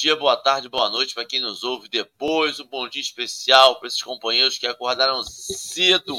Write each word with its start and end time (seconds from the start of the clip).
dia, 0.00 0.16
boa 0.16 0.34
tarde, 0.34 0.66
boa 0.66 0.88
noite 0.88 1.12
para 1.12 1.26
quem 1.26 1.40
nos 1.40 1.62
ouve 1.62 1.86
depois. 1.86 2.58
Um 2.58 2.64
bom 2.64 2.88
dia 2.88 3.02
especial 3.02 3.78
para 3.78 3.86
esses 3.86 4.00
companheiros 4.00 4.56
que 4.56 4.66
acordaram 4.66 5.22
cedo 5.22 6.16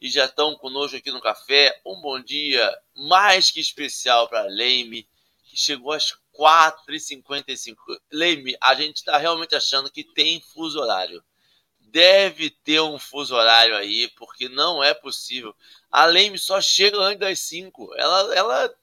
e 0.00 0.10
já 0.10 0.24
estão 0.24 0.56
conosco 0.56 0.96
aqui 0.96 1.12
no 1.12 1.20
café. 1.20 1.80
Um 1.86 2.00
bom 2.00 2.18
dia 2.18 2.76
mais 2.96 3.48
que 3.48 3.60
especial 3.60 4.28
para 4.28 4.42
Leime, 4.46 5.08
que 5.44 5.56
chegou 5.56 5.92
às 5.92 6.16
4h55. 6.36 7.76
Leime, 8.10 8.56
a 8.60 8.74
gente 8.74 8.96
está 8.96 9.16
realmente 9.18 9.54
achando 9.54 9.88
que 9.88 10.02
tem 10.02 10.40
fuso 10.40 10.80
horário. 10.80 11.22
Deve 11.78 12.50
ter 12.50 12.80
um 12.80 12.98
fuso 12.98 13.36
horário 13.36 13.76
aí, 13.76 14.08
porque 14.16 14.48
não 14.48 14.82
é 14.82 14.92
possível. 14.92 15.54
A 15.92 16.06
Leime 16.06 16.40
só 16.40 16.60
chega 16.60 16.98
antes 16.98 17.20
das 17.20 17.38
5. 17.38 17.94
Ela, 17.94 18.34
ela. 18.34 18.74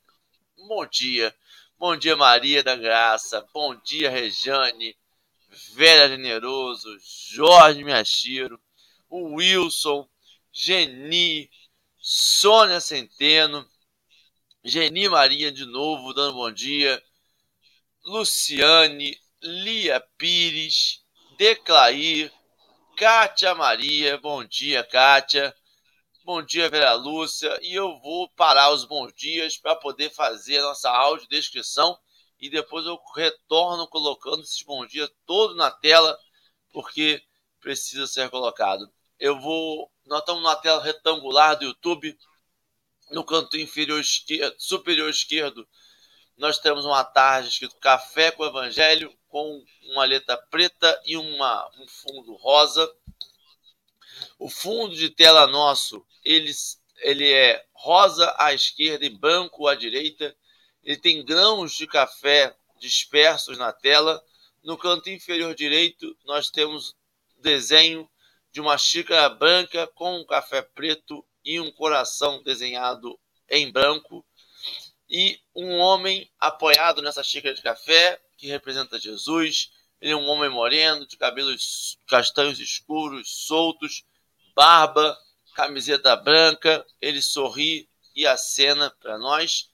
Bom 0.66 0.86
dia. 0.86 1.36
Bom 1.77 1.98
dia, 1.98 2.16
Maria 2.16 2.63
da 2.63 2.76
Graça. 2.76 3.45
Bom 3.54 3.76
dia, 3.76 4.09
Rejane. 4.09 4.95
Vera 5.73 6.08
Generoso. 6.08 6.89
Jorge 7.34 7.84
Miachiro. 7.84 8.59
O 9.09 9.36
Wilson. 9.36 10.08
Geni. 10.52 11.50
Sônia 12.00 12.80
Centeno. 12.80 13.67
Geni 14.64 15.09
Maria 15.09 15.52
de 15.52 15.66
novo, 15.66 16.14
dando 16.14 16.36
bom 16.36 16.52
dia. 16.52 17.02
Luciane. 18.05 19.17
Lia 19.42 20.00
Pires. 20.17 21.03
Declair. 21.38 22.31
Kátia 22.95 23.53
Maria. 23.55 24.17
Bom 24.20 24.45
dia, 24.45 24.83
Kátia. 24.83 25.53
Bom 26.26 26.42
dia, 26.42 26.70
Vera 26.70 26.94
Lúcia. 26.94 27.60
E 27.62 27.76
eu 27.76 28.00
vou 28.00 28.30
parar 28.30 28.72
os 28.72 28.86
bons 28.86 29.12
dias 29.14 29.58
para 29.58 29.76
poder 29.76 30.10
fazer 30.10 30.60
a 30.60 30.62
nossa 30.62 30.90
audiodescrição 30.90 32.00
e 32.40 32.50
depois 32.50 32.86
eu 32.86 32.98
retorno 33.14 33.86
colocando 33.90 34.42
esses 34.42 34.62
bons 34.62 34.90
dias 34.90 35.12
todo 35.26 35.54
na 35.54 35.70
tela, 35.70 36.18
porque 36.72 37.22
precisa 37.60 38.08
ser 38.08 38.30
colocado. 38.30 38.90
Eu 39.20 39.38
vou. 39.38 39.92
Nós 40.06 40.20
estamos 40.20 40.42
na 40.44 40.56
tela 40.56 40.82
retangular 40.82 41.60
do 41.60 41.66
YouTube. 41.66 42.18
No 43.12 43.26
canto 43.26 43.58
inferior 43.58 44.00
esquerdo, 44.00 44.56
superior 44.58 45.10
esquerdo, 45.10 45.68
nós 46.38 46.58
temos 46.58 46.86
uma 46.86 47.04
tarde 47.04 47.50
escrito 47.50 47.76
Café 47.80 48.32
com 48.32 48.46
Evangelho, 48.46 49.14
com 49.28 49.62
uma 49.92 50.06
letra 50.06 50.38
preta 50.50 51.02
e 51.06 51.18
uma, 51.18 51.70
um 51.78 51.86
fundo 51.86 52.34
rosa. 52.36 52.90
O 54.40 54.50
fundo 54.50 54.96
de 54.96 55.10
tela 55.10 55.46
nosso, 55.48 56.06
ele, 56.24 56.52
ele 57.00 57.32
é 57.32 57.66
rosa 57.74 58.34
à 58.38 58.54
esquerda 58.54 59.06
e 59.06 59.10
branco 59.10 59.68
à 59.68 59.76
direita. 59.76 60.36
Ele 60.84 60.98
tem 60.98 61.24
grãos 61.24 61.76
de 61.76 61.88
café 61.88 62.56
dispersos 62.80 63.58
na 63.58 63.72
tela. 63.72 64.24
No 64.64 64.78
canto 64.78 65.10
inferior 65.10 65.54
direito, 65.54 66.18
nós 66.26 66.50
temos 66.50 66.96
desenho 67.38 68.10
de 68.52 68.62
uma 68.62 68.78
xícara 68.78 69.28
branca 69.30 69.88
com 69.88 70.20
um 70.20 70.26
café 70.26 70.62
preto 70.62 71.26
e 71.44 71.60
um 71.60 71.72
coração 71.72 72.42
desenhado 72.44 73.20
em 73.50 73.72
branco. 73.72 74.26
E 75.10 75.39
um 75.54 75.78
homem 75.78 76.32
apoiado 76.39 77.02
nessa 77.02 77.23
xícara 77.23 77.54
de 77.54 77.62
café, 77.62 78.20
que 78.38 78.48
representa 78.48 79.00
Jesus. 79.00 79.72
Ele 80.00 80.12
é 80.12 80.16
um 80.16 80.28
homem 80.28 80.50
moreno, 80.50 81.06
de 81.06 81.17
cabelos 81.17 81.98
castanhos 82.08 82.60
escuros, 82.60 83.45
soltos, 83.45 84.04
barba, 84.56 85.17
camiseta 85.53 86.15
branca, 86.15 86.86
ele 86.99 87.21
sorri 87.21 87.89
e 88.15 88.25
acena 88.25 88.89
para 88.99 89.17
nós. 89.17 89.69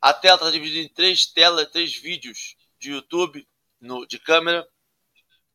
A 0.00 0.12
tela 0.12 0.36
está 0.36 0.50
dividida 0.50 0.86
em 0.86 0.88
três 0.88 1.26
telas, 1.26 1.70
três 1.70 1.94
vídeos 1.94 2.56
de 2.78 2.90
YouTube 2.90 3.46
no, 3.80 4.06
de 4.06 4.18
câmera, 4.18 4.66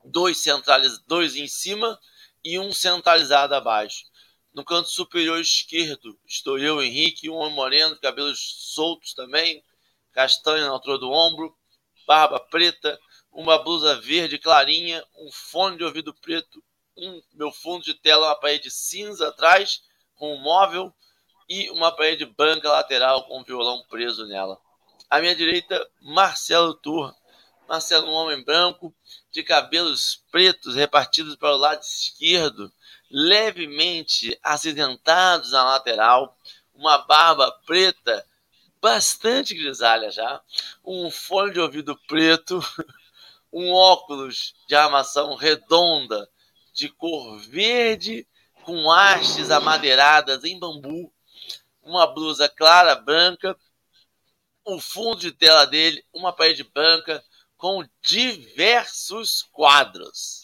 dois, 0.04 0.38
centraliz, 0.40 1.00
dois 1.08 1.36
em 1.36 1.48
cima 1.48 2.00
e 2.44 2.58
um 2.60 2.72
centralizado 2.72 3.56
abaixo. 3.56 4.06
No 4.54 4.66
canto 4.66 4.90
superior 4.90 5.40
esquerdo 5.40 6.20
estou 6.26 6.58
eu, 6.58 6.82
Henrique, 6.82 7.30
um 7.30 7.36
homem 7.36 7.56
moreno, 7.56 8.00
cabelos 8.00 8.40
soltos 8.74 9.14
também, 9.14 9.64
castanho 10.12 10.66
na 10.66 10.72
altura 10.72 10.98
do 10.98 11.12
ombro, 11.12 11.56
barba 12.08 12.40
preta, 12.40 13.00
uma 13.32 13.60
blusa 13.60 14.02
verde 14.02 14.40
clarinha, 14.40 15.06
um 15.16 15.32
fone 15.32 15.78
de 15.78 15.84
ouvido 15.84 16.14
preto 16.16 16.64
um, 17.08 17.22
meu 17.34 17.52
fundo 17.52 17.84
de 17.84 17.94
tela 17.94 18.28
uma 18.28 18.36
parede 18.36 18.70
cinza 18.70 19.30
atrás, 19.30 19.82
com 20.16 20.36
um 20.36 20.42
móvel, 20.42 20.94
e 21.48 21.70
uma 21.72 21.92
parede 21.92 22.26
branca 22.26 22.70
lateral 22.70 23.24
com 23.26 23.40
um 23.40 23.44
violão 23.44 23.84
preso 23.90 24.28
nela. 24.28 24.60
À 25.10 25.20
minha 25.20 25.36
direita, 25.36 25.90
Marcelo 26.02 26.74
Tur. 26.76 27.16
Marcelo, 27.68 28.08
um 28.08 28.14
homem 28.14 28.44
branco, 28.44 28.94
de 29.32 29.44
cabelos 29.44 30.24
pretos 30.32 30.76
repartidos 30.76 31.36
para 31.36 31.54
o 31.54 31.58
lado 31.58 31.82
esquerdo, 31.82 32.72
levemente 33.12 34.38
acidentados 34.42 35.52
na 35.52 35.64
lateral, 35.64 36.36
uma 36.74 36.98
barba 37.00 37.52
preta, 37.68 38.26
bastante 38.82 39.54
grisalha 39.54 40.10
já, 40.10 40.42
um 40.84 41.12
fone 41.12 41.54
de 41.54 41.60
ouvido 41.60 41.96
preto, 42.08 42.60
um 43.54 43.72
óculos 43.72 44.56
de 44.68 44.76
armação 44.76 45.36
redonda 45.36 46.28
de 46.80 46.88
cor 46.88 47.38
verde 47.40 48.26
com 48.64 48.90
hastes 48.90 49.52
amadeiradas 49.52 50.46
em 50.46 50.58
bambu, 50.58 51.14
uma 51.82 52.08
blusa 52.08 52.48
clara 52.48 52.96
branca, 52.96 53.58
o 54.64 54.80
fundo 54.80 55.20
de 55.20 55.32
tela 55.34 55.66
dele, 55.66 56.06
uma 56.14 56.32
parede 56.32 56.64
branca 56.64 57.22
com 57.58 57.86
diversos 58.02 59.44
quadros. 59.52 60.44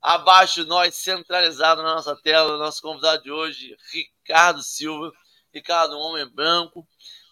Abaixo 0.00 0.64
nós, 0.64 0.94
centralizado 0.94 1.82
na 1.82 1.96
nossa 1.96 2.14
tela, 2.14 2.56
nosso 2.56 2.80
convidado 2.80 3.24
de 3.24 3.32
hoje, 3.32 3.76
Ricardo 3.90 4.62
Silva. 4.62 5.10
Ricardo, 5.52 5.96
um 5.96 6.00
homem 6.00 6.28
branco, 6.28 6.86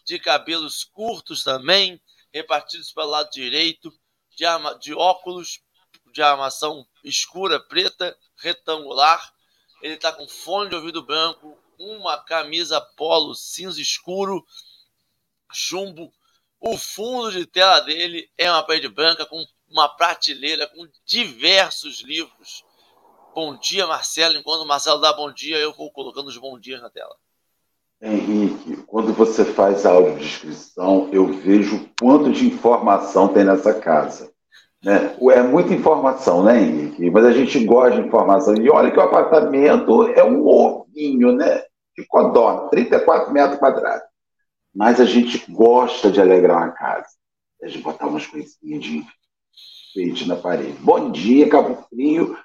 de 0.05 0.19
cabelos 0.19 0.83
curtos 0.83 1.45
também, 1.45 2.01
repartidos 2.33 2.93
pelo 2.93 3.11
lado 3.11 3.31
direito, 3.31 3.93
de, 4.31 4.45
de 4.81 4.95
óculos 4.95 5.61
de 6.13 6.23
armação 6.23 6.87
escura, 7.03 7.59
preta, 7.59 8.17
retangular. 8.37 9.33
Ele 9.83 9.95
está 9.95 10.13
com 10.13 10.29
fone 10.29 10.71
de 10.71 10.77
ouvido 10.77 11.03
branco, 11.03 11.59
uma 11.79 12.19
camisa 12.19 12.81
polo 12.81 13.35
cinza 13.35 13.81
escuro, 13.81 14.45
chumbo. 15.53 16.13
O 16.61 16.79
fundo 16.79 17.33
de 17.33 17.45
tela 17.45 17.81
dele 17.81 18.31
é 18.39 18.51
uma 18.51 18.63
parede 18.63 18.89
branca 18.89 19.27
com 19.27 19.45
uma 19.69 19.89
prateleira 19.89 20.69
com 20.69 20.87
diversos 21.05 22.01
livros. 22.01 22.65
Bom 23.35 23.57
dia, 23.59 23.87
Marcelo. 23.87 24.37
Enquanto 24.37 24.61
o 24.61 24.67
Marcelo 24.67 25.01
dá 25.01 25.13
bom 25.13 25.33
dia, 25.33 25.57
eu 25.57 25.73
vou 25.73 25.91
colocando 25.91 26.29
os 26.29 26.37
bons 26.37 26.61
dias 26.61 26.81
na 26.81 26.91
tela. 26.91 27.17
Henrique, 28.01 28.77
quando 28.89 29.13
você 29.13 29.45
faz 29.45 29.87
a 29.87 29.93
audiodescrição, 29.93 31.09
eu 31.13 31.33
vejo 31.33 31.89
quanto 32.01 32.33
de 32.33 32.47
informação 32.47 33.29
tem 33.33 33.45
nessa 33.45 33.75
casa. 33.75 34.32
Né? 34.85 35.17
É 35.31 35.43
muita 35.43 35.73
informação, 35.73 36.43
né, 36.43 36.61
Henrique? 36.61 37.11
Mas 37.11 37.25
a 37.25 37.33
gente 37.33 37.65
gosta 37.65 38.01
de 38.01 38.07
informação. 38.07 38.55
E 38.57 38.69
olha 38.69 38.91
que 38.91 38.99
o 38.99 39.03
apartamento 39.03 40.09
é 40.09 40.25
um 40.25 40.47
ovinho, 40.47 41.33
né? 41.33 41.63
De 41.97 42.05
codorna, 42.07 42.69
34 42.69 43.33
metros 43.33 43.59
quadrados. 43.59 44.03
Mas 44.75 45.01
a 45.01 45.05
gente 45.05 45.51
gosta 45.51 46.11
de 46.11 46.21
alegrar 46.21 46.57
uma 46.57 46.73
casa. 46.73 47.07
De 47.63 47.79
botar 47.79 48.09
umas 48.09 48.27
coisinhas 48.27 48.83
de 48.83 49.05
enfeite 49.95 50.27
na 50.27 50.35
parede. 50.35 50.77
Bom 50.81 51.13
dia, 51.13 51.49
Cabo 51.49 51.79
Frio. 51.89 52.37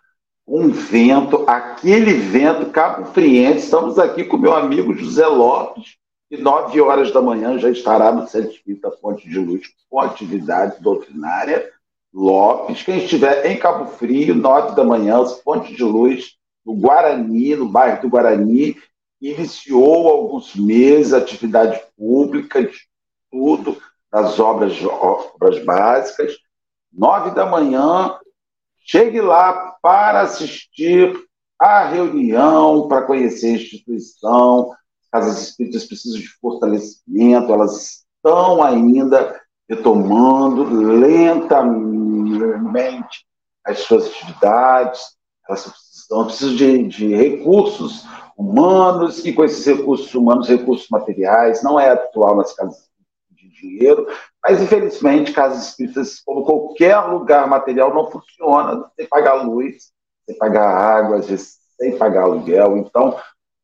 Um 0.45 0.69
vento, 0.69 1.43
aquele 1.47 2.13
vento 2.13 2.67
cabo 2.67 3.05
friense. 3.05 3.65
Estamos 3.65 3.97
aqui 3.97 4.23
com 4.23 4.37
meu 4.37 4.53
amigo 4.53 4.93
José 4.93 5.25
Lopes, 5.25 5.97
que 6.29 6.37
nove 6.37 6.79
horas 6.79 7.11
da 7.11 7.21
manhã 7.21 7.57
já 7.57 7.69
estará 7.69 8.11
no 8.11 8.27
Centro 8.27 8.51
Espírita 8.51 8.91
Fonte 8.91 9.27
de 9.27 9.39
Luz 9.39 9.67
com 9.89 9.99
atividade 9.99 10.81
doutrinária 10.81 11.69
Lopes. 12.17 12.81
Quem 12.81 12.97
estiver 12.97 13.45
em 13.45 13.59
Cabo 13.59 13.85
Frio, 13.85 14.33
nove 14.33 14.75
da 14.75 14.83
manhã, 14.83 15.23
Ponte 15.45 15.75
de 15.75 15.83
Luz, 15.83 16.35
no 16.65 16.73
Guarani, 16.73 17.55
no 17.55 17.69
bairro 17.69 18.01
do 18.01 18.09
Guarani, 18.09 18.75
iniciou 19.21 20.07
há 20.07 20.11
alguns 20.13 20.55
meses 20.55 21.13
atividade 21.13 21.79
pública, 21.95 22.59
estudo 22.59 23.77
das 24.11 24.39
obras, 24.39 24.73
obras 24.83 25.63
básicas. 25.63 26.33
Nove 26.91 27.35
da 27.35 27.45
manhã, 27.45 28.17
chegue 28.83 29.21
lá 29.21 29.75
para 29.79 30.21
assistir 30.21 31.15
a 31.59 31.85
reunião, 31.85 32.87
para 32.87 33.03
conhecer 33.03 33.49
a 33.49 33.57
instituição. 33.57 34.71
Casas 35.11 35.49
espíritas 35.49 35.85
precisam 35.85 36.19
de 36.19 36.27
fortalecimento, 36.41 37.53
elas 37.53 38.05
estão 38.15 38.63
ainda 38.63 39.39
retomando 39.69 40.63
lentamente 40.63 41.96
as 43.65 43.79
suas 43.79 44.07
atividades, 44.07 45.17
elas 45.47 45.63
precisam, 45.63 46.25
precisam 46.25 46.55
de, 46.55 46.87
de 46.87 47.15
recursos 47.15 48.05
humanos, 48.37 49.25
e 49.25 49.33
com 49.33 49.43
esses 49.43 49.65
recursos 49.65 50.13
humanos, 50.13 50.47
recursos 50.47 50.87
materiais, 50.89 51.63
não 51.63 51.79
é 51.79 51.89
atual 51.89 52.35
nas 52.35 52.53
casas 52.53 52.87
de 53.31 53.49
dinheiro, 53.49 54.07
mas 54.43 54.61
infelizmente 54.61 55.33
casas 55.33 55.69
espíritas, 55.69 56.21
como 56.21 56.45
qualquer 56.45 56.97
lugar 57.07 57.47
material, 57.47 57.93
não 57.93 58.09
funciona 58.09 58.89
sem 58.95 59.07
pagar 59.07 59.43
luz, 59.43 59.91
sem 60.25 60.37
pagar 60.37 60.69
água, 60.69 61.21
sem 61.21 61.97
pagar 61.97 62.23
aluguel. 62.23 62.77
Então, 62.77 63.17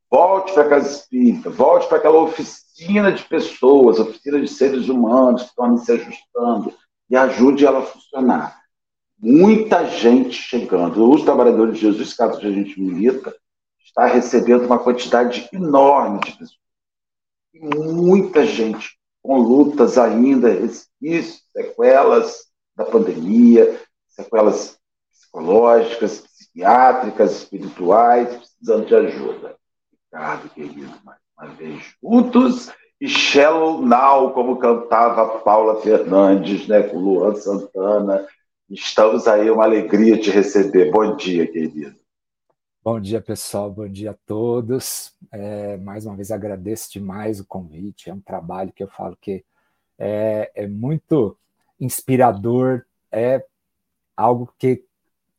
volte 0.09 0.53
para 0.53 0.63
a 0.63 0.69
casa 0.69 0.89
espírita, 0.89 1.49
volte 1.49 1.87
para 1.87 1.97
aquela 1.97 2.21
oficina 2.21 3.11
de 3.11 3.23
pessoas, 3.23 3.99
oficina 3.99 4.41
de 4.41 4.47
seres 4.47 4.89
humanos 4.89 5.43
que 5.43 5.49
estão 5.49 5.77
se 5.77 5.91
ajustando 5.91 6.73
e 7.09 7.15
ajude 7.15 7.65
ela 7.65 7.79
a 7.79 7.85
funcionar. 7.85 8.62
Muita 9.25 9.85
gente 9.85 10.33
chegando. 10.33 11.09
Os 11.09 11.23
trabalhadores 11.23 11.75
de 11.75 11.79
Jesus, 11.79 12.13
caso 12.13 12.45
a 12.45 12.51
gente 12.51 12.77
milita, 12.77 13.33
está 13.81 14.05
recebendo 14.05 14.65
uma 14.65 14.77
quantidade 14.77 15.47
enorme 15.53 16.19
de 16.19 16.31
pessoas. 16.33 16.59
E 17.53 17.59
muita 17.61 18.45
gente 18.45 18.99
com 19.21 19.37
lutas 19.37 19.97
ainda, 19.97 20.49
sequelas 21.53 22.51
da 22.75 22.83
pandemia, 22.83 23.79
sequelas 24.09 24.77
psicológicas, 25.09 26.19
psiquiátricas, 26.19 27.31
espirituais, 27.37 28.27
precisando 28.27 28.85
de 28.85 28.95
ajuda. 28.95 29.55
Ricardo, 29.89 30.49
querido, 30.49 30.93
mais 31.05 31.19
uma 31.37 31.47
vez 31.55 31.81
juntos 32.03 32.73
e 32.99 33.07
Shallow 33.07 33.81
Now, 33.85 34.31
como 34.33 34.57
cantava 34.57 35.39
Paula 35.39 35.81
Fernandes, 35.81 36.67
né, 36.67 36.83
com 36.83 36.97
Luan 36.97 37.35
Santana. 37.35 38.27
Estamos 38.73 39.27
aí, 39.27 39.51
uma 39.51 39.65
alegria 39.65 40.19
te 40.19 40.31
receber. 40.31 40.89
Bom 40.89 41.15
dia, 41.15 41.45
querido. 41.45 41.95
Bom 42.83 42.99
dia, 42.99 43.21
pessoal. 43.21 43.69
Bom 43.69 43.87
dia 43.87 44.11
a 44.11 44.17
todos. 44.25 45.15
É, 45.31 45.77
mais 45.77 46.07
uma 46.07 46.15
vez 46.15 46.31
agradeço 46.31 46.91
demais 46.91 47.39
o 47.39 47.45
convite. 47.45 48.09
É 48.09 48.13
um 48.13 48.19
trabalho 48.19 48.73
que 48.73 48.81
eu 48.81 48.87
falo 48.87 49.15
que 49.21 49.45
é, 49.99 50.51
é 50.55 50.65
muito 50.65 51.37
inspirador. 51.79 52.83
É 53.11 53.45
algo 54.17 54.51
que 54.57 54.83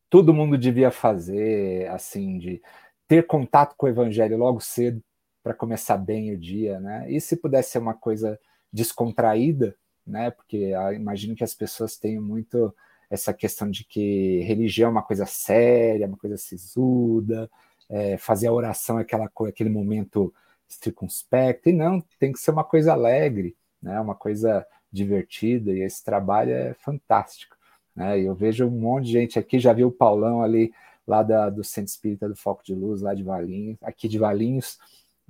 todo 0.09 0.33
mundo 0.33 0.57
devia 0.57 0.93
fazer, 0.93 1.91
assim, 1.91 2.39
de 2.39 2.63
ter 3.09 3.27
contato 3.27 3.75
com 3.77 3.87
o 3.87 3.89
Evangelho 3.89 4.39
logo 4.39 4.61
cedo 4.61 5.03
para 5.43 5.55
começar 5.55 5.97
bem 5.97 6.33
o 6.33 6.39
dia, 6.39 6.79
né? 6.79 7.11
E 7.11 7.21
se 7.21 7.37
pudesse 7.37 7.73
ser 7.73 7.79
uma 7.79 7.95
coisa 7.95 8.39
descontraída, 8.73 9.77
né? 10.07 10.31
Porque 10.31 10.73
ah, 10.79 10.93
imagino 10.93 11.35
que 11.35 11.43
as 11.43 11.53
pessoas 11.53 11.97
tenham 11.97 12.23
muito 12.23 12.73
essa 13.15 13.33
questão 13.33 13.71
de 13.71 13.85
que 13.85 14.41
religião 14.41 14.89
é 14.89 14.93
uma 14.93 15.03
coisa 15.03 15.27
séria, 15.27 16.07
uma 16.07 16.17
coisa 16.17 16.37
sisuda, 16.37 17.51
é, 17.89 18.17
fazer 18.19 18.49
a 18.49 18.53
oração 18.53 18.99
é 18.99 19.03
aquela 19.03 19.31
aquele 19.49 19.71
momento 19.71 20.33
circunspecto, 20.69 21.69
e 21.69 21.73
não, 21.73 22.01
tem 22.19 22.33
que 22.33 22.39
ser 22.39 22.51
uma 22.51 22.65
coisa 22.65 22.93
alegre, 22.93 23.57
né, 23.81 24.01
uma 24.01 24.15
coisa 24.15 24.67
divertida, 24.91 25.73
e 25.73 25.83
esse 25.83 26.03
trabalho 26.03 26.53
é 26.53 26.75
fantástico. 26.75 27.57
Né, 27.95 28.21
eu 28.21 28.35
vejo 28.35 28.67
um 28.67 28.71
monte 28.71 29.07
de 29.07 29.13
gente 29.13 29.39
aqui, 29.39 29.59
já 29.59 29.73
viu 29.73 29.89
o 29.89 29.93
Paulão 29.93 30.43
ali, 30.43 30.73
lá 31.07 31.23
da, 31.23 31.51
do 31.51 31.63
Centro 31.63 31.91
Espírita 31.91 32.29
do 32.29 32.37
Foco 32.37 32.65
de 32.65 32.75
Luz, 32.75 33.03
lá 33.03 33.15
de 33.15 33.23
Valinhos, 33.23 33.77
aqui 33.83 34.09
de 34.09 34.19
Valinhos, 34.19 34.79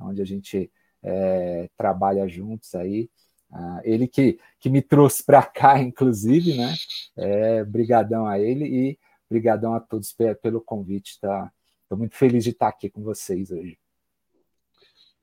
onde 0.01 0.23
a 0.23 0.25
gente 0.25 0.71
é, 1.03 1.69
trabalha 1.77 2.27
juntos 2.29 2.75
aí, 2.75 3.11
Uh, 3.55 3.81
ele 3.85 4.09
que, 4.09 4.41
que 4.59 4.69
me 4.69 4.83
trouxe 4.83 5.23
para 5.23 5.43
cá, 5.45 5.79
inclusive, 5.81 6.55
né? 6.55 6.75
É, 7.17 7.65
brigadão 7.65 8.27
a 8.27 8.39
ele 8.39 8.65
e 8.65 8.99
brigadão 9.31 9.75
a 9.75 9.81
todos 9.81 10.13
pelo 10.43 10.61
convite, 10.61 11.21
tá? 11.21 11.53
Estou 11.83 11.97
muito 11.97 12.17
feliz 12.17 12.43
de 12.43 12.51
estar 12.51 12.69
aqui 12.69 12.91
com 12.91 13.03
vocês 13.03 13.53
hoje. 13.53 13.79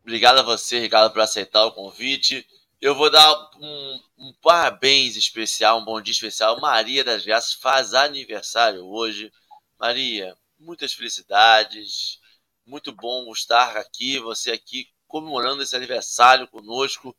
Obrigado 0.01 0.39
a 0.39 0.43
você, 0.43 0.79
Ricardo, 0.79 1.11
por 1.11 1.21
aceitar 1.21 1.65
o 1.65 1.73
convite. 1.73 2.47
Eu 2.79 2.95
vou 2.95 3.11
dar 3.11 3.31
um, 3.59 3.99
um, 4.17 4.33
parabéns 4.41 5.15
especial, 5.15 5.79
um 5.79 5.85
bom 5.85 6.01
dia 6.01 6.13
especial. 6.13 6.59
Maria 6.59 7.03
das 7.03 7.25
Graças 7.25 7.53
faz 7.53 7.93
aniversário 7.93 8.83
hoje. 8.85 9.31
Maria, 9.79 10.35
muitas 10.57 10.93
felicidades. 10.93 12.19
Muito 12.65 12.91
bom 12.91 13.31
estar 13.31 13.77
aqui, 13.77 14.17
você 14.19 14.51
aqui 14.51 14.87
comemorando 15.07 15.61
esse 15.61 15.75
aniversário 15.75 16.47
conosco. 16.47 17.15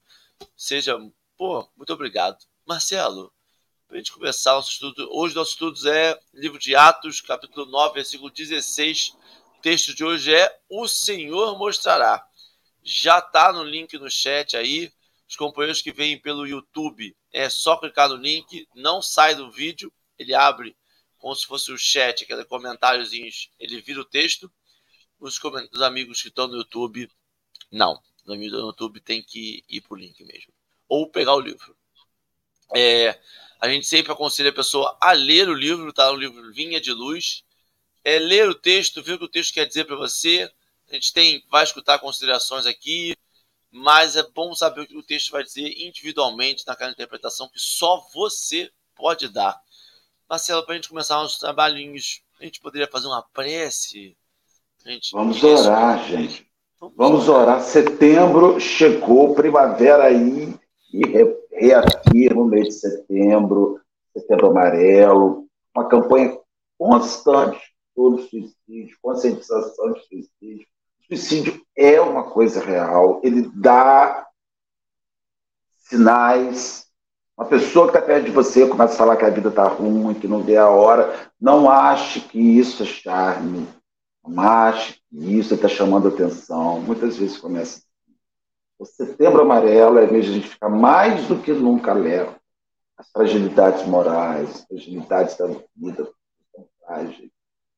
Seja, 0.57 0.97
pô, 1.37 1.69
muito 1.77 1.93
obrigado. 1.93 2.39
Marcelo, 2.67 3.33
para 3.87 3.97
a 3.97 3.99
gente 3.99 4.13
começar 4.13 4.53
nosso 4.53 4.71
estudo, 4.71 5.09
hoje 5.13 5.35
nosso 5.35 5.53
estudo 5.53 5.89
é 5.91 6.19
livro 6.33 6.59
de 6.59 6.75
Atos, 6.75 7.21
capítulo 7.21 7.67
9, 7.67 7.95
versículo 7.95 8.31
16. 8.31 9.17
O 9.59 9.61
texto 9.61 9.95
de 9.95 10.05
hoje 10.05 10.35
é 10.35 10.61
O 10.69 10.89
Senhor 10.89 11.59
mostrará. 11.59 12.27
Já 12.83 13.19
está 13.19 13.53
no 13.53 13.63
link 13.63 13.97
no 13.99 14.11
chat 14.11 14.57
aí. 14.57 14.93
Os 15.29 15.37
companheiros 15.37 15.81
que 15.81 15.93
vêm 15.93 16.19
pelo 16.19 16.47
YouTube, 16.47 17.17
é 17.33 17.49
só 17.49 17.77
clicar 17.77 18.09
no 18.09 18.17
link, 18.17 18.69
não 18.75 19.01
sai 19.01 19.35
do 19.35 19.51
vídeo, 19.51 19.93
ele 20.19 20.35
abre 20.35 20.77
como 21.19 21.35
se 21.35 21.47
fosse 21.47 21.73
o 21.73 21.79
chat, 21.79 22.25
aqueles 22.25 22.47
comentáriozinhos, 22.47 23.51
ele 23.59 23.81
vira 23.81 24.01
o 24.01 24.05
texto. 24.05 24.53
Os, 25.19 25.41
os 25.73 25.83
amigos 25.83 26.21
que 26.21 26.29
estão 26.29 26.49
no 26.49 26.57
YouTube, 26.57 27.09
não 27.71 28.03
no 28.25 28.37
do 28.37 28.43
YouTube 28.43 29.01
tem 29.01 29.23
que 29.23 29.65
ir 29.69 29.81
para 29.81 29.95
o 29.95 29.97
link 29.97 30.23
mesmo. 30.25 30.53
Ou 30.89 31.09
pegar 31.09 31.35
o 31.35 31.41
livro. 31.41 31.77
É, 32.75 33.19
a 33.61 33.69
gente 33.69 33.87
sempre 33.87 34.13
aconselha 34.13 34.51
a 34.51 34.55
pessoa 34.55 34.97
a 35.01 35.13
ler 35.13 35.49
o 35.49 35.55
livro, 35.55 35.93
tá? 35.93 36.11
O 36.11 36.17
livro 36.17 36.53
Vinha 36.53 36.81
de 36.81 36.93
Luz. 36.93 37.45
É 38.05 38.19
ler 38.19 38.49
o 38.49 38.55
texto, 38.55 39.03
ver 39.03 39.15
o 39.15 39.19
que 39.19 39.25
o 39.25 39.29
texto 39.29 39.55
quer 39.55 39.67
dizer 39.67 39.85
para 39.85 39.97
você. 39.97 40.51
A 40.91 40.95
gente 40.95 41.13
tem, 41.13 41.45
vai 41.49 41.65
escutar 41.65 41.99
considerações 41.99 42.67
aqui, 42.67 43.17
mas 43.71 44.17
é 44.17 44.23
bom 44.23 44.55
saber 44.55 44.83
o 44.83 44.87
que 44.87 44.97
o 44.97 45.03
texto 45.03 45.31
vai 45.31 45.43
dizer 45.43 45.73
individualmente 45.81 46.67
naquela 46.67 46.91
interpretação 46.91 47.49
que 47.49 47.61
só 47.61 48.07
você 48.13 48.71
pode 48.95 49.29
dar. 49.29 49.61
Marcelo, 50.29 50.65
para 50.65 50.75
a 50.75 50.77
gente 50.77 50.89
começar 50.89 51.17
nossos 51.17 51.39
trabalhinhos, 51.39 52.23
a 52.41 52.45
gente 52.45 52.61
poderia 52.61 52.89
fazer 52.89 53.07
uma 53.07 53.23
prece? 53.23 54.17
Vamos 55.13 55.43
orar, 55.43 56.09
gente. 56.09 56.52
Vamos 56.97 57.29
orar. 57.29 57.61
Setembro 57.61 58.59
chegou, 58.59 59.37
primavera 59.37 60.05
aí, 60.05 60.53
e 60.93 61.03
reafirma 61.53 62.43
o 62.43 62.45
mês 62.45 62.69
de 62.69 62.75
setembro, 62.75 63.81
setembro 64.13 64.49
amarelo, 64.49 65.47
uma 65.73 65.87
campanha 65.87 66.37
constante 66.77 67.61
sobre 67.95 68.23
suicídio, 68.23 68.97
conscientização 69.01 69.93
de 69.93 70.01
suicídio. 70.09 70.67
Suicídio 71.07 71.63
é 71.77 72.01
uma 72.01 72.25
coisa 72.25 72.61
real, 72.61 73.21
ele 73.23 73.49
dá 73.55 74.27
sinais. 75.89 76.89
Uma 77.37 77.47
pessoa 77.47 77.87
que 77.87 77.97
está 77.97 78.05
perto 78.05 78.25
de 78.25 78.33
você 78.33 78.67
começa 78.67 78.95
a 78.95 78.99
falar 78.99 79.17
que 79.17 79.25
a 79.25 79.31
vida 79.31 79.51
está 79.51 79.69
ruim, 79.69 80.15
que 80.15 80.27
não 80.27 80.43
vê 80.43 80.57
a 80.57 80.69
hora. 80.69 81.31
Não 81.41 81.71
ache 81.71 82.21
que 82.21 82.39
isso 82.39 82.83
é 82.83 82.87
charme. 82.87 83.69
E 85.13 85.39
isso 85.39 85.55
está 85.55 85.69
chamando 85.69 86.09
atenção. 86.09 86.81
Muitas 86.81 87.17
vezes 87.17 87.39
começa. 87.39 87.83
O 88.79 88.85
setembro 88.85 89.43
amarelo 89.43 89.99
é 89.99 90.07
de 90.07 90.17
a 90.17 90.23
gente 90.23 90.49
ficar 90.49 90.69
mais 90.69 91.27
do 91.27 91.39
que 91.39 91.53
nunca 91.53 91.93
alerta. 91.93 92.41
As 92.97 93.11
fragilidades 93.11 93.87
morais, 93.87 94.49
as 94.49 94.65
fragilidades 94.65 95.37
da 95.37 95.47
vida 95.75 96.09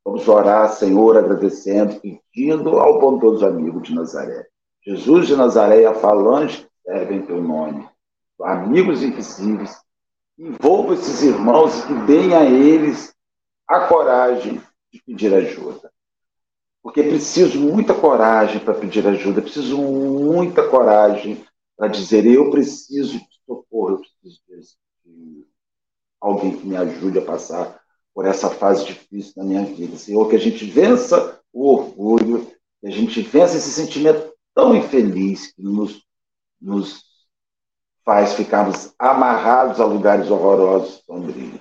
Vamos 0.05 0.29
orar, 0.29 0.69
Senhor, 0.71 1.17
agradecendo, 1.17 2.01
pedindo 2.01 2.79
ao 2.79 3.01
bondoso 3.01 3.47
amigo 3.47 3.81
de 3.81 3.95
Nazaré. 3.95 4.47
Jesus 4.85 5.27
de 5.27 5.37
Nazaré 5.37 5.87
a 5.87 5.95
falange 5.95 6.63
que 6.63 6.69
servem 6.85 7.25
teu 7.25 7.43
nome. 7.43 7.89
Amigos 8.43 9.03
invisíveis, 9.03 9.81
envolva 10.39 10.95
esses 10.95 11.23
irmãos 11.23 11.85
e 11.89 11.95
deem 12.07 12.35
a 12.35 12.45
eles 12.45 13.15
a 13.67 13.87
coragem 13.87 14.61
de 14.93 15.03
pedir 15.03 15.33
ajuda. 15.33 15.91
Porque 16.85 17.03
preciso 17.03 17.59
muita 17.59 17.95
coragem 17.95 18.61
para 18.61 18.75
pedir 18.75 19.07
ajuda, 19.09 19.41
preciso 19.41 19.79
muita 19.79 20.69
coragem 20.69 21.43
para 21.75 21.89
dizer: 21.89 22.27
eu 22.27 22.51
preciso 22.51 23.19
de 23.19 23.41
socorro, 23.47 23.93
eu 23.93 23.99
preciso 24.01 24.43
de 25.03 25.47
alguém 26.21 26.55
que 26.55 26.67
me 26.67 26.77
ajude 26.77 27.19
a 27.19 27.25
passar 27.25 27.81
por 28.13 28.27
essa 28.27 28.51
fase 28.51 28.85
difícil 28.85 29.33
na 29.39 29.45
minha 29.45 29.65
vida. 29.65 29.97
Senhor, 29.97 30.29
que 30.29 30.37
a 30.37 30.39
gente 30.39 30.67
vença 30.67 31.41
o 31.55 31.73
orgulho, 31.73 32.47
que 32.83 32.87
a 32.87 32.91
gente 32.91 33.23
vença 33.23 33.57
esse 33.57 33.71
sentimento 33.71 34.35
tão 34.55 34.77
infeliz 34.77 35.55
que 35.55 35.63
nos, 35.63 36.05
nos 36.61 37.03
faz 38.05 38.35
ficarmos 38.35 38.93
amarrados 38.99 39.81
a 39.81 39.87
lugares 39.87 40.31
horrorosos, 40.31 41.03
sombrios. 41.07 41.61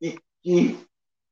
E 0.00 0.16
que 0.40 0.78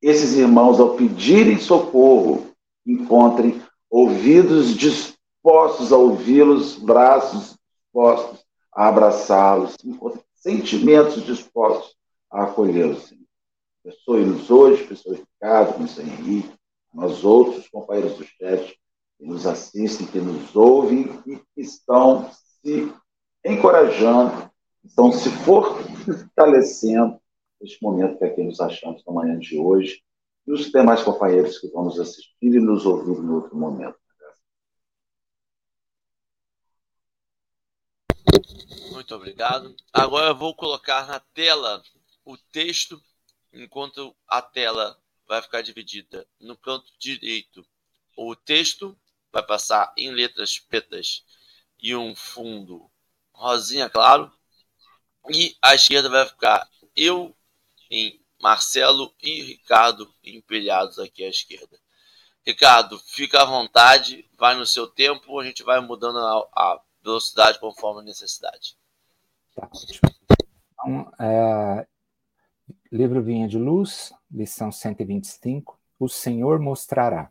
esses 0.03 0.35
irmãos, 0.35 0.81
ao 0.81 0.97
pedirem 0.97 1.61
socorro, 1.61 2.51
encontrem 2.87 3.62
ouvidos 3.91 4.75
dispostos 4.75 5.93
a 5.93 5.97
ouvi-los, 5.97 6.77
braços 6.77 7.57
dispostos 7.93 8.45
a 8.75 8.89
abraçá-los, 8.89 9.77
sentimentos 10.35 11.25
dispostos 11.25 11.95
a 12.31 12.45
acolhê-los. 12.45 13.12
Abençoe-nos 13.85 14.51
hoje, 14.51 14.87
pessoas 14.87 15.19
de 15.19 15.27
casa, 15.41 15.73
como 15.73 15.87
Henrique, 15.87 16.55
nós 16.95 17.25
outros 17.25 17.69
companheiros 17.69 18.17
do 18.17 18.25
chat 18.25 18.79
que 19.19 19.27
nos 19.27 19.47
assistem, 19.47 20.07
que 20.07 20.19
nos 20.19 20.55
ouvem 20.55 21.11
e 21.27 21.37
que 21.37 21.61
estão 21.61 22.31
se 22.62 22.93
encorajando 23.45 24.51
Então, 24.85 25.12
se 25.12 25.31
for 25.31 25.83
fortalecendo 26.05 27.21
neste 27.61 27.83
momento 27.83 28.19
que 28.19 28.25
aqui 28.25 28.43
nos 28.43 28.61
achamos 28.61 29.03
na 29.07 29.12
manhã 29.12 29.39
de 29.39 29.57
hoje, 29.59 30.03
e 30.47 30.53
os 30.53 30.71
demais 30.71 31.03
companheiros 31.03 31.59
que 31.59 31.69
vão 31.69 31.85
nos 31.85 31.99
assistir 31.99 32.35
e 32.41 32.61
nos 32.61 32.85
ouvir 32.85 33.13
em 33.23 33.29
outro 33.31 33.57
momento. 33.57 33.99
Muito 38.91 39.15
obrigado. 39.15 39.75
Agora 39.93 40.29
eu 40.29 40.37
vou 40.37 40.55
colocar 40.55 41.07
na 41.07 41.21
tela 41.21 41.83
o 42.25 42.37
texto, 42.37 43.03
enquanto 43.53 44.15
a 44.27 44.41
tela 44.41 44.99
vai 45.27 45.43
ficar 45.43 45.63
dividida 45.63 46.27
no 46.41 46.57
canto 46.57 46.93
direito. 46.99 47.67
O 48.17 48.37
texto 48.37 48.97
vai 49.33 49.43
passar 49.45 49.93
em 49.97 50.11
letras 50.11 50.59
pretas 50.59 51.25
e 51.81 51.97
um 51.97 52.15
fundo 52.15 52.91
rosinha 53.33 53.89
claro. 53.89 54.31
E 55.31 55.57
à 55.63 55.75
esquerda 55.75 56.09
vai 56.09 56.27
ficar 56.27 56.69
eu 56.95 57.35
em 57.91 58.22
Marcelo 58.43 59.15
e 59.23 59.41
Ricardo 59.41 60.13
empilhados 60.25 60.99
aqui 60.99 61.23
à 61.23 61.29
esquerda. 61.29 61.79
Ricardo, 62.45 62.99
fica 62.99 63.41
à 63.41 63.45
vontade, 63.45 64.29
vai 64.37 64.57
no 64.57 64.67
seu 64.67 64.89
tempo, 64.89 65.39
a 65.39 65.45
gente 65.45 65.63
vai 65.63 65.81
mudando 65.81 66.19
a, 66.19 66.49
a 66.53 66.81
velocidade 67.05 67.61
conforme 67.61 68.01
a 68.01 68.05
necessidade. 68.05 68.77
Tá. 69.55 69.71
Então, 70.73 71.13
é, 71.21 71.87
livro 72.91 73.23
Vinha 73.23 73.47
de 73.47 73.59
Luz, 73.59 74.13
lição 74.29 74.73
125. 74.73 75.79
O 76.01 76.09
Senhor 76.09 76.59
mostrará. 76.59 77.31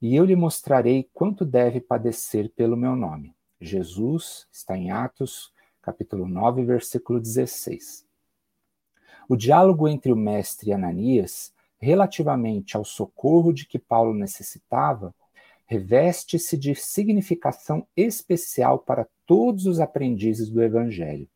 E 0.00 0.14
eu 0.14 0.26
lhe 0.26 0.36
mostrarei 0.36 1.08
quanto 1.14 1.42
deve 1.42 1.80
padecer 1.80 2.50
pelo 2.50 2.76
meu 2.76 2.94
nome. 2.94 3.34
Jesus 3.58 4.46
está 4.52 4.76
em 4.76 4.90
Atos, 4.90 5.50
capítulo 5.80 6.28
9, 6.28 6.64
versículo 6.64 7.18
16. 7.18 8.07
O 9.28 9.36
diálogo 9.36 9.86
entre 9.86 10.10
o 10.10 10.16
mestre 10.16 10.70
e 10.70 10.72
Ananias, 10.72 11.52
relativamente 11.78 12.78
ao 12.78 12.84
socorro 12.84 13.52
de 13.52 13.66
que 13.66 13.78
Paulo 13.78 14.14
necessitava, 14.14 15.14
reveste-se 15.66 16.56
de 16.56 16.74
significação 16.74 17.86
especial 17.94 18.78
para 18.78 19.06
todos 19.26 19.66
os 19.66 19.80
aprendizes 19.80 20.48
do 20.48 20.62
Evangelho. 20.62 21.28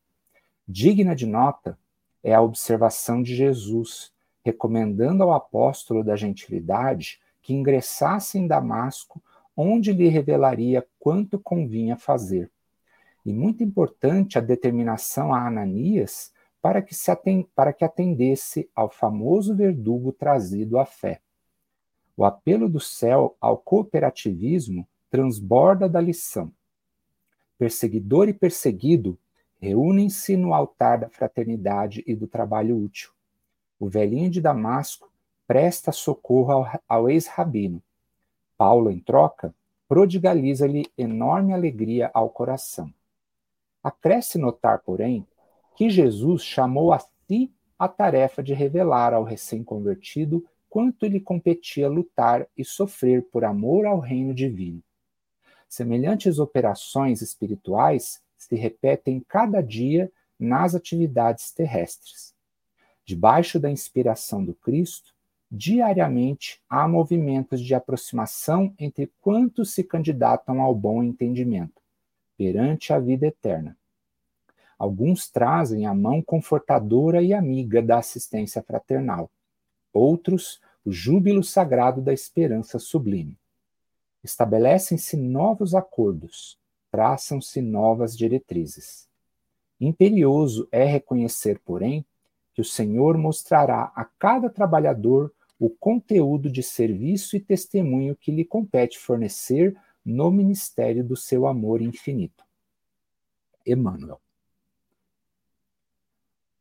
Digna 0.67 1.15
de 1.15 1.27
nota 1.27 1.77
é 2.23 2.33
a 2.33 2.41
observação 2.41 3.21
de 3.21 3.35
Jesus, 3.35 4.11
recomendando 4.43 5.21
ao 5.21 5.31
apóstolo 5.31 6.03
da 6.03 6.15
gentilidade 6.15 7.19
que 7.43 7.53
ingressasse 7.53 8.39
em 8.39 8.47
Damasco, 8.47 9.21
onde 9.55 9.93
lhe 9.93 10.07
revelaria 10.07 10.83
quanto 10.99 11.37
convinha 11.37 11.95
fazer. 11.95 12.49
E 13.23 13.31
muito 13.31 13.63
importante 13.63 14.39
a 14.39 14.41
determinação 14.41 15.31
a 15.31 15.45
Ananias 15.45 16.32
para 16.63 16.81
que, 16.81 16.95
se 16.95 17.11
atend, 17.11 17.45
para 17.53 17.73
que 17.73 17.83
atendesse 17.83 18.69
ao 18.73 18.89
famoso 18.89 19.53
verdugo 19.53 20.13
trazido 20.13 20.79
à 20.79 20.85
fé. 20.85 21.19
O 22.15 22.23
apelo 22.23 22.69
do 22.69 22.79
céu 22.79 23.35
ao 23.41 23.57
cooperativismo 23.57 24.87
transborda 25.11 25.89
da 25.89 25.99
lição. 25.99 26.53
Perseguidor 27.57 28.29
e 28.29 28.33
perseguido 28.33 29.19
reúnem-se 29.59 30.37
no 30.37 30.53
altar 30.53 30.99
da 30.99 31.09
fraternidade 31.09 32.01
e 32.07 32.15
do 32.15 32.27
trabalho 32.27 32.77
útil. 32.77 33.11
O 33.77 33.89
velhinho 33.89 34.29
de 34.29 34.39
Damasco 34.39 35.11
presta 35.45 35.91
socorro 35.91 36.53
ao, 36.53 36.81
ao 36.87 37.09
ex-rabino. 37.09 37.83
Paulo, 38.57 38.89
em 38.89 38.99
troca, 39.01 39.53
prodigaliza-lhe 39.85 40.85
enorme 40.97 41.51
alegria 41.51 42.09
ao 42.13 42.29
coração. 42.29 42.89
Acresce 43.83 44.37
notar, 44.37 44.79
porém, 44.79 45.27
que 45.75 45.89
Jesus 45.89 46.43
chamou 46.43 46.93
a 46.93 46.99
si 46.99 47.51
a 47.77 47.87
tarefa 47.87 48.41
de 48.41 48.53
revelar 48.53 49.13
ao 49.13 49.23
recém-convertido 49.23 50.45
quanto 50.69 51.05
lhe 51.05 51.19
competia 51.19 51.87
lutar 51.87 52.47
e 52.57 52.65
sofrer 52.65 53.23
por 53.31 53.43
amor 53.43 53.85
ao 53.85 53.99
reino 53.99 54.33
divino. 54.33 54.81
Semelhantes 55.69 56.39
operações 56.39 57.21
espirituais 57.21 58.21
se 58.37 58.55
repetem 58.55 59.23
cada 59.27 59.61
dia 59.61 60.11
nas 60.39 60.75
atividades 60.75 61.51
terrestres. 61.51 62.33
Debaixo 63.05 63.59
da 63.59 63.69
inspiração 63.69 64.43
do 64.43 64.53
Cristo, 64.53 65.13
diariamente 65.51 66.61
há 66.69 66.87
movimentos 66.87 67.61
de 67.61 67.75
aproximação 67.75 68.73
entre 68.79 69.11
quantos 69.21 69.73
se 69.73 69.83
candidatam 69.83 70.61
ao 70.61 70.73
bom 70.73 71.03
entendimento, 71.03 71.81
perante 72.37 72.91
a 72.91 72.99
vida 72.99 73.27
eterna. 73.27 73.77
Alguns 74.77 75.29
trazem 75.29 75.85
a 75.85 75.93
mão 75.93 76.21
confortadora 76.21 77.21
e 77.21 77.33
amiga 77.33 77.81
da 77.81 77.99
assistência 77.99 78.61
fraternal. 78.61 79.29
Outros, 79.93 80.59
o 80.85 80.91
júbilo 80.91 81.43
sagrado 81.43 82.01
da 82.01 82.13
esperança 82.13 82.79
sublime. 82.79 83.37
Estabelecem-se 84.23 85.17
novos 85.17 85.75
acordos, 85.75 86.57
traçam-se 86.91 87.61
novas 87.61 88.17
diretrizes. 88.17 89.07
Imperioso 89.79 90.67
é 90.71 90.85
reconhecer, 90.85 91.59
porém, 91.59 92.05
que 92.53 92.61
o 92.61 92.65
Senhor 92.65 93.17
mostrará 93.17 93.91
a 93.95 94.05
cada 94.05 94.49
trabalhador 94.49 95.33
o 95.59 95.69
conteúdo 95.69 96.49
de 96.49 96.61
serviço 96.61 97.35
e 97.35 97.39
testemunho 97.39 98.15
que 98.15 98.31
lhe 98.31 98.45
compete 98.45 98.99
fornecer 98.99 99.75
no 100.05 100.29
ministério 100.29 101.03
do 101.03 101.15
seu 101.15 101.47
amor 101.47 101.81
infinito. 101.81 102.43
Emmanuel. 103.65 104.22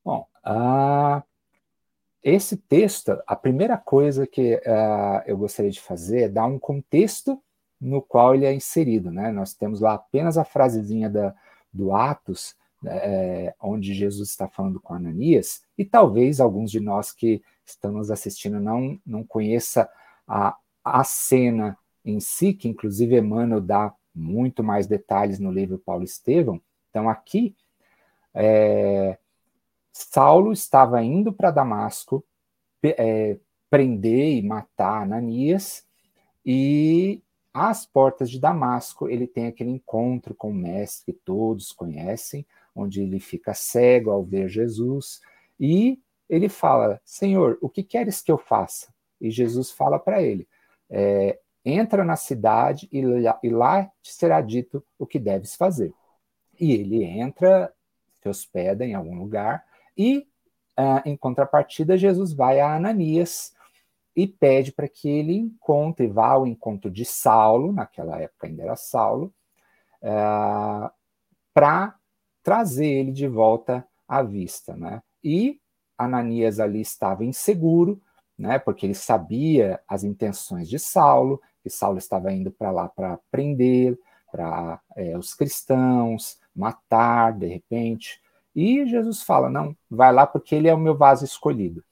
Bom, 0.05 0.27
uh, 0.47 1.23
esse 2.23 2.57
texto, 2.57 3.21
a 3.27 3.37
primeira 3.37 3.77
coisa 3.77 4.27
que 4.27 4.55
uh, 4.55 5.23
eu 5.27 5.37
gostaria 5.37 5.71
de 5.71 5.81
fazer 5.81 6.23
é 6.23 6.29
dar 6.29 6.47
um 6.47 6.59
contexto 6.59 7.41
no 7.81 8.01
qual 8.01 8.35
ele 8.35 8.47
é 8.47 8.55
inserido. 8.55 9.11
Né? 9.11 9.31
Nós 9.33 9.55
temos 9.55 9.81
lá 9.81 9.95
apenas 9.95 10.39
a 10.39 10.45
frasezinha 10.45 11.11
da, 11.11 11.35
do 11.73 11.93
Atos, 11.95 12.55
é, 12.85 13.55
onde 13.61 13.95
Jesus 13.95 14.29
está 14.31 14.49
falando 14.49 14.81
com 14.81 14.95
Ananias, 14.95 15.63
e 15.79 15.85
talvez 15.85 16.41
alguns 16.41 16.71
de 16.71 16.81
nós 16.81 17.13
que 17.13 17.43
estão 17.65 17.93
nos 17.93 18.11
assistindo 18.11 18.59
não, 18.61 18.99
não 19.07 19.25
conheça 19.25 19.89
a, 20.27 20.57
a 20.85 21.05
cena 21.05 21.79
em 22.05 22.19
si, 22.19 22.53
que 22.53 22.69
inclusive 22.69 23.17
Emmanuel 23.17 23.61
dá 23.61 23.95
muito 24.15 24.63
mais 24.63 24.87
detalhes 24.87 25.39
no 25.39 25.51
livro 25.51 25.79
Paulo 25.79 26.05
Estevão. 26.05 26.61
Então, 26.91 27.09
aqui, 27.09 27.55
é, 28.35 29.17
Saulo 29.93 30.53
estava 30.53 31.03
indo 31.03 31.33
para 31.33 31.51
Damasco 31.51 32.25
é, 32.83 33.39
prender 33.71 34.39
e 34.39 34.43
matar 34.43 35.03
Ananias, 35.03 35.85
e 36.45 37.23
às 37.55 37.87
portas 37.87 38.31
de 38.31 38.41
Damasco 38.41 39.09
ele 39.09 39.27
tem 39.27 39.47
aquele 39.47 39.71
encontro 39.71 40.35
com 40.35 40.51
o 40.51 40.55
mestre 40.55 41.13
que 41.13 41.21
todos 41.25 41.71
conhecem, 41.73 42.47
onde 42.75 43.03
ele 43.03 43.21
fica 43.21 43.55
cego 43.55 44.11
ao 44.11 44.25
ver 44.25 44.49
Jesus, 44.49 45.21
e 45.61 46.01
ele 46.29 46.49
fala: 46.49 47.01
Senhor, 47.05 47.59
o 47.61 47.69
que 47.69 47.83
queres 47.83 48.23
que 48.23 48.33
eu 48.33 48.39
faça? 48.39 48.93
E 49.21 49.31
Jesus 49.31 49.71
fala 49.71 49.99
para 49.99 50.23
ele: 50.23 50.49
é, 50.91 51.39
entra 51.65 52.05
na 52.05 52.17
cidade 52.17 52.89
e 52.91 53.03
e 53.43 53.51
lá 53.51 53.85
te 54.03 54.13
será 54.13 54.41
dito 54.41 54.85
o 54.99 55.07
que 55.07 55.19
deves 55.19 55.55
fazer. 55.55 55.93
E 56.59 56.73
ele 56.73 57.05
entra, 57.05 57.73
se 58.21 58.29
hospeda 58.29 58.85
em 58.85 58.95
algum 58.95 59.19
lugar, 59.19 59.65
e, 59.97 60.27
uh, 60.79 61.03
em 61.05 61.17
contrapartida, 61.17 61.97
Jesus 61.97 62.33
vai 62.33 62.61
a 62.61 62.75
Ananias 62.75 63.55
e 64.15 64.27
pede 64.27 64.73
para 64.73 64.89
que 64.89 65.09
ele 65.09 65.35
encontre, 65.35 66.07
vá 66.07 66.29
ao 66.29 66.47
encontro 66.47 66.91
de 66.91 67.05
Saulo, 67.05 67.73
naquela 67.73 68.21
época 68.21 68.47
ainda 68.47 68.63
era 68.63 68.77
Saulo, 68.77 69.33
uh, 70.03 70.91
para 71.55 71.97
trazer 72.43 72.87
ele 72.87 73.13
de 73.13 73.27
volta 73.27 73.87
à 74.07 74.23
vista. 74.23 74.77
Né? 74.77 75.03
E 75.23 75.61
Ananias 75.97 76.61
ali 76.61 76.81
estava 76.81 77.25
inseguro, 77.25 78.01
né, 78.37 78.59
porque 78.59 78.87
ele 78.87 78.95
sabia 78.95 79.81
as 79.87 80.03
intenções 80.03 80.69
de 80.69 80.79
Saulo, 80.79 81.41
que 81.63 81.71
Saulo 81.71 81.99
estava 81.99 82.33
indo 82.33 82.51
para 82.51 82.71
lá 82.71 82.89
para 82.89 83.19
prender 83.31 83.99
para 84.33 84.81
é, 84.97 85.17
os 85.17 85.35
cristãos, 85.35 86.41
matar 86.57 87.35
de 87.35 87.47
repente. 87.47 88.22
E 88.55 88.87
Jesus 88.87 89.23
fala: 89.23 89.49
não, 89.49 89.77
vai 89.91 90.13
lá 90.13 90.27
porque 90.27 90.55
ele 90.55 90.69
é 90.69 90.75
o 90.75 90.79
meu 90.79 90.97
vaso 90.97 91.25
escolhido. 91.25 91.85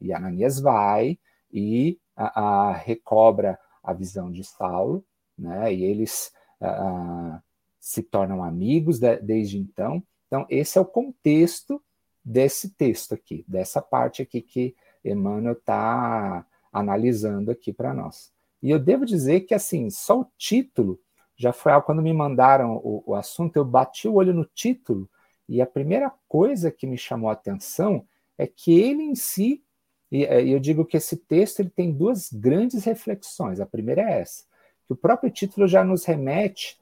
E 0.00 0.12
Ananias 0.12 0.60
vai 0.60 1.18
e 1.52 1.98
a, 2.16 2.40
a, 2.40 2.72
recobra 2.72 3.58
a 3.82 3.92
visão 3.92 4.30
de 4.30 4.42
Saulo, 4.44 5.04
né? 5.38 5.72
E 5.72 5.84
eles 5.84 6.32
a, 6.60 7.40
se 7.78 8.02
tornam 8.02 8.42
amigos 8.42 8.98
de, 8.98 9.16
desde 9.18 9.58
então. 9.58 10.02
Então, 10.26 10.46
esse 10.48 10.78
é 10.78 10.80
o 10.80 10.86
contexto 10.86 11.82
desse 12.24 12.70
texto 12.70 13.14
aqui, 13.14 13.44
dessa 13.46 13.80
parte 13.80 14.22
aqui 14.22 14.40
que 14.40 14.74
Emmanuel 15.04 15.52
está 15.52 16.44
analisando 16.72 17.50
aqui 17.50 17.72
para 17.72 17.92
nós. 17.92 18.32
E 18.62 18.70
eu 18.70 18.78
devo 18.78 19.04
dizer 19.04 19.42
que, 19.42 19.54
assim, 19.54 19.90
só 19.90 20.20
o 20.22 20.26
título 20.38 20.98
já 21.36 21.52
foi 21.52 21.72
algo, 21.72 21.86
quando 21.86 22.02
me 22.02 22.12
mandaram 22.12 22.76
o, 22.76 23.02
o 23.06 23.14
assunto, 23.14 23.56
eu 23.56 23.64
bati 23.64 24.08
o 24.08 24.14
olho 24.14 24.32
no 24.32 24.44
título 24.44 25.08
E 25.48 25.60
a 25.60 25.66
primeira 25.66 26.12
coisa 26.28 26.70
que 26.70 26.86
me 26.86 26.96
chamou 26.96 27.28
a 27.28 27.34
atenção 27.34 28.06
é 28.36 28.46
que 28.46 28.78
ele 28.80 29.02
em 29.02 29.14
si, 29.14 29.62
e 30.10 30.24
é, 30.24 30.46
eu 30.46 30.58
digo 30.58 30.84
que 30.84 30.96
esse 30.96 31.16
texto 31.16 31.60
ele 31.60 31.70
tem 31.70 31.92
duas 31.92 32.32
grandes 32.32 32.84
reflexões. 32.84 33.60
A 33.60 33.66
primeira 33.66 34.02
é 34.02 34.20
essa, 34.20 34.44
que 34.86 34.92
o 34.92 34.96
próprio 34.96 35.30
título 35.30 35.66
já 35.66 35.84
nos 35.84 36.04
remete 36.04 36.78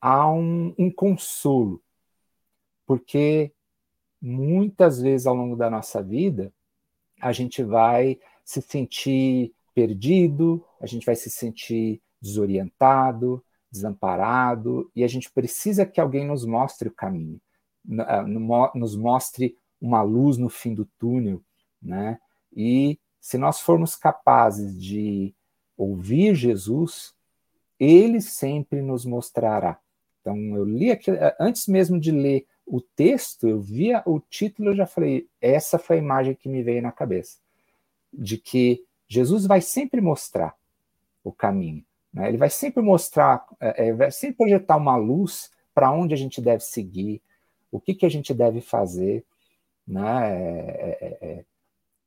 a 0.00 0.30
um, 0.30 0.90
consolo, 0.94 1.82
porque 2.86 3.52
muitas 4.20 5.00
vezes 5.00 5.26
ao 5.26 5.34
longo 5.34 5.56
da 5.56 5.70
nossa 5.70 6.02
vida 6.02 6.52
a 7.20 7.32
gente 7.32 7.62
vai 7.62 8.18
se 8.44 8.60
sentir 8.60 9.54
perdido, 9.74 10.62
a 10.80 10.86
gente 10.86 11.06
vai 11.06 11.16
se 11.16 11.30
sentir 11.30 12.02
desorientado, 12.20 13.42
desamparado, 13.70 14.90
e 14.94 15.02
a 15.02 15.08
gente 15.08 15.30
precisa 15.30 15.86
que 15.86 16.00
alguém 16.00 16.26
nos 16.26 16.44
mostre 16.44 16.88
o 16.88 16.94
caminho, 16.94 17.40
nos 17.84 18.96
mostre 18.96 19.56
uma 19.80 20.02
luz 20.02 20.38
no 20.38 20.48
fim 20.48 20.74
do 20.74 20.84
túnel, 20.98 21.42
né? 21.82 22.18
E 22.54 22.98
se 23.20 23.36
nós 23.36 23.60
formos 23.60 23.96
capazes 23.96 24.80
de 24.80 25.34
ouvir 25.76 26.34
Jesus, 26.34 27.14
ele 27.78 28.20
sempre 28.20 28.80
nos 28.80 29.04
mostrará. 29.04 29.78
Então, 30.20 30.36
eu 30.56 30.64
li 30.64 30.90
aqui, 30.90 31.10
eh, 31.10 31.36
antes 31.38 31.66
mesmo 31.66 32.00
de 32.00 32.10
ler 32.10 32.46
o 32.66 32.80
texto, 32.80 33.46
eu 33.46 33.60
via 33.60 34.02
o 34.06 34.18
título, 34.18 34.70
eu 34.70 34.76
já 34.76 34.86
falei, 34.86 35.28
essa 35.40 35.78
foi 35.78 35.96
a 35.96 35.98
imagem 35.98 36.34
que 36.34 36.48
me 36.48 36.62
veio 36.62 36.80
na 36.80 36.92
cabeça, 36.92 37.38
de 38.12 38.38
que 38.38 38.84
Jesus 39.06 39.46
vai 39.46 39.60
sempre 39.60 40.00
mostrar 40.00 40.54
o 41.22 41.30
caminho. 41.30 41.84
Né? 42.12 42.28
Ele 42.28 42.38
vai 42.38 42.48
sempre 42.48 42.82
mostrar, 42.82 43.44
é, 43.60 43.92
vai 43.92 44.10
sempre 44.10 44.36
projetar 44.36 44.76
uma 44.76 44.96
luz 44.96 45.50
para 45.74 45.90
onde 45.90 46.14
a 46.14 46.16
gente 46.16 46.40
deve 46.40 46.62
seguir, 46.62 47.20
o 47.74 47.80
que, 47.80 47.92
que 47.92 48.06
a 48.06 48.08
gente 48.08 48.32
deve 48.32 48.60
fazer. 48.60 49.24
Né? 49.86 50.30
É, 50.30 50.98
é, 51.00 51.18
é, 51.20 51.44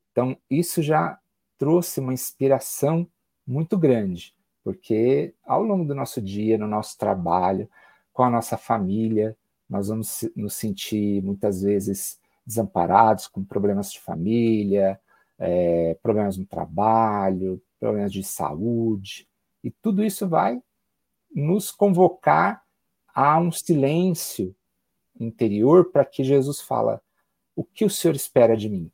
então, 0.10 0.38
isso 0.50 0.82
já 0.82 1.20
trouxe 1.58 2.00
uma 2.00 2.14
inspiração 2.14 3.06
muito 3.46 3.78
grande, 3.78 4.34
porque 4.64 5.34
ao 5.46 5.62
longo 5.62 5.84
do 5.84 5.94
nosso 5.94 6.22
dia, 6.22 6.58
no 6.58 6.68
nosso 6.68 6.98
trabalho, 6.98 7.70
com 8.14 8.24
a 8.24 8.30
nossa 8.30 8.58
família, 8.58 9.36
nós 9.70 9.90
vamos 9.90 10.24
nos 10.38 10.54
sentir 10.54 11.22
muitas 11.22 11.62
vezes 11.62 12.18
desamparados, 12.46 13.28
com 13.28 13.44
problemas 13.44 13.92
de 13.92 14.00
família, 14.00 14.98
é, 15.38 15.98
problemas 16.02 16.38
no 16.38 16.46
trabalho, 16.46 17.62
problemas 17.78 18.14
de 18.14 18.24
saúde, 18.24 19.28
e 19.62 19.70
tudo 19.70 20.02
isso 20.02 20.30
vai 20.30 20.62
nos 21.36 21.72
convocar 21.72 22.64
a 23.14 23.38
um 23.38 23.52
silêncio 23.52 24.56
interior 25.20 25.92
para 25.92 26.06
que 26.06 26.24
Jesus 26.24 26.62
fala: 26.62 27.02
o 27.56 27.64
que 27.64 27.86
o 27.86 27.90
Senhor 27.90 28.16
espera 28.16 28.56
de 28.56 28.70
mim? 28.70 28.92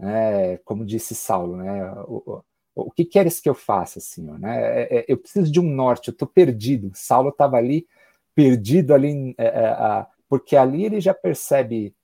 É, 0.00 0.58
como 0.64 0.86
disse 0.86 1.14
Saulo, 1.14 1.56
né? 1.56 1.92
O, 2.06 2.22
o, 2.24 2.44
o, 2.86 2.90
que 2.90 3.04
queres 3.04 3.40
que 3.40 3.48
eu 3.48 3.54
faça, 3.54 4.00
Senhor? 4.00 4.38
Né? 4.38 4.82
É, 4.82 4.98
é, 4.98 5.04
eu 5.08 5.18
preciso 5.18 5.50
de 5.50 5.60
um 5.60 5.64
norte, 5.64 6.08
eu 6.08 6.12
estou 6.12 6.28
perdido. 6.28 6.90
Saulo 6.94 7.28
estava 7.30 7.56
ali 7.56 7.86
perdido 8.34 8.94
ali, 8.94 9.34
é, 9.38 10.06
porque 10.28 10.56
ali 10.56 10.84
ele 10.84 11.00
já 11.00 11.12
percebe 11.12 11.94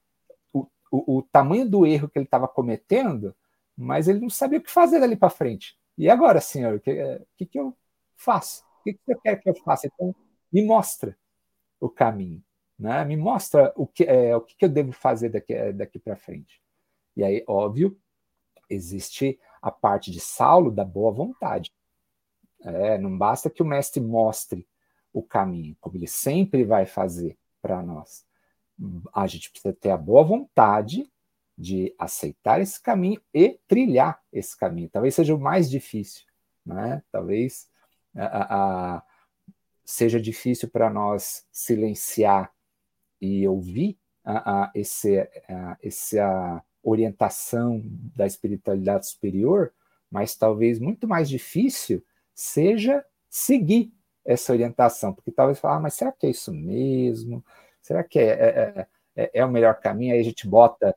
o, 0.52 0.66
o, 0.90 1.18
o 1.18 1.22
tamanho 1.22 1.68
do 1.68 1.86
erro 1.86 2.08
que 2.08 2.18
ele 2.18 2.26
estava 2.26 2.46
cometendo, 2.46 3.34
mas 3.76 4.08
ele 4.08 4.20
não 4.20 4.30
sabia 4.30 4.58
o 4.58 4.62
que 4.62 4.70
fazer 4.70 5.00
dali 5.00 5.16
para 5.16 5.30
frente. 5.30 5.78
E 5.96 6.10
agora, 6.10 6.40
senhor, 6.40 6.76
o 6.76 6.80
que, 6.80 6.94
que, 7.36 7.46
que 7.46 7.58
eu 7.58 7.76
faço? 8.16 8.62
O 8.80 8.84
que, 8.84 8.92
que 8.94 9.00
você 9.06 9.14
quer 9.22 9.36
que 9.42 9.48
eu 9.48 9.54
faça? 9.64 9.86
Então, 9.86 10.14
me 10.52 10.64
mostra 10.64 11.16
o 11.80 11.88
caminho, 11.88 12.42
né? 12.78 13.04
me 13.04 13.16
mostra 13.16 13.72
o 13.76 13.86
que, 13.86 14.04
é, 14.04 14.36
o 14.36 14.40
que, 14.40 14.64
eu 14.64 14.68
devo 14.68 14.92
fazer 14.92 15.30
daqui, 15.30 15.72
daqui 15.72 15.98
para 15.98 16.16
frente. 16.16 16.62
E 17.16 17.24
aí, 17.24 17.44
óbvio, 17.46 17.98
existe 18.70 19.38
a 19.60 19.70
parte 19.70 20.10
de 20.10 20.20
Saulo 20.20 20.70
da 20.70 20.84
boa 20.84 21.10
vontade. 21.10 21.72
É, 22.60 22.98
não 22.98 23.16
basta 23.16 23.50
que 23.50 23.62
o 23.62 23.66
mestre 23.66 24.00
mostre 24.00 24.66
o 25.12 25.22
caminho, 25.22 25.76
como 25.80 25.96
ele 25.96 26.06
sempre 26.06 26.64
vai 26.64 26.86
fazer 26.86 27.36
para 27.60 27.82
nós. 27.82 28.24
A 29.12 29.26
gente 29.26 29.50
precisa 29.50 29.74
ter 29.74 29.90
a 29.90 29.96
boa 29.96 30.22
vontade 30.22 31.10
de 31.56 31.92
aceitar 31.98 32.60
esse 32.60 32.80
caminho 32.80 33.20
e 33.34 33.58
trilhar 33.66 34.22
esse 34.32 34.56
caminho. 34.56 34.88
Talvez 34.88 35.16
seja 35.16 35.34
o 35.34 35.40
mais 35.40 35.68
difícil, 35.68 36.24
né? 36.64 37.02
Talvez 37.10 37.68
a, 38.14 38.96
a, 38.96 39.02
seja 39.84 40.20
difícil 40.20 40.68
para 40.68 40.88
nós 40.88 41.44
silenciar 41.50 42.52
e 43.20 43.46
ouvir 43.46 43.98
a, 44.24 44.64
a, 44.64 44.70
esse, 44.74 45.18
a, 45.48 45.76
essa 45.82 46.62
orientação 46.82 47.82
da 47.84 48.26
espiritualidade 48.26 49.08
superior, 49.08 49.72
mas 50.10 50.34
talvez 50.34 50.78
muito 50.78 51.06
mais 51.06 51.28
difícil 51.28 52.04
seja 52.34 53.04
seguir 53.28 53.92
essa 54.24 54.52
orientação, 54.52 55.12
porque 55.12 55.32
talvez 55.32 55.58
falar, 55.58 55.76
ah, 55.76 55.80
mas 55.80 55.94
será 55.94 56.12
que 56.12 56.26
é 56.26 56.30
isso 56.30 56.52
mesmo? 56.52 57.44
Será 57.80 58.04
que 58.04 58.18
é, 58.18 58.26
é, 58.26 58.86
é, 59.16 59.30
é 59.34 59.44
o 59.44 59.50
melhor 59.50 59.80
caminho? 59.80 60.14
Aí 60.14 60.20
a 60.20 60.24
gente 60.24 60.46
bota 60.46 60.94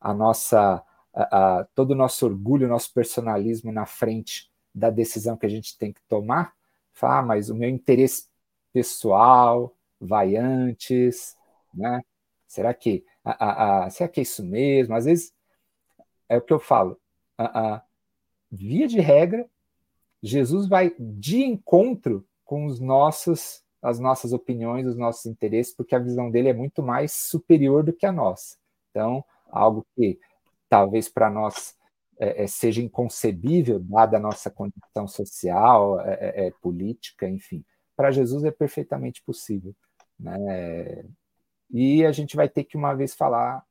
a 0.00 0.12
nossa, 0.12 0.82
a, 1.12 1.58
a, 1.58 1.64
todo 1.74 1.92
o 1.92 1.94
nosso 1.94 2.26
orgulho, 2.26 2.66
o 2.66 2.70
nosso 2.70 2.92
personalismo 2.92 3.72
na 3.72 3.86
frente 3.86 4.50
da 4.74 4.90
decisão 4.90 5.36
que 5.36 5.46
a 5.46 5.48
gente 5.48 5.76
tem 5.78 5.92
que 5.92 6.02
tomar, 6.06 6.52
falar, 6.92 7.18
ah, 7.20 7.22
mas 7.22 7.48
o 7.48 7.54
meu 7.54 7.68
interesse 7.68 8.26
pessoal 8.72 9.74
vai 9.98 10.36
antes, 10.36 11.34
né? 11.76 12.02
Será 12.46 12.72
que, 12.72 13.04
a, 13.24 13.84
a, 13.84 13.90
será 13.90 14.08
que 14.08 14.20
é 14.20 14.22
isso 14.22 14.44
mesmo? 14.44 14.94
Às 14.94 15.04
vezes 15.04 15.32
é 16.28 16.36
o 16.36 16.42
que 16.42 16.52
eu 16.52 16.58
falo. 16.58 16.98
A, 17.36 17.74
a, 17.76 17.82
via 18.50 18.86
de 18.86 19.00
regra, 19.00 19.48
Jesus 20.22 20.68
vai 20.68 20.94
de 20.98 21.42
encontro 21.42 22.26
com 22.44 22.66
os 22.66 22.80
nossos, 22.80 23.62
as 23.82 23.98
nossas 23.98 24.32
opiniões, 24.32 24.86
os 24.86 24.96
nossos 24.96 25.26
interesses, 25.26 25.74
porque 25.74 25.94
a 25.94 26.00
visão 26.00 26.30
dele 26.30 26.48
é 26.48 26.54
muito 26.54 26.82
mais 26.82 27.12
superior 27.12 27.82
do 27.82 27.92
que 27.92 28.06
a 28.06 28.12
nossa. 28.12 28.56
Então, 28.90 29.24
algo 29.50 29.84
que 29.94 30.18
talvez 30.68 31.08
para 31.08 31.28
nós 31.28 31.76
é, 32.18 32.44
é, 32.44 32.46
seja 32.46 32.80
inconcebível, 32.80 33.78
dada 33.78 34.16
a 34.16 34.20
nossa 34.20 34.50
condição 34.50 35.06
social, 35.06 36.00
é, 36.00 36.14
é, 36.14 36.46
é 36.46 36.50
política, 36.62 37.28
enfim. 37.28 37.64
Para 37.94 38.10
Jesus 38.10 38.44
é 38.44 38.50
perfeitamente 38.50 39.22
possível. 39.22 39.74
Né? 40.18 41.04
E 41.70 42.04
a 42.04 42.12
gente 42.12 42.36
vai 42.36 42.48
ter 42.48 42.64
que 42.64 42.76
uma 42.76 42.94
vez 42.94 43.14
falar, 43.14 43.64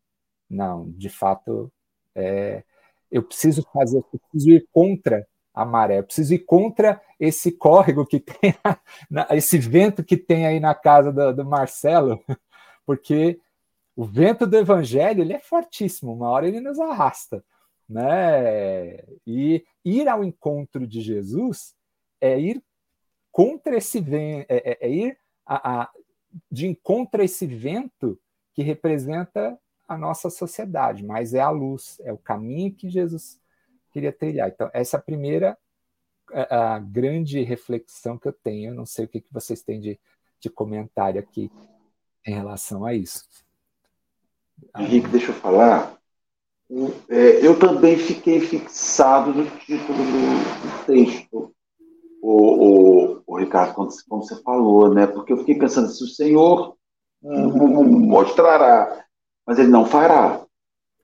não, 0.50 0.92
de 0.92 1.10
fato, 1.10 1.72
é, 2.14 2.64
eu 3.12 3.24
preciso 3.24 3.64
fazer, 3.74 3.98
eu 3.98 4.20
preciso 4.20 4.52
ir 4.52 4.68
contra 4.72 5.28
a 5.56 5.64
maré. 5.64 6.00
Eu 6.00 6.04
preciso 6.04 6.34
ir 6.34 6.40
contra 6.40 7.02
esse 7.20 7.52
córrego 7.52 8.06
que 8.06 8.20
tem, 8.20 8.54
esse 9.32 9.58
vento 9.58 10.04
que 10.04 10.18
tem 10.18 10.46
aí 10.46 10.60
na 10.60 10.76
casa 10.76 11.12
do, 11.12 11.34
do, 11.34 11.46
Marcelo, 11.46 12.22
porque 12.86 13.40
o 13.96 14.04
vento 14.04 14.46
do 14.46 14.58
evangelho 14.58 15.22
ele 15.22 15.34
é 15.34 15.40
fortíssimo, 15.40 16.14
uma 16.14 16.30
hora 16.30 16.48
ele 16.48 16.60
nos 16.60 16.80
arrasta. 16.80 17.44
Né? 17.88 18.98
E 19.26 19.64
ir 19.84 20.08
ao 20.10 20.24
encontro 20.24 20.86
de 20.86 21.00
Jesus 21.02 21.74
é 22.20 22.38
ir 22.38 22.62
contra 23.32 23.78
esse 23.78 24.02
vento, 24.02 24.46
é, 24.50 24.72
é, 24.72 24.78
é 24.88 24.90
ir 24.90 25.18
a, 25.46 25.82
a, 25.82 25.92
de 26.52 26.68
encontro 26.68 27.22
a 27.22 27.26
esse 27.26 27.46
vento 27.46 28.20
que 28.54 28.64
representa 28.64 29.58
a 29.88 29.98
nossa 29.98 30.30
sociedade, 30.30 31.06
mas 31.06 31.34
é 31.34 31.40
a 31.40 31.50
luz, 31.50 32.00
é 32.04 32.12
o 32.12 32.18
caminho 32.18 32.74
que 32.74 32.90
Jesus 32.90 33.40
queria 33.92 34.12
trilhar. 34.12 34.50
Então, 34.50 34.70
essa 34.74 34.98
é 34.98 35.00
a 35.00 35.04
primeira 35.04 35.58
a, 36.34 36.76
a 36.76 36.80
grande 36.80 37.42
reflexão 37.42 38.18
que 38.18 38.28
eu 38.28 38.34
tenho. 38.34 38.72
Eu 38.72 38.76
não 38.76 38.86
sei 38.86 39.06
o 39.06 39.08
que, 39.08 39.22
que 39.22 39.32
vocês 39.34 39.62
têm 39.62 39.80
de, 39.80 40.00
de 40.40 40.50
comentário 40.50 41.20
aqui 41.20 41.52
em 42.26 42.34
relação 42.34 42.86
a 42.86 42.94
isso. 42.94 43.26
Henrique, 44.78 45.08
deixa 45.10 45.32
eu 45.32 45.36
falar. 45.36 45.98
É, 47.10 47.46
eu 47.46 47.60
também 47.60 47.98
fiquei 47.98 48.42
fixado 48.42 49.34
no 49.34 49.46
título 49.60 50.00
do 50.00 50.86
texto, 50.86 51.55
o, 52.26 53.18
o, 53.18 53.22
o 53.28 53.38
Ricardo, 53.38 53.76
como, 53.76 53.90
como, 54.10 54.24
você 54.24 54.36
falou, 54.42 54.92
né? 54.92 55.06
Porque 55.06 55.32
eu 55.32 55.38
fiquei 55.38 55.56
pensando, 55.56 55.90
se 55.90 56.04
o 56.04 56.08
Senhor 56.08 56.76
mostrará, 57.22 59.06
mas 59.46 59.60
ele 59.60 59.70
não 59.70 59.86
fará. 59.86 60.42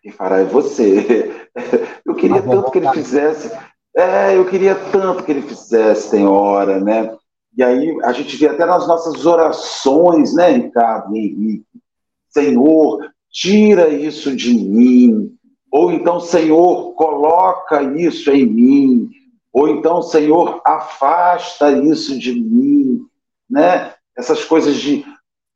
Quem 0.01 0.11
fará 0.11 0.39
é 0.39 0.43
você. 0.43 1.49
Eu 2.03 2.15
queria 2.15 2.41
tanto 2.41 2.71
que 2.71 2.79
ele 2.79 2.89
fizesse. 2.89 3.51
É, 3.95 4.35
eu 4.37 4.45
queria 4.45 4.73
tanto 4.73 5.23
que 5.23 5.31
ele 5.31 5.41
fizesse, 5.41 6.09
tem 6.09 6.25
hora, 6.25 6.79
né? 6.79 7.15
E 7.55 7.61
aí 7.61 7.97
a 8.03 8.13
gente 8.13 8.37
vê 8.37 8.47
até 8.47 8.65
nas 8.65 8.87
nossas 8.87 9.25
orações, 9.25 10.33
né, 10.33 10.49
Ricardo 10.51 11.15
e 11.15 11.19
Henrique? 11.19 11.65
Senhor, 12.29 13.11
tira 13.29 13.89
isso 13.89 14.35
de 14.35 14.53
mim. 14.53 15.35
Ou 15.71 15.91
então, 15.91 16.19
Senhor, 16.19 16.93
coloca 16.93 17.83
isso 17.83 18.31
em 18.31 18.45
mim. 18.45 19.09
Ou 19.53 19.67
então, 19.67 20.01
Senhor, 20.01 20.61
afasta 20.65 21.71
isso 21.71 22.17
de 22.17 22.33
mim. 22.33 23.05
Né? 23.49 23.93
Essas 24.17 24.45
coisas 24.45 24.75
de 24.75 25.05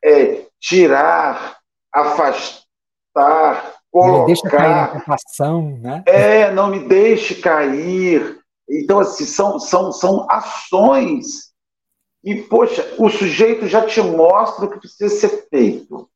é, 0.04 0.46
tirar 0.60 1.60
afastar, 1.94 3.74
colocar. 3.90 4.18
Não 4.20 4.26
deixa 4.26 4.50
cair 4.50 4.70
na 4.70 4.88
tentação, 4.88 5.78
né? 5.82 6.04
É, 6.06 6.52
não 6.52 6.68
me 6.68 6.80
deixe 6.88 7.36
cair. 7.36 8.40
Então, 8.70 9.00
assim, 9.00 9.26
são, 9.26 9.60
são, 9.60 9.92
são 9.92 10.30
ações 10.30 11.54
e, 12.26 12.42
poxa, 12.42 12.96
o 12.98 13.08
sujeito 13.08 13.68
já 13.68 13.86
te 13.86 14.02
mostra 14.02 14.66
o 14.66 14.70
que 14.72 14.80
precisa 14.80 15.16
ser 15.16 15.48
feito. 15.48 16.10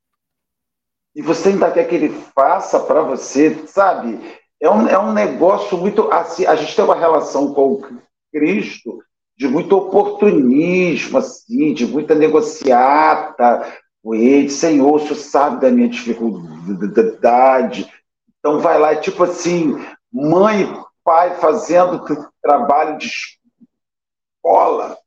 E 1.16 1.22
você 1.22 1.50
ainda 1.50 1.72
quer 1.72 1.88
que 1.88 1.94
ele 1.94 2.10
faça 2.34 2.80
para 2.80 3.02
você, 3.02 3.68
sabe? 3.68 4.20
É 4.62 4.70
um, 4.70 4.88
é 4.88 5.00
um 5.00 5.14
negócio 5.14 5.78
muito. 5.78 6.12
Assim, 6.12 6.46
a 6.46 6.56
gente 6.56 6.76
tem 6.76 6.84
uma 6.84 6.96
relação 6.96 7.54
com 7.54 7.82
Cristo 8.32 9.00
de 9.38 9.48
muito 9.48 9.78
oportunismo, 9.78 11.18
assim, 11.18 11.74
de 11.74 11.88
muita 11.88 12.14
negociata 12.14 13.74
com 14.04 14.14
ele. 14.14 14.50
Senhor, 14.50 14.96
o 14.96 15.00
senhor 15.00 15.16
sabe 15.16 15.62
da 15.62 15.72
minha 15.72 15.88
dificuldade. 15.88 17.90
Então 18.40 18.60
vai 18.60 18.78
lá, 18.78 18.94
tipo 18.96 19.24
assim, 19.24 19.76
mãe 20.12 20.64
e 20.64 20.90
pai 21.04 21.36
fazendo 21.36 22.04
trabalho 22.42 22.98
de 22.98 23.10
escola 24.38 24.98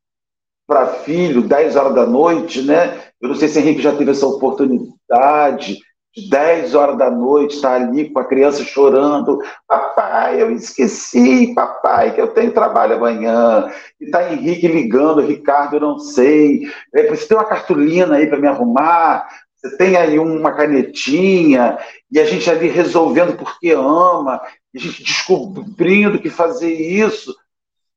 para 0.66 0.86
filho, 0.86 1.42
10 1.42 1.76
horas 1.76 1.94
da 1.94 2.06
noite, 2.06 2.62
né? 2.62 3.02
Eu 3.20 3.28
não 3.28 3.36
sei 3.36 3.48
se 3.48 3.58
Henrique 3.58 3.82
já 3.82 3.94
teve 3.94 4.10
essa 4.10 4.26
oportunidade 4.26 5.74
de 5.74 5.80
10 6.28 6.74
horas 6.74 6.98
da 6.98 7.10
noite, 7.10 7.56
estar 7.56 7.78
tá 7.78 7.86
ali 7.86 8.10
com 8.10 8.18
a 8.18 8.24
criança 8.24 8.62
chorando. 8.64 9.40
Papai, 9.66 10.42
eu 10.42 10.50
esqueci, 10.50 11.54
papai, 11.54 12.14
que 12.14 12.20
eu 12.20 12.28
tenho 12.28 12.52
trabalho 12.52 12.96
amanhã. 12.96 13.70
E 14.00 14.04
está 14.04 14.32
Henrique 14.32 14.68
ligando, 14.68 15.22
Ricardo, 15.22 15.76
eu 15.76 15.80
não 15.80 15.98
sei. 15.98 16.70
É, 16.94 17.06
você 17.08 17.26
tem 17.26 17.36
uma 17.36 17.46
cartolina 17.46 18.16
aí 18.16 18.26
para 18.26 18.38
me 18.38 18.46
arrumar? 18.46 19.26
Você 19.56 19.76
tem 19.76 19.96
aí 19.96 20.18
uma 20.18 20.52
canetinha? 20.52 21.78
E 22.10 22.20
a 22.20 22.26
gente 22.26 22.50
ali 22.50 22.68
resolvendo 22.68 23.36
porque 23.36 23.70
ama, 23.70 24.40
a 24.74 24.78
gente 24.78 25.02
descobrindo 25.02 26.18
que 26.18 26.28
fazer 26.28 26.72
isso, 26.72 27.34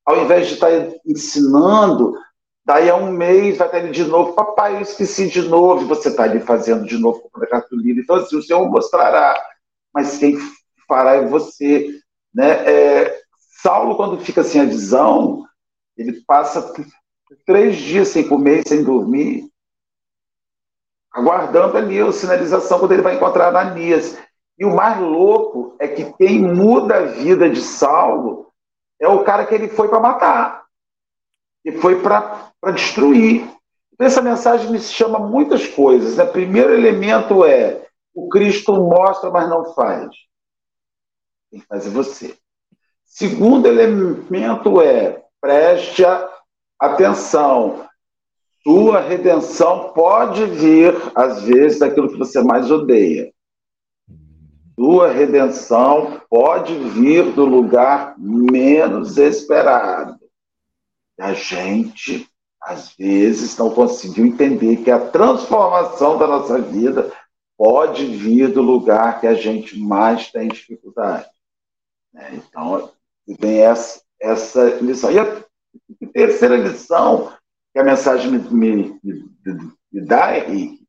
ao 0.06 0.24
invés 0.24 0.48
de 0.48 0.54
estar 0.54 0.70
tá 0.70 0.94
ensinando, 1.06 2.14
Daí 2.66 2.90
a 2.90 2.96
um 2.96 3.12
mês 3.12 3.58
vai 3.58 3.68
estar 3.68 3.78
ele 3.78 3.92
de 3.92 4.04
novo, 4.04 4.34
papai, 4.34 4.76
eu 4.76 4.82
esqueci 4.82 5.30
de 5.30 5.44
novo, 5.44 5.84
e 5.84 5.88
você 5.88 6.10
está 6.10 6.24
ali 6.24 6.40
fazendo 6.40 6.84
de 6.84 6.98
novo 6.98 7.30
com 7.32 7.44
a 7.44 7.48
cartolina. 7.48 8.02
Então, 8.02 8.16
assim, 8.16 8.36
o 8.36 8.42
Senhor 8.42 8.68
mostrará, 8.68 9.40
mas 9.94 10.18
quem 10.18 10.36
fará 10.88 11.14
é 11.14 11.26
você. 11.26 11.88
Né? 12.34 12.50
É, 12.66 13.22
Saulo, 13.62 13.96
quando 13.96 14.20
fica 14.20 14.44
sem 14.44 14.62
a 14.62 14.66
visão, 14.66 15.46
ele 15.96 16.24
passa 16.26 16.74
três 17.46 17.78
dias 17.78 18.08
sem 18.08 18.28
comer, 18.28 18.68
sem 18.68 18.84
dormir, 18.84 19.48
aguardando 21.12 21.78
ali 21.78 22.00
a 22.00 22.12
sinalização 22.12 22.80
quando 22.80 22.94
ele 22.94 23.04
vai 23.04 23.16
encontrar 23.16 23.50
Ananias. 23.50 24.18
E 24.58 24.66
o 24.66 24.76
mais 24.76 25.00
louco 25.00 25.76
é 25.80 25.88
que 25.88 26.12
quem 26.14 26.40
muda 26.40 26.98
a 26.98 27.06
vida 27.06 27.48
de 27.48 27.62
Saulo 27.62 28.52
é 29.00 29.08
o 29.08 29.24
cara 29.24 29.46
que 29.46 29.54
ele 29.54 29.68
foi 29.68 29.88
para 29.88 30.00
matar. 30.00 30.65
E 31.66 31.72
foi 31.72 32.02
para 32.02 32.52
destruir. 32.74 33.50
Então, 33.94 34.08
essa 34.08 34.22
mensagem 34.22 34.72
me 34.72 34.80
chama 34.80 35.20
muitas 35.20 35.68
coisas. 35.68 36.14
O 36.14 36.18
né? 36.18 36.26
primeiro 36.26 36.74
elemento 36.74 37.44
é 37.44 37.88
o 38.14 38.30
Cristo 38.30 38.74
mostra, 38.74 39.30
mas 39.30 39.50
não 39.50 39.74
faz. 39.74 40.10
Tem 41.52 41.60
que 41.60 41.66
fazer 41.66 41.90
você. 41.90 42.38
Segundo 43.06 43.68
elemento 43.68 44.82
é 44.82 45.24
preste 45.42 46.04
atenção. 46.80 47.86
Sua 48.64 49.00
redenção 49.00 49.94
pode 49.94 50.46
vir, 50.46 50.96
às 51.14 51.44
vezes, 51.44 51.80
daquilo 51.80 52.10
que 52.10 52.18
você 52.18 52.42
mais 52.42 52.72
odeia. 52.72 53.32
Sua 54.78 55.10
redenção 55.10 56.22
pode 56.30 56.74
vir 56.90 57.32
do 57.34 57.46
lugar 57.46 58.16
menos 58.18 59.18
esperado. 59.18 60.25
A 61.20 61.34
gente 61.34 62.30
às 62.66 62.96
vezes 62.96 63.56
não 63.58 63.70
conseguiu 63.70 64.26
entender 64.26 64.78
que 64.78 64.90
a 64.90 65.00
transformação 65.00 66.18
da 66.18 66.26
nossa 66.26 66.60
vida 66.60 67.14
pode 67.56 68.06
vir 68.06 68.52
do 68.52 68.62
lugar 68.62 69.22
que 69.22 69.28
a 69.28 69.36
gente 69.36 69.80
mais 69.80 70.32
tem 70.32 70.48
dificuldade. 70.48 71.30
Né? 72.12 72.32
Então, 72.34 72.92
tem 73.40 73.60
essa, 73.60 74.02
essa 74.20 74.64
lição. 74.82 75.12
E 75.12 75.20
a 75.20 75.44
terceira 76.12 76.58
lição 76.58 77.32
que 77.72 77.80
a 77.80 77.84
mensagem 77.84 78.32
me, 78.32 78.40
me, 78.40 79.00
me, 79.04 79.72
me 79.92 80.02
dá, 80.02 80.38
Henrique, 80.38 80.86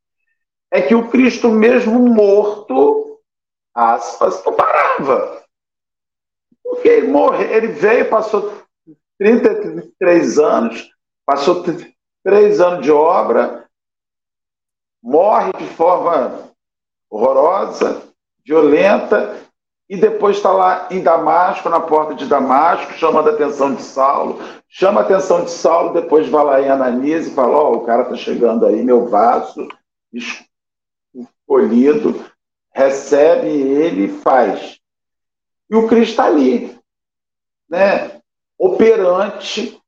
é 0.71 0.81
que 0.81 0.95
o 0.95 1.09
Cristo 1.09 1.49
mesmo 1.49 1.99
morto, 1.99 3.19
aspas, 3.73 4.43
não 4.43 4.53
parava. 4.53 5.43
Porque 6.63 6.87
ele, 6.87 7.07
morre, 7.07 7.45
ele 7.45 7.67
veio, 7.67 8.09
passou 8.09 8.66
33 9.19 10.39
anos, 10.39 10.89
passou 11.25 11.63
três 12.23 12.61
anos 12.61 12.83
de 12.83 12.91
obra, 12.91 13.67
morre 15.01 15.51
de 15.57 15.65
forma 15.65 16.51
horrorosa, 17.09 18.03
violenta, 18.45 19.37
e 19.89 19.95
depois 19.95 20.35
está 20.35 20.51
lá 20.51 20.87
em 20.91 21.01
Damasco, 21.01 21.69
na 21.69 21.79
porta 21.79 22.13
de 22.13 22.25
Damasco, 22.25 22.93
chamando 22.93 23.29
a 23.29 23.33
atenção 23.33 23.73
de 23.73 23.81
Saulo, 23.81 24.39
chama 24.67 25.01
a 25.01 25.03
atenção 25.03 25.45
de 25.45 25.51
Saulo, 25.51 25.93
depois 25.93 26.27
vai 26.27 26.43
lá 26.43 26.61
em 26.61 26.69
Ananias 26.69 27.27
e 27.27 27.33
fala, 27.33 27.55
ó, 27.55 27.71
oh, 27.71 27.77
o 27.77 27.85
cara 27.85 28.03
está 28.03 28.15
chegando 28.15 28.65
aí, 28.65 28.83
meu 28.83 29.07
vaso 29.07 29.67
escolhido, 31.47 32.25
recebe 32.73 33.47
ele 33.47 34.05
e 34.05 34.21
faz. 34.21 34.77
E 35.69 35.75
o 35.75 35.87
Cristo 35.87 36.11
está 36.11 36.25
ali, 36.25 36.77
né, 37.69 38.16
operante, 38.57 39.79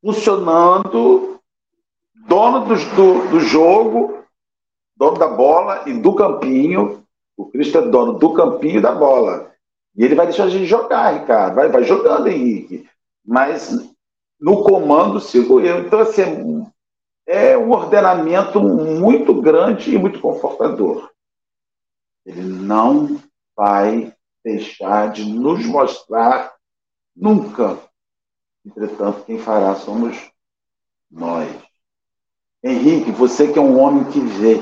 funcionando, 0.00 1.40
dono 2.26 2.66
do, 2.66 2.74
do, 2.74 3.28
do 3.30 3.40
jogo, 3.40 4.24
dono 4.96 5.18
da 5.18 5.28
bola 5.28 5.88
e 5.88 5.94
do 5.94 6.14
campinho. 6.14 7.04
O 7.36 7.46
Cristo 7.46 7.78
é 7.78 7.82
dono 7.82 8.14
do 8.14 8.32
campinho 8.32 8.78
e 8.78 8.82
da 8.82 8.92
bola. 8.92 9.52
E 9.96 10.04
ele 10.04 10.14
vai 10.14 10.26
deixar 10.26 10.44
a 10.44 10.48
gente 10.48 10.66
jogar, 10.66 11.18
Ricardo. 11.18 11.54
Vai, 11.54 11.68
vai 11.68 11.84
jogando, 11.84 12.28
Henrique. 12.28 12.88
Mas 13.24 13.70
no 14.40 14.62
comando 14.62 15.20
sigo 15.20 15.60
eu. 15.60 15.80
Então, 15.80 16.00
assim, 16.00 16.66
é 17.26 17.56
um 17.56 17.70
ordenamento 17.70 18.60
muito 18.60 19.34
grande 19.40 19.94
e 19.94 19.98
muito 19.98 20.20
confortador. 20.20 21.10
Ele 22.24 22.42
não 22.42 23.20
vai 23.56 24.12
deixar 24.44 25.10
de 25.10 25.24
nos 25.24 25.64
mostrar 25.66 26.55
nunca 27.16 27.80
Entretanto, 28.66 29.24
quem 29.24 29.38
fará 29.38 29.76
somos 29.76 30.16
nós. 31.08 31.48
Henrique, 32.62 33.12
você 33.12 33.52
que 33.52 33.58
é 33.58 33.62
um 33.62 33.78
homem 33.78 34.10
que 34.10 34.18
vê, 34.18 34.56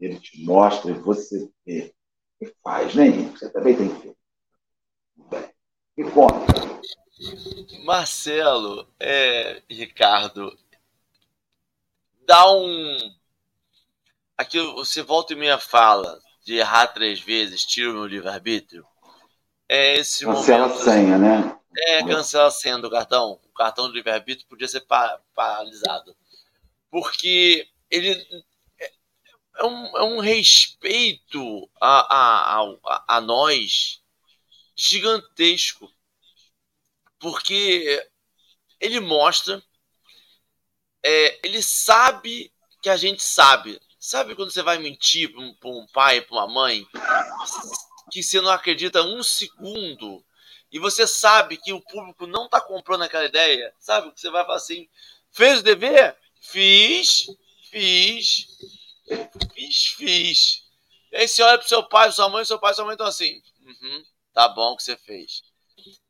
ele 0.00 0.18
te 0.18 0.44
mostra 0.44 0.90
e 0.90 0.94
você 0.94 1.48
vê. 1.64 1.94
E 2.40 2.52
faz, 2.62 2.94
né, 2.96 3.06
Henrique? 3.06 3.38
Você 3.38 3.48
também 3.50 3.76
tem 3.76 3.94
que 3.94 4.08
ver. 4.08 4.16
Bem, 5.30 5.48
me 5.96 6.10
conta. 6.10 6.52
Marcelo, 7.84 8.92
é, 8.98 9.62
Ricardo, 9.70 10.52
dá 12.26 12.52
um. 12.52 12.98
Aqui 14.36 14.60
você 14.72 15.00
volta 15.00 15.32
e 15.32 15.36
meia 15.36 15.58
fala 15.58 16.20
de 16.44 16.56
errar 16.56 16.88
três 16.88 17.20
vezes, 17.20 17.64
tira 17.64 17.90
o 17.90 17.94
meu 17.94 18.06
livre-arbítrio. 18.06 18.84
É 19.68 19.96
esse 19.96 20.24
Cancela 20.24 20.68
momento. 20.68 20.80
a 20.80 20.84
senha, 20.84 21.18
né? 21.18 21.58
É, 21.76 22.02
cancela 22.04 22.46
a 22.46 22.50
senha 22.50 22.78
do 22.78 22.90
cartão. 22.90 23.40
O 23.44 23.52
cartão 23.52 23.88
do 23.88 23.94
livre-arbítrio 23.94 24.48
podia 24.48 24.68
ser 24.68 24.86
paralisado. 25.34 26.16
Porque 26.90 27.68
ele 27.90 28.12
é 29.56 29.64
um, 29.64 29.96
é 29.96 30.02
um 30.04 30.20
respeito 30.20 31.68
a, 31.80 32.14
a, 32.14 32.60
a, 32.84 33.16
a 33.16 33.20
nós 33.20 34.00
gigantesco. 34.76 35.90
Porque 37.18 38.08
ele 38.80 39.00
mostra, 39.00 39.62
é, 41.02 41.40
ele 41.46 41.62
sabe 41.62 42.52
que 42.82 42.88
a 42.88 42.96
gente 42.96 43.22
sabe. 43.22 43.80
Sabe 43.98 44.36
quando 44.36 44.52
você 44.52 44.62
vai 44.62 44.78
mentir 44.78 45.32
para 45.32 45.40
um, 45.40 45.56
um 45.64 45.86
pai, 45.92 46.20
para 46.20 46.36
uma 46.36 46.46
mãe, 46.46 46.86
que 48.10 48.22
você 48.22 48.40
não 48.40 48.50
acredita 48.50 49.02
um 49.02 49.22
segundo 49.22 50.24
e 50.70 50.78
você 50.78 51.06
sabe 51.06 51.56
que 51.56 51.72
o 51.72 51.80
público 51.80 52.26
não 52.26 52.46
está 52.46 52.60
comprando 52.60 53.02
aquela 53.02 53.24
ideia, 53.24 53.74
sabe? 53.78 54.12
Você 54.14 54.30
vai 54.30 54.44
falar 54.44 54.56
assim: 54.56 54.88
fez 55.30 55.60
o 55.60 55.62
dever? 55.62 56.16
Fiz, 56.40 57.26
fiz, 57.70 58.46
fiz, 59.54 59.86
fiz. 59.96 60.62
E 61.12 61.16
aí 61.16 61.28
você 61.28 61.42
olha 61.42 61.58
pro 61.58 61.68
seu 61.68 61.82
pai, 61.88 62.10
sua 62.12 62.28
mãe, 62.28 62.44
seu 62.44 62.58
pai, 62.58 62.74
sua 62.74 62.84
mãe 62.84 62.94
estão 62.94 63.06
assim: 63.06 63.42
uhum, 63.62 64.04
tá 64.32 64.48
bom 64.48 64.76
que 64.76 64.82
você 64.82 64.96
fez. 64.96 65.42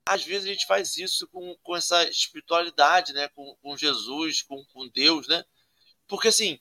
Às 0.09 0.25
vezes 0.25 0.49
a 0.49 0.53
gente 0.53 0.67
faz 0.67 0.97
isso 0.97 1.27
com, 1.29 1.57
com 1.63 1.77
essa 1.77 2.09
espiritualidade, 2.09 3.13
né? 3.13 3.29
Com, 3.29 3.57
com 3.63 3.77
Jesus, 3.77 4.43
com, 4.43 4.65
com 4.67 4.89
Deus, 4.89 5.27
né? 5.27 5.45
Porque 6.07 6.29
assim, 6.29 6.61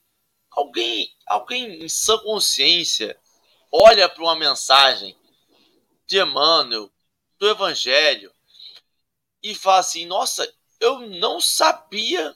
Alguém, 0.55 1.13
alguém 1.27 1.83
em 1.83 1.89
sã 1.89 2.17
consciência 2.19 3.19
olha 3.69 4.07
para 4.07 4.23
uma 4.23 4.37
mensagem 4.37 5.13
de 6.05 6.19
Emmanuel, 6.19 6.91
do 7.39 7.49
Evangelho, 7.49 8.33
e 9.41 9.53
fala 9.53 9.79
assim: 9.79 10.05
Nossa, 10.05 10.51
eu 10.79 10.99
não 10.99 11.39
sabia, 11.39 12.35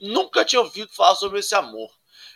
nunca 0.00 0.44
tinha 0.44 0.60
ouvido 0.60 0.92
falar 0.92 1.14
sobre 1.14 1.40
esse 1.40 1.54
amor. 1.54 1.90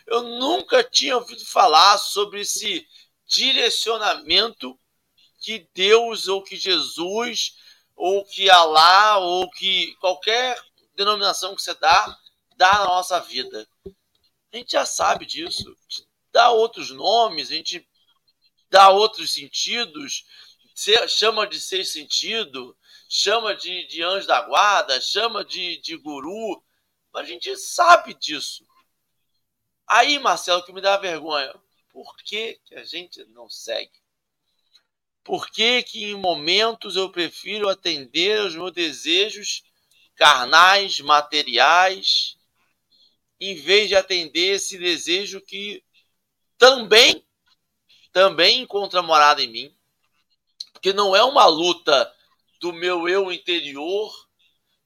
Eu 0.07 0.23
nunca 0.23 0.83
tinha 0.83 1.17
ouvido 1.17 1.45
falar 1.45 1.97
sobre 1.97 2.41
esse 2.41 2.87
direcionamento 3.25 4.77
que 5.39 5.67
Deus 5.73 6.27
ou 6.27 6.43
que 6.43 6.55
Jesus 6.55 7.55
ou 7.95 8.25
que 8.25 8.49
Alá 8.49 9.17
ou 9.19 9.49
que 9.49 9.95
qualquer 9.95 10.59
denominação 10.95 11.55
que 11.55 11.61
você 11.61 11.73
dá 11.75 12.19
dá 12.57 12.73
na 12.79 12.85
nossa 12.85 13.19
vida. 13.19 13.67
A 14.51 14.57
gente 14.57 14.73
já 14.73 14.85
sabe 14.85 15.25
disso. 15.25 15.75
Dá 16.31 16.51
outros 16.51 16.91
nomes, 16.91 17.49
a 17.51 17.55
gente 17.55 17.87
dá 18.69 18.89
outros 18.89 19.33
sentidos, 19.33 20.25
chama 20.75 21.47
de 21.47 21.59
seis 21.59 21.91
sentido, 21.91 22.77
chama 23.09 23.55
de, 23.55 23.85
de 23.87 24.01
anjo 24.01 24.27
da 24.27 24.41
guarda, 24.41 24.99
chama 25.01 25.43
de, 25.43 25.77
de 25.77 25.95
guru. 25.97 26.63
A 27.13 27.23
gente 27.23 27.55
sabe 27.57 28.13
disso. 28.13 28.65
Aí, 29.87 30.17
Marcelo, 30.19 30.63
que 30.63 30.71
me 30.71 30.81
dá 30.81 30.97
vergonha. 30.97 31.53
Por 31.89 32.15
que, 32.17 32.59
que 32.65 32.75
a 32.75 32.83
gente 32.83 33.23
não 33.25 33.49
segue? 33.49 33.91
Por 35.23 35.49
que, 35.51 35.83
que 35.83 36.05
em 36.05 36.15
momentos 36.15 36.95
eu 36.95 37.11
prefiro 37.11 37.69
atender 37.69 38.39
aos 38.39 38.55
meus 38.55 38.71
desejos 38.71 39.63
carnais, 40.15 40.99
materiais, 40.99 42.37
em 43.39 43.55
vez 43.55 43.89
de 43.89 43.95
atender 43.95 44.55
esse 44.55 44.77
desejo 44.77 45.41
que 45.41 45.83
também 46.57 47.25
também 48.11 48.61
encontra 48.61 49.01
morada 49.01 49.41
em 49.41 49.47
mim, 49.47 49.75
porque 50.81 50.93
não 50.93 51.15
é 51.15 51.23
uma 51.23 51.45
luta 51.45 52.11
do 52.59 52.73
meu 52.73 53.07
eu 53.07 53.31
interior 53.31 54.11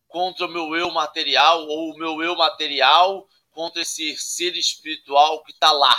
contra 0.10 0.46
o 0.46 0.50
meu 0.50 0.76
eu 0.76 0.92
material 0.92 1.66
ou 1.70 1.94
o 1.94 1.98
meu 1.98 2.22
eu 2.22 2.36
material 2.36 3.26
contra 3.52 3.82
esse 3.82 4.14
ser 4.18 4.58
espiritual 4.58 5.42
que 5.46 5.54
está 5.54 5.72
lá. 5.72 5.96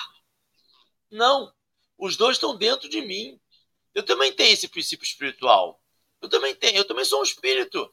Não, 1.10 1.50
os 1.96 2.14
dois 2.14 2.36
estão 2.36 2.54
dentro 2.54 2.90
de 2.90 3.00
mim. 3.00 3.40
Eu 3.94 4.02
também 4.02 4.30
tenho 4.34 4.52
esse 4.52 4.68
princípio 4.68 5.06
espiritual. 5.06 5.80
Eu 6.20 6.28
também 6.28 6.54
tenho, 6.54 6.76
eu 6.76 6.84
também 6.84 7.06
sou 7.06 7.20
um 7.20 7.24
espírito. 7.24 7.90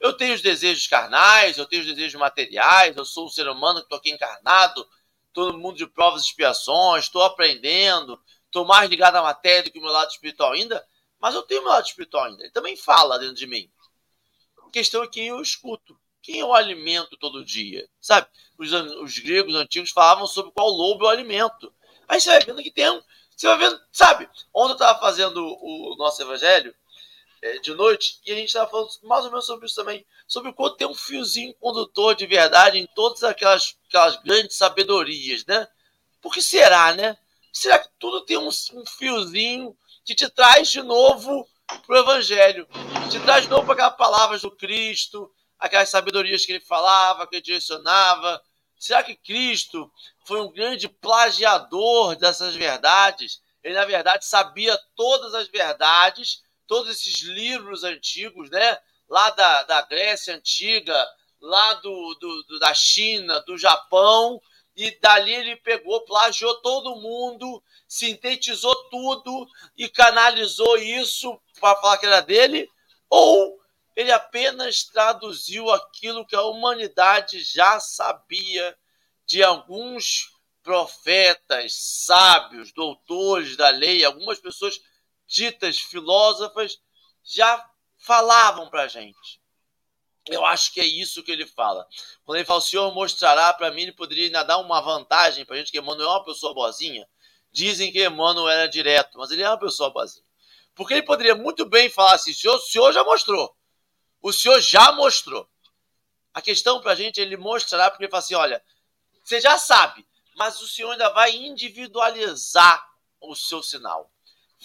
Eu 0.00 0.14
tenho 0.14 0.34
os 0.34 0.40
desejos 0.40 0.86
carnais, 0.86 1.58
eu 1.58 1.66
tenho 1.66 1.82
os 1.82 1.88
desejos 1.88 2.18
materiais, 2.18 2.96
eu 2.96 3.04
sou 3.04 3.26
um 3.26 3.30
ser 3.30 3.46
humano 3.48 3.80
que 3.80 3.84
estou 3.84 3.98
aqui 3.98 4.10
encarnado, 4.10 4.88
estou 5.28 5.52
no 5.52 5.58
mundo 5.58 5.76
de 5.76 5.86
provas 5.86 6.22
e 6.22 6.24
expiações, 6.24 7.04
estou 7.04 7.22
aprendendo, 7.22 8.18
estou 8.46 8.64
mais 8.64 8.88
ligado 8.88 9.16
à 9.16 9.22
matéria 9.22 9.64
do 9.64 9.70
que 9.70 9.78
o 9.78 9.82
meu 9.82 9.92
lado 9.92 10.10
espiritual 10.10 10.52
ainda, 10.52 10.82
mas 11.20 11.34
eu 11.34 11.42
tenho 11.42 11.62
meu 11.62 11.70
lado 11.70 11.86
espiritual 11.86 12.24
ainda. 12.24 12.42
Ele 12.42 12.52
também 12.52 12.76
fala 12.76 13.18
dentro 13.18 13.34
de 13.34 13.46
mim. 13.46 13.70
A 14.66 14.70
questão 14.70 15.02
é 15.02 15.08
quem 15.08 15.28
eu 15.28 15.40
escuto, 15.40 15.98
quem 16.22 16.40
eu 16.40 16.52
alimento 16.54 17.16
todo 17.16 17.44
dia. 17.44 17.88
Sabe? 18.00 18.26
Os, 18.58 18.72
os 18.72 19.18
gregos 19.18 19.54
antigos 19.54 19.90
falavam 19.90 20.26
sobre 20.26 20.52
qual 20.52 20.68
lobo 20.68 21.04
eu 21.04 21.08
alimento. 21.08 21.72
Aí 22.08 22.20
você 22.20 22.30
vai 22.30 22.40
vendo 22.40 22.62
que 22.62 22.70
tem 22.70 22.90
um. 22.90 23.02
Você 23.36 23.46
vai 23.46 23.58
vendo, 23.58 23.80
sabe? 23.92 24.28
Ontem 24.52 24.72
eu 24.72 24.74
estava 24.74 25.00
fazendo 25.00 25.38
o 25.38 25.96
nosso 25.96 26.22
evangelho 26.22 26.74
é, 27.44 27.58
de 27.58 27.74
noite, 27.74 28.20
e 28.24 28.32
a 28.32 28.34
gente 28.34 28.46
estava 28.46 28.70
falando 28.70 28.88
mais 29.02 29.24
ou 29.26 29.30
menos 29.30 29.44
sobre 29.44 29.66
isso 29.66 29.74
também, 29.74 30.06
sobre 30.26 30.50
o 30.50 30.54
quanto 30.54 30.76
tem 30.76 30.86
um 30.86 30.94
fiozinho 30.94 31.52
condutor 31.60 32.14
de 32.14 32.26
verdade 32.26 32.78
em 32.78 32.86
todas 32.94 33.22
aquelas, 33.22 33.76
aquelas 33.86 34.16
grandes 34.22 34.56
sabedorias, 34.56 35.44
né? 35.44 35.68
Por 36.22 36.32
que 36.32 36.40
será, 36.40 36.94
né? 36.94 37.18
Será 37.52 37.78
que 37.78 37.90
tudo 37.98 38.22
tem 38.22 38.38
um, 38.38 38.48
um 38.48 38.86
fiozinho 38.86 39.76
que 40.04 40.14
te 40.14 40.28
traz 40.28 40.68
de 40.68 40.82
novo 40.82 41.48
para 41.86 41.96
o 41.96 41.98
Evangelho, 41.98 42.68
te 43.10 43.18
traz 43.20 43.44
de 43.44 43.50
novo 43.50 43.64
para 43.64 43.74
aquelas 43.74 43.96
palavras 43.96 44.42
do 44.42 44.50
Cristo, 44.50 45.32
aquelas 45.58 45.88
sabedorias 45.88 46.44
que 46.44 46.52
ele 46.52 46.60
falava, 46.60 47.26
que 47.26 47.36
ele 47.36 47.42
direcionava? 47.42 48.42
Será 48.78 49.02
que 49.02 49.16
Cristo 49.16 49.90
foi 50.26 50.40
um 50.40 50.52
grande 50.52 50.88
plagiador 50.88 52.16
dessas 52.16 52.54
verdades? 52.54 53.40
Ele, 53.62 53.74
na 53.74 53.84
verdade, 53.84 54.26
sabia 54.26 54.78
todas 54.94 55.34
as 55.34 55.48
verdades 55.48 56.44
todos 56.66 56.90
esses 56.90 57.22
livros 57.22 57.84
antigos, 57.84 58.50
né? 58.50 58.78
Lá 59.08 59.30
da, 59.30 59.62
da 59.64 59.82
Grécia 59.82 60.34
Antiga, 60.34 60.96
lá 61.40 61.74
do, 61.74 62.14
do, 62.20 62.42
do, 62.44 62.58
da 62.58 62.72
China, 62.74 63.40
do 63.40 63.56
Japão, 63.58 64.40
e 64.76 64.90
dali 65.00 65.32
ele 65.32 65.56
pegou, 65.56 66.04
plagiou 66.04 66.60
todo 66.60 66.96
mundo, 66.96 67.62
sintetizou 67.86 68.74
tudo 68.90 69.46
e 69.76 69.88
canalizou 69.88 70.76
isso 70.78 71.40
para 71.60 71.76
falar 71.80 71.98
que 71.98 72.06
era 72.06 72.20
dele, 72.20 72.68
ou 73.08 73.60
ele 73.94 74.10
apenas 74.10 74.84
traduziu 74.84 75.70
aquilo 75.70 76.26
que 76.26 76.34
a 76.34 76.42
humanidade 76.42 77.42
já 77.42 77.78
sabia 77.78 78.76
de 79.24 79.42
alguns 79.42 80.32
profetas, 80.62 81.74
sábios, 81.74 82.72
doutores 82.72 83.56
da 83.56 83.68
lei, 83.68 84.04
algumas 84.04 84.40
pessoas 84.40 84.80
ditas 85.26 85.78
filósofas 85.78 86.78
já 87.22 87.64
falavam 87.98 88.68
para 88.68 88.82
a 88.82 88.88
gente. 88.88 89.43
Eu 90.26 90.44
acho 90.44 90.72
que 90.72 90.80
é 90.80 90.84
isso 90.84 91.22
que 91.22 91.30
ele 91.30 91.46
fala. 91.46 91.86
Quando 92.24 92.36
ele 92.36 92.46
fala, 92.46 92.58
o 92.58 92.62
Senhor 92.62 92.94
mostrará 92.94 93.52
para 93.52 93.70
mim, 93.70 93.82
ele 93.82 93.92
poderia 93.92 94.24
ainda 94.24 94.42
dar 94.42 94.58
uma 94.58 94.80
vantagem 94.80 95.44
para 95.44 95.56
a 95.56 95.58
gente, 95.58 95.70
que 95.70 95.78
Emmanuel 95.78 96.08
é 96.08 96.12
uma 96.12 96.24
pessoa 96.24 96.54
boazinha. 96.54 97.06
Dizem 97.52 97.92
que 97.92 98.04
Emmanuel 98.04 98.48
era 98.48 98.66
direto, 98.66 99.18
mas 99.18 99.30
ele 99.30 99.42
é 99.42 99.48
uma 99.48 99.58
pessoa 99.58 99.90
boazinha. 99.90 100.24
Porque 100.74 100.94
ele 100.94 101.02
poderia 101.02 101.34
muito 101.34 101.64
bem 101.66 101.90
falar 101.90 102.14
assim, 102.14 102.30
o 102.30 102.34
Senhor, 102.34 102.56
o 102.56 102.60
senhor 102.60 102.92
já 102.92 103.04
mostrou. 103.04 103.54
O 104.22 104.32
Senhor 104.32 104.60
já 104.60 104.90
mostrou. 104.92 105.48
A 106.32 106.40
questão 106.40 106.80
para 106.80 106.92
a 106.92 106.94
gente, 106.94 107.20
ele 107.20 107.36
mostrará, 107.36 107.90
porque 107.90 108.04
ele 108.04 108.10
fala 108.10 108.22
assim, 108.22 108.34
olha, 108.34 108.64
você 109.22 109.40
já 109.40 109.58
sabe, 109.58 110.04
mas 110.36 110.60
o 110.60 110.66
Senhor 110.66 110.90
ainda 110.92 111.10
vai 111.10 111.30
individualizar 111.36 112.84
o 113.20 113.34
seu 113.36 113.62
sinal 113.62 114.10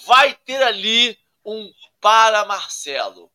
vai 0.05 0.33
ter 0.33 0.61
ali 0.63 1.17
um 1.43 1.71
para 1.99 2.45
Marcelo, 2.45 3.31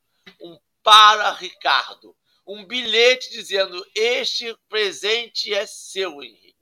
para 0.84 1.32
Ricardo, 1.32 2.14
um 2.46 2.64
bilhete 2.64 3.30
dizendo: 3.30 3.84
Este 3.96 4.54
presente 4.68 5.52
é 5.52 5.66
seu, 5.66 6.22
Henrique. 6.22 6.54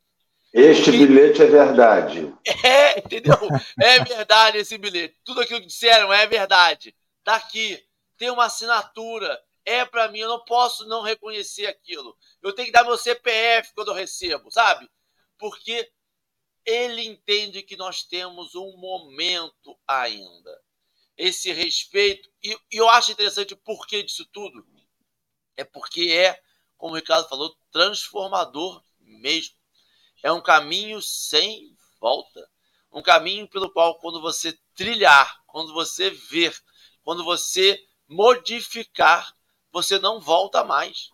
Este 0.55 0.91
e... 0.91 1.07
bilhete 1.07 1.43
é 1.43 1.47
verdade. 1.47 2.33
É, 2.65 2.99
entendeu? 3.01 3.35
É 3.81 4.05
verdade 4.05 4.59
esse 4.59 4.79
bilhete. 4.79 5.19
Tudo 5.25 5.41
aquilo 5.41 5.61
que 5.61 5.67
disseram 5.67 6.13
é 6.13 6.27
verdade. 6.27 6.95
Tá 7.25 7.37
aqui. 7.37 7.83
Tem 8.17 8.31
uma 8.31 8.45
assinatura. 8.45 9.39
É 9.65 9.85
para 9.85 10.09
mim. 10.09 10.21
Eu 10.21 10.29
não 10.29 10.45
posso 10.45 10.87
não 10.87 11.03
reconhecer 11.03 11.67
aquilo. 11.67 12.17
Eu 12.41 12.53
tenho 12.53 12.67
que 12.67 12.73
dar 12.73 12.85
meu 12.85 12.97
CPF 12.97 13.73
quando 13.75 13.89
eu 13.89 13.95
recebo, 13.95 14.51
sabe? 14.51 14.89
Porque 15.39 15.91
ele 16.65 17.05
entende 17.07 17.63
que 17.63 17.77
nós 17.77 18.03
temos 18.05 18.55
um 18.55 18.77
momento 18.77 19.77
ainda. 19.89 20.61
Esse 21.17 21.53
respeito, 21.53 22.31
e, 22.43 22.57
e 22.71 22.77
eu 22.77 22.89
acho 22.89 23.13
interessante 23.13 23.55
o 23.55 23.59
porquê 23.59 24.03
disso 24.03 24.27
tudo. 24.33 24.67
É 25.57 25.65
porque 25.65 26.11
é, 26.11 26.41
como 26.77 26.95
o 26.95 26.97
Ricardo 26.97 27.29
falou, 27.29 27.55
transformador 27.71 28.83
mesmo. 29.01 29.55
É 30.23 30.33
um 30.33 30.41
caminho 30.41 31.01
sem 31.03 31.77
volta. 32.01 32.49
Um 32.93 33.03
caminho 33.03 33.49
pelo 33.49 33.71
qual, 33.71 33.99
quando 33.99 34.21
você 34.21 34.59
trilhar, 34.75 35.43
quando 35.47 35.73
você 35.73 36.11
ver, 36.11 36.57
quando 37.03 37.25
você 37.25 37.83
modificar, 38.09 39.35
você 39.71 39.99
não 39.99 40.21
volta 40.21 40.63
mais. 40.65 41.11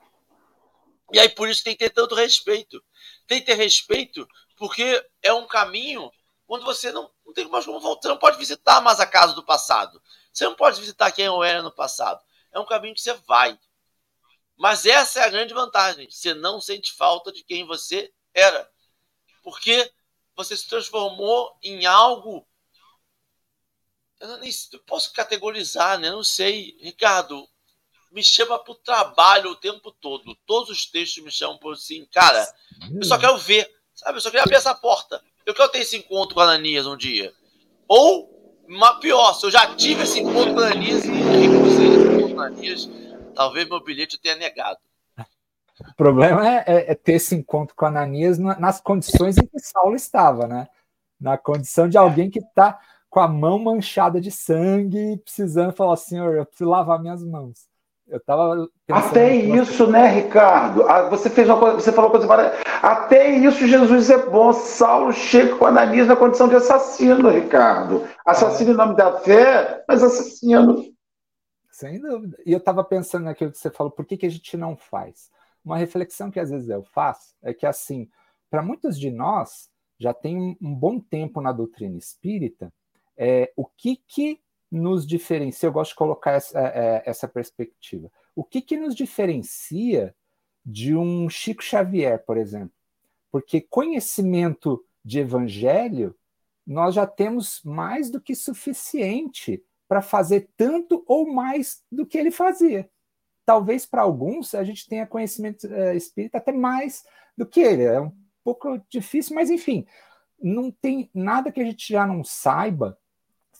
E 1.12 1.18
aí 1.18 1.28
por 1.28 1.48
isso 1.48 1.62
tem 1.62 1.74
que 1.74 1.84
ter 1.84 1.90
tanto 1.90 2.14
respeito. 2.14 2.82
Tem 3.26 3.40
que 3.40 3.46
ter 3.46 3.54
respeito 3.54 4.26
porque 4.56 5.02
é 5.22 5.32
um 5.32 5.46
caminho 5.46 6.10
onde 6.48 6.64
você 6.64 6.90
não, 6.90 7.10
não 7.24 7.32
tem 7.32 7.46
mais 7.48 7.66
como 7.66 7.78
voltar, 7.78 8.08
não 8.08 8.18
pode 8.18 8.38
visitar 8.38 8.80
mais 8.80 8.98
a 8.98 9.06
casa 9.06 9.34
do 9.34 9.44
passado. 9.44 10.02
Você 10.32 10.44
não 10.44 10.54
pode 10.54 10.80
visitar 10.80 11.12
quem 11.12 11.26
eu 11.26 11.42
era 11.44 11.62
no 11.62 11.70
passado. 11.70 12.24
É 12.50 12.58
um 12.58 12.66
caminho 12.66 12.94
que 12.94 13.00
você 13.00 13.12
vai. 13.12 13.58
Mas 14.56 14.86
essa 14.86 15.20
é 15.20 15.24
a 15.24 15.28
grande 15.28 15.52
vantagem. 15.52 16.10
Você 16.10 16.34
não 16.34 16.60
sente 16.60 16.92
falta 16.92 17.30
de 17.30 17.44
quem 17.44 17.66
você 17.66 18.12
era. 18.34 18.68
Porque 19.42 19.92
você 20.34 20.56
se 20.56 20.66
transformou 20.66 21.56
em 21.62 21.86
algo. 21.86 22.46
Eu 24.18 24.28
não 24.28 24.38
nem 24.38 24.50
posso 24.86 25.12
categorizar, 25.12 25.98
né? 25.98 26.08
Eu 26.08 26.16
não 26.16 26.24
sei. 26.24 26.76
Ricardo, 26.80 27.48
me 28.10 28.24
chama 28.24 28.58
para 28.58 28.72
o 28.72 28.76
trabalho 28.76 29.50
o 29.50 29.56
tempo 29.56 29.92
todo. 29.92 30.34
Todos 30.46 30.70
os 30.70 30.86
textos 30.86 31.22
me 31.22 31.30
chamam 31.30 31.58
por 31.58 31.74
assim, 31.74 32.04
cara, 32.06 32.52
eu 32.96 33.04
só 33.04 33.18
quero 33.18 33.36
ver. 33.38 33.70
Sabe, 33.94 34.16
eu 34.16 34.20
só 34.20 34.30
queria 34.30 34.42
abrir 34.42 34.56
essa 34.56 34.74
porta. 34.74 35.22
Eu 35.48 35.54
quero 35.54 35.70
ter 35.70 35.78
esse 35.78 35.96
encontro 35.96 36.34
com 36.34 36.42
a 36.42 36.44
Ananias 36.44 36.86
um 36.86 36.94
dia. 36.94 37.32
Ou, 37.88 38.28
uma 38.68 39.00
pior, 39.00 39.32
se 39.32 39.46
eu 39.46 39.50
já 39.50 39.74
tive 39.74 40.02
esse 40.02 40.20
encontro 40.20 40.52
com 40.52 40.60
a 40.60 40.66
Ananias 40.66 41.06
e 41.06 41.10
recusei 41.10 41.88
esse 41.88 42.06
encontro 42.06 42.34
com 42.34 42.40
a 42.42 42.46
Ananias, 42.48 42.90
talvez 43.34 43.66
meu 43.66 43.82
bilhete 43.82 44.16
eu 44.16 44.20
tenha 44.20 44.36
negado. 44.36 44.78
O 45.80 45.94
problema 45.96 46.46
é, 46.46 46.64
é, 46.66 46.92
é, 46.92 46.94
ter 46.94 47.14
esse 47.14 47.34
encontro 47.34 47.74
com 47.74 47.86
Ananias 47.86 48.38
nas 48.38 48.78
condições 48.78 49.38
em 49.38 49.46
que 49.46 49.58
Saulo 49.58 49.96
estava, 49.96 50.46
né? 50.46 50.68
Na 51.18 51.38
condição 51.38 51.88
de 51.88 51.96
alguém 51.96 52.28
que 52.28 52.40
está 52.40 52.78
com 53.08 53.20
a 53.20 53.26
mão 53.26 53.58
manchada 53.58 54.20
de 54.20 54.30
sangue, 54.30 55.16
precisando 55.24 55.72
falar, 55.72 55.96
Senhor, 55.96 56.34
eu 56.34 56.44
preciso 56.44 56.68
lavar 56.68 57.00
minhas 57.00 57.24
mãos. 57.24 57.67
Eu 58.08 58.20
tava 58.20 58.68
Até 58.90 59.36
isso, 59.36 59.86
né, 59.86 60.06
Ricardo? 60.06 60.82
Ah, 60.88 61.08
você 61.10 61.28
fez 61.28 61.46
uma 61.46 61.58
coisa, 61.58 61.78
você 61.78 61.92
falou 61.92 62.10
uma 62.10 62.18
coisa 62.18 62.52
Até 62.82 63.30
isso 63.30 63.66
Jesus 63.66 64.08
é 64.08 64.26
bom. 64.26 64.52
Saulo 64.52 65.12
chega 65.12 65.56
com 65.56 65.66
Ananias 65.66 66.08
na 66.08 66.16
condição 66.16 66.48
de 66.48 66.56
assassino, 66.56 67.28
Ricardo. 67.28 68.08
Assassino 68.24 68.70
é. 68.70 68.72
em 68.72 68.76
nome 68.76 68.96
da 68.96 69.20
fé, 69.20 69.84
mas 69.86 70.02
assassino. 70.02 70.84
Sem 71.70 72.00
dúvida. 72.00 72.38
E 72.46 72.52
eu 72.52 72.58
estava 72.58 72.82
pensando 72.82 73.24
naquilo 73.24 73.52
que 73.52 73.58
você 73.58 73.70
falou, 73.70 73.92
por 73.92 74.06
que, 74.06 74.16
que 74.16 74.26
a 74.26 74.30
gente 74.30 74.56
não 74.56 74.74
faz? 74.74 75.30
Uma 75.62 75.76
reflexão 75.76 76.30
que 76.30 76.40
às 76.40 76.50
vezes 76.50 76.70
eu 76.70 76.82
faço 76.82 77.34
é 77.42 77.52
que, 77.52 77.66
assim, 77.66 78.08
para 78.50 78.62
muitos 78.62 78.98
de 78.98 79.10
nós, 79.10 79.68
já 79.98 80.14
tem 80.14 80.56
um 80.60 80.74
bom 80.74 80.98
tempo 80.98 81.42
na 81.42 81.52
doutrina 81.52 81.98
espírita, 81.98 82.72
é, 83.16 83.52
o 83.54 83.66
que, 83.66 83.96
que 83.96 84.40
nos 84.70 85.06
diferencia? 85.06 85.66
Eu 85.66 85.72
gosto 85.72 85.90
de 85.90 85.96
colocar 85.96 86.32
essa, 86.32 86.58
é, 86.60 87.02
essa 87.06 87.26
perspectiva. 87.26 88.10
O 88.34 88.44
que, 88.44 88.60
que 88.60 88.76
nos 88.76 88.94
diferencia 88.94 90.14
de 90.64 90.94
um 90.94 91.28
Chico 91.28 91.62
Xavier, 91.62 92.24
por 92.24 92.36
exemplo? 92.36 92.72
Porque 93.30 93.60
conhecimento 93.60 94.84
de 95.04 95.20
evangelho 95.20 96.14
nós 96.66 96.94
já 96.94 97.06
temos 97.06 97.62
mais 97.64 98.10
do 98.10 98.20
que 98.20 98.34
suficiente 98.34 99.64
para 99.88 100.02
fazer 100.02 100.50
tanto 100.54 101.02
ou 101.06 101.32
mais 101.32 101.82
do 101.90 102.04
que 102.04 102.18
ele 102.18 102.30
fazia. 102.30 102.88
Talvez 103.46 103.86
para 103.86 104.02
alguns 104.02 104.54
a 104.54 104.62
gente 104.62 104.86
tenha 104.86 105.06
conhecimento 105.06 105.66
é, 105.72 105.96
espírita 105.96 106.36
até 106.36 106.52
mais 106.52 107.02
do 107.34 107.46
que 107.46 107.60
ele. 107.60 107.84
É 107.84 107.98
um 107.98 108.12
pouco 108.44 108.78
difícil, 108.90 109.34
mas 109.34 109.48
enfim, 109.48 109.86
não 110.38 110.70
tem 110.70 111.10
nada 111.14 111.50
que 111.50 111.60
a 111.60 111.64
gente 111.64 111.90
já 111.90 112.06
não 112.06 112.22
saiba 112.22 112.98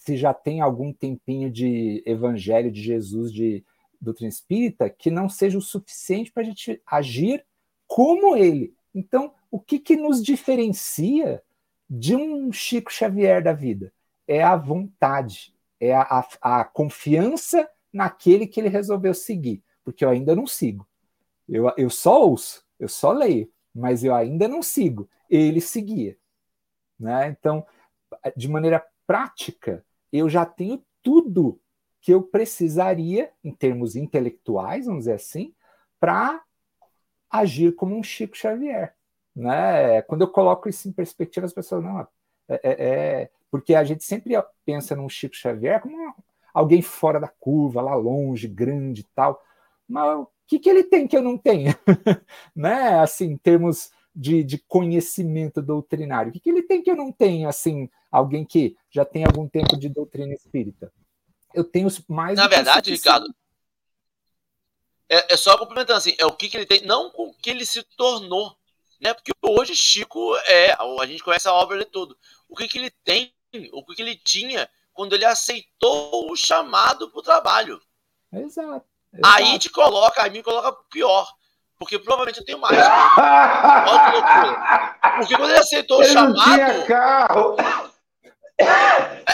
se 0.09 0.17
já 0.17 0.33
tem 0.33 0.63
algum 0.63 0.91
tempinho 0.91 1.51
de 1.51 2.03
evangelho 2.07 2.73
de 2.73 2.81
Jesus 2.81 3.31
de 3.31 3.63
doutrina 4.01 4.31
espírita 4.31 4.89
que 4.89 5.11
não 5.11 5.29
seja 5.29 5.59
o 5.59 5.63
suficiente 5.63 6.33
para 6.33 6.43
a 6.43 6.47
gente 6.47 6.81
agir 6.87 7.45
como 7.87 8.35
ele. 8.35 8.75
Então, 8.95 9.35
o 9.51 9.61
que, 9.61 9.79
que 9.79 9.97
nos 9.97 10.23
diferencia 10.23 11.43
de 11.91 12.17
um 12.17 12.51
Chico 12.51 12.91
Xavier 12.91 13.43
da 13.43 13.53
vida? 13.53 13.93
É 14.27 14.43
a 14.43 14.57
vontade, 14.57 15.55
é 15.79 15.95
a, 15.95 16.25
a, 16.41 16.61
a 16.61 16.65
confiança 16.65 17.69
naquele 17.93 18.47
que 18.47 18.61
ele 18.61 18.71
resolveu 18.71 19.13
seguir, 19.13 19.63
porque 19.85 20.07
eu 20.07 20.09
ainda 20.09 20.35
não 20.35 20.47
sigo. 20.47 20.89
Eu, 21.47 21.71
eu 21.77 21.91
só 21.91 22.23
ouço, 22.23 22.65
eu 22.81 22.89
só 22.89 23.13
leio, 23.13 23.53
mas 23.75 24.03
eu 24.03 24.15
ainda 24.15 24.49
não 24.49 24.63
sigo. 24.63 25.07
Ele 25.29 25.61
seguia. 25.61 26.17
Né? 26.99 27.29
Então, 27.29 27.67
de 28.35 28.49
maneira 28.49 28.83
prática, 29.07 29.85
eu 30.13 30.29
já 30.29 30.45
tenho 30.45 30.83
tudo 31.03 31.61
que 32.01 32.13
eu 32.13 32.23
precisaria, 32.23 33.31
em 33.43 33.53
termos 33.53 33.97
intelectuais, 33.97 34.87
vamos 34.87 35.01
dizer 35.01 35.15
assim, 35.15 35.55
para 35.99 36.43
agir 37.31 37.75
como 37.75 37.97
um 37.97 38.03
Chico 38.03 38.37
Xavier. 38.37 38.95
Né? 39.35 40.03
Quando 40.03 40.23
eu 40.23 40.29
coloco 40.29 40.69
isso 40.69 40.89
em 40.89 40.93
perspectiva, 40.93 41.47
as 41.47 41.53
pessoas 41.53 41.83
não. 41.83 42.01
É, 42.01 42.09
é, 42.49 42.61
é 42.63 43.31
porque 43.51 43.75
a 43.75 43.85
gente 43.85 44.05
sempre 44.05 44.35
pensa 44.65 44.95
num 44.95 45.09
Chico 45.09 45.35
Xavier 45.35 45.81
como 45.81 46.15
alguém 46.53 46.83
fora 46.83 47.21
da 47.21 47.29
curva, 47.29 47.81
lá 47.81 47.95
longe, 47.95 48.49
grande 48.49 49.03
e 49.03 49.07
tal. 49.15 49.43
Mas 49.87 50.19
o 50.19 50.29
que, 50.47 50.59
que 50.59 50.69
ele 50.69 50.85
tem 50.85 51.07
que 51.07 51.17
eu 51.17 51.23
não 51.23 51.37
tenho? 51.37 51.75
né? 52.55 53.01
Assim, 53.01 53.33
em 53.33 53.37
termos 53.37 53.93
de, 54.19 54.43
de 54.43 54.59
conhecimento 54.59 55.63
doutrinário? 55.63 56.31
O 56.31 56.33
que, 56.33 56.41
que 56.41 56.51
ele 56.51 56.63
tem 56.63 56.83
que 56.83 56.91
eu 56.91 56.97
não 56.97 57.13
tenho, 57.13 57.49
assim, 57.49 57.89
alguém 58.11 58.45
que 58.45 58.77
já 58.91 59.05
tem 59.05 59.25
algum 59.25 59.49
tempo 59.49 59.79
de 59.79 59.89
doutrina 59.89 60.35
espírita? 60.35 60.93
Eu 61.55 61.63
tenho 61.63 61.89
mais. 62.09 62.37
Na 62.37 62.49
verdade, 62.49 62.91
Ricardo, 62.91 63.33
é, 65.09 65.33
é, 65.33 65.37
só 65.37 65.57
complementando 65.57 65.99
assim, 65.99 66.15
é 66.19 66.27
o 66.27 66.33
que, 66.33 66.49
que 66.49 66.57
ele 66.57 66.67
tem, 66.67 66.83
não 66.83 67.11
com 67.11 67.29
o 67.29 67.35
que 67.35 67.49
ele 67.49 67.65
se 67.65 67.83
tornou. 67.97 68.57
Né? 69.01 69.15
Porque 69.15 69.31
hoje 69.41 69.77
Chico 69.77 70.37
é. 70.47 70.73
A 70.73 71.07
gente 71.07 71.23
conhece 71.23 71.47
a 71.47 71.55
obra 71.55 71.79
de 71.79 71.85
tudo. 71.85 72.19
O 72.49 72.57
que, 72.57 72.67
que 72.67 72.79
ele 72.79 72.91
tem, 73.05 73.33
o 73.73 73.85
que, 73.85 73.95
que 73.95 74.03
ele 74.03 74.17
tinha 74.17 74.69
quando 74.93 75.13
ele 75.13 75.25
aceitou 75.25 76.29
o 76.29 76.35
chamado 76.35 77.09
para 77.09 77.21
o 77.21 77.23
trabalho. 77.23 77.81
Exato, 78.33 78.85
exato. 79.13 79.23
Aí 79.23 79.57
te 79.61 79.71
coloca, 79.71 80.25
aí 80.25 80.31
me 80.31 80.43
coloca 80.43 80.73
pior. 80.91 81.33
Porque 81.79 81.99
provavelmente 81.99 82.41
eu 82.41 82.45
tenho 82.45 82.59
mais. 82.59 82.77
Olha 82.77 84.11
que 84.11 84.17
loucura. 84.17 84.95
Porque 85.19 85.37
quando 85.37 85.51
ele 85.51 85.59
aceitou 85.59 86.03
ele 86.03 86.11
o 86.11 86.13
chamado. 86.13 86.35
Não 86.35 86.45
tinha 86.45 86.83
carro. 86.87 87.57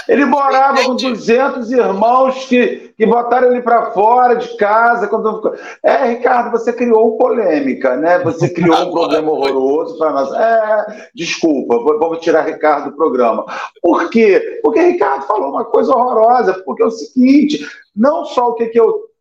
Ele 0.07 0.27
morava 0.27 0.85
com 0.85 0.97
200 0.97 1.73
irmãos 1.73 2.45
que, 2.45 2.93
que 2.95 3.07
botaram 3.07 3.51
ele 3.51 3.63
para 3.63 3.91
fora 3.93 4.35
de 4.35 4.55
casa. 4.59 5.09
Quando... 5.09 5.55
É, 5.83 6.09
Ricardo, 6.09 6.51
você 6.51 6.75
criou 6.75 7.17
polêmica, 7.17 7.97
né? 7.97 8.19
Você 8.19 8.51
criou 8.51 8.77
um 8.77 8.93
problema 8.93 9.33
horroroso 9.33 9.97
para 9.97 10.13
nós. 10.13 10.31
É, 10.35 11.09
desculpa, 11.15 11.79
vamos 11.79 12.19
tirar 12.19 12.43
Ricardo 12.43 12.91
do 12.91 12.97
programa. 12.97 13.47
Por 13.81 14.11
quê? 14.11 14.61
Porque 14.63 14.81
Ricardo 14.81 15.27
falou 15.27 15.51
uma 15.51 15.65
coisa 15.65 15.95
horrorosa. 15.95 16.63
Porque 16.63 16.83
é 16.83 16.87
o 16.87 16.91
seguinte: 16.91 17.67
não 17.97 18.27
só 18.27 18.49
o 18.49 18.55
que, 18.55 18.67
que 18.67 18.79
eu 18.79 19.14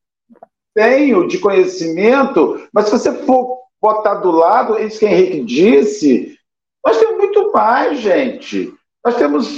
tenho 0.74 1.28
de 1.28 1.38
conhecimento, 1.38 2.68
mas 2.74 2.86
se 2.86 2.92
você 2.92 3.14
for 3.26 3.60
botar 3.82 4.16
do 4.16 4.32
lado 4.32 4.80
isso 4.80 5.00
que 5.00 5.06
Henrique 5.06 5.44
disse, 5.44 6.38
nós 6.86 6.98
temos 6.98 7.18
muito 7.18 7.52
mais, 7.52 8.00
gente. 8.00 8.74
Nós 9.04 9.16
temos, 9.16 9.56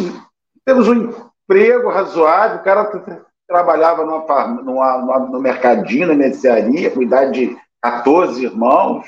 temos 0.66 0.88
um 0.88 1.12
emprego 1.48 1.90
razoável, 1.90 2.58
o 2.58 2.64
cara 2.64 3.24
trabalhava 3.48 4.04
numa, 4.06 4.48
numa, 4.48 4.98
numa, 4.98 5.20
no 5.20 5.40
mercadinho, 5.40 6.08
na 6.08 6.16
mercearia, 6.16 6.92
cuidar 6.92 7.26
de 7.26 7.56
14 7.82 8.44
irmãos. 8.44 9.06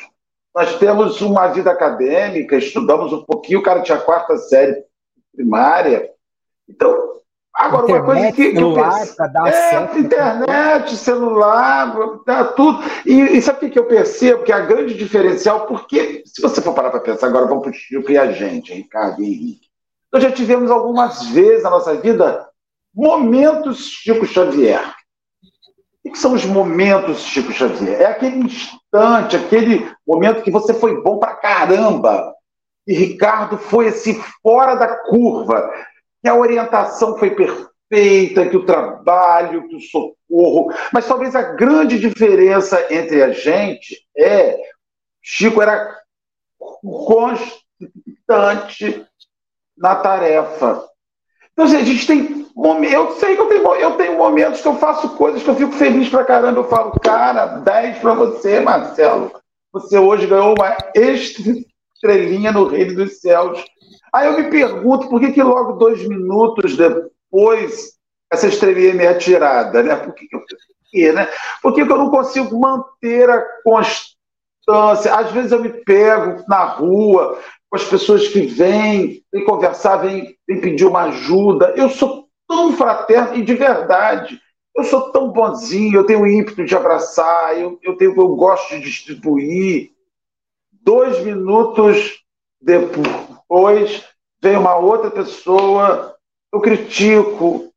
Nós 0.55 0.77
temos 0.77 1.21
uma 1.21 1.47
vida 1.47 1.71
acadêmica, 1.71 2.57
estudamos 2.57 3.13
um 3.13 3.23
pouquinho, 3.23 3.59
o 3.59 3.63
cara 3.63 3.81
tinha 3.81 3.99
quarta 3.99 4.37
série 4.37 4.83
primária. 5.35 6.11
Então, 6.67 7.17
Agora, 7.57 7.85
internet, 7.85 7.97
uma 7.97 8.05
coisa 8.05 8.31
que, 8.33 8.53
celular, 8.53 9.05
que 9.07 9.21
eu 9.21 9.43
percebo. 9.43 9.95
É, 9.95 9.99
internet, 9.99 10.95
celular, 10.95 12.19
tá, 12.23 12.43
tudo. 12.45 12.83
E, 13.03 13.19
e 13.19 13.41
sabe 13.41 13.65
o 13.65 13.71
que 13.71 13.79
eu 13.79 13.85
percebo? 13.85 14.43
Que 14.43 14.51
a 14.51 14.59
grande 14.59 14.93
diferencial, 14.93 15.65
porque, 15.65 16.21
se 16.23 16.39
você 16.39 16.61
for 16.61 16.75
parar 16.75 16.91
para 16.91 16.99
pensar, 16.99 17.25
agora 17.25 17.47
vamos 17.47 17.63
para 17.63 17.71
o 17.71 17.73
Chico 17.73 18.11
e 18.11 18.17
a 18.17 18.31
gente, 18.31 18.73
Ricardo 18.73 19.23
e 19.23 19.25
Henrique. 19.25 19.67
Nós 20.13 20.21
já 20.21 20.31
tivemos 20.31 20.69
algumas 20.69 21.25
vezes 21.29 21.63
na 21.63 21.71
nossa 21.71 21.95
vida 21.95 22.47
momentos 22.93 23.87
Chico 23.87 24.25
Xavier. 24.25 24.93
O 26.05 26.11
que 26.11 26.17
são 26.17 26.33
os 26.33 26.45
momentos 26.45 27.21
Chico 27.21 27.51
Xavier? 27.51 28.01
É 28.01 28.05
aquele 28.05 28.37
instante, 28.37 29.35
aquele 29.35 29.91
momento 30.07 30.43
que 30.43 30.51
você 30.51 30.75
foi 30.75 31.01
bom 31.01 31.17
para 31.17 31.35
caramba. 31.35 32.33
E 32.85 32.93
Ricardo 32.93 33.57
foi 33.57 33.89
assim, 33.89 34.21
fora 34.41 34.75
da 34.75 34.87
curva 34.87 35.69
que 36.21 36.29
a 36.29 36.35
orientação 36.35 37.17
foi 37.17 37.31
perfeita, 37.31 38.49
que 38.49 38.57
o 38.57 38.65
trabalho, 38.65 39.67
que 39.67 39.75
o 39.75 39.81
socorro. 39.81 40.73
Mas 40.91 41.07
talvez 41.07 41.35
a 41.35 41.41
grande 41.41 41.99
diferença 41.99 42.85
entre 42.93 43.21
a 43.23 43.31
gente 43.31 44.05
é 44.17 44.57
Chico 45.21 45.61
era 45.61 45.99
constante 46.59 47.55
na 49.77 49.95
tarefa. 49.95 50.85
Então, 51.51 51.65
assim, 51.65 51.77
a 51.77 51.83
gente 51.83 52.07
tem 52.07 52.47
eu 52.91 53.11
sei 53.17 53.35
que 53.35 53.41
eu 53.41 53.47
tenho, 53.47 53.75
eu 53.75 53.91
tenho 53.97 54.17
momentos 54.17 54.61
que 54.61 54.67
eu 54.67 54.77
faço 54.77 55.09
coisas 55.09 55.43
que 55.43 55.49
eu 55.49 55.55
fico 55.55 55.73
feliz 55.73 56.09
pra 56.09 56.23
caramba. 56.23 56.59
Eu 56.59 56.67
falo, 56.67 56.91
cara, 56.99 57.45
10 57.57 57.99
para 57.99 58.13
você, 58.15 58.59
Marcelo. 58.59 59.31
Você 59.71 59.97
hoje 59.97 60.25
ganhou 60.25 60.55
uma 60.57 60.75
estrelinha 60.95 62.51
no 62.51 62.67
reino 62.67 62.95
dos 62.95 63.19
céus. 63.19 63.63
Aí 64.13 64.27
eu 64.27 64.37
me 64.37 64.49
pergunto 64.49 65.09
por 65.09 65.19
que, 65.19 65.31
que 65.31 65.43
logo 65.43 65.73
dois 65.73 66.07
minutos 66.07 66.75
depois 66.77 67.97
essa 68.31 68.47
estrelinha 68.47 68.93
me 68.93 69.03
é 69.03 69.13
tirada, 69.13 69.81
né? 69.81 69.95
Por 69.95 70.13
que, 70.13 70.27
que, 70.27 70.35
eu, 70.35 71.13
né? 71.13 71.27
por 71.61 71.73
que, 71.73 71.85
que 71.85 71.91
eu 71.91 71.97
não 71.97 72.09
consigo 72.09 72.59
manter 72.59 73.29
a 73.29 73.41
constância? 73.63 75.15
Às 75.15 75.31
vezes 75.31 75.51
eu 75.51 75.61
me 75.61 75.69
pego 75.69 76.43
na 76.47 76.65
rua 76.65 77.39
com 77.69 77.75
as 77.75 77.83
pessoas 77.83 78.27
que 78.27 78.41
vêm, 78.41 79.23
vêm 79.31 79.45
conversar, 79.45 79.97
vêm, 79.97 80.35
vêm 80.47 80.61
pedir 80.61 80.85
uma 80.85 81.03
ajuda. 81.03 81.73
Eu 81.75 81.89
sou 81.89 82.27
tão 82.47 82.73
fraterno 82.73 83.35
e 83.35 83.43
de 83.43 83.53
verdade. 83.53 84.39
Eu 84.75 84.83
sou 84.83 85.11
tão 85.11 85.31
bonzinho, 85.31 85.99
eu 85.99 86.05
tenho 86.05 86.27
ímpeto 86.27 86.63
de 86.63 86.75
abraçar, 86.75 87.59
eu, 87.59 87.79
eu, 87.81 87.97
tenho, 87.97 88.11
eu 88.15 88.35
gosto 88.35 88.69
de 88.69 88.81
distribuir. 88.81 89.91
Dois 90.71 91.19
minutos 91.23 92.23
depois, 92.61 93.07
depois 93.49 94.03
vem 94.41 94.57
uma 94.57 94.75
outra 94.75 95.09
pessoa, 95.09 96.15
eu 96.51 96.59
critico, 96.59 97.71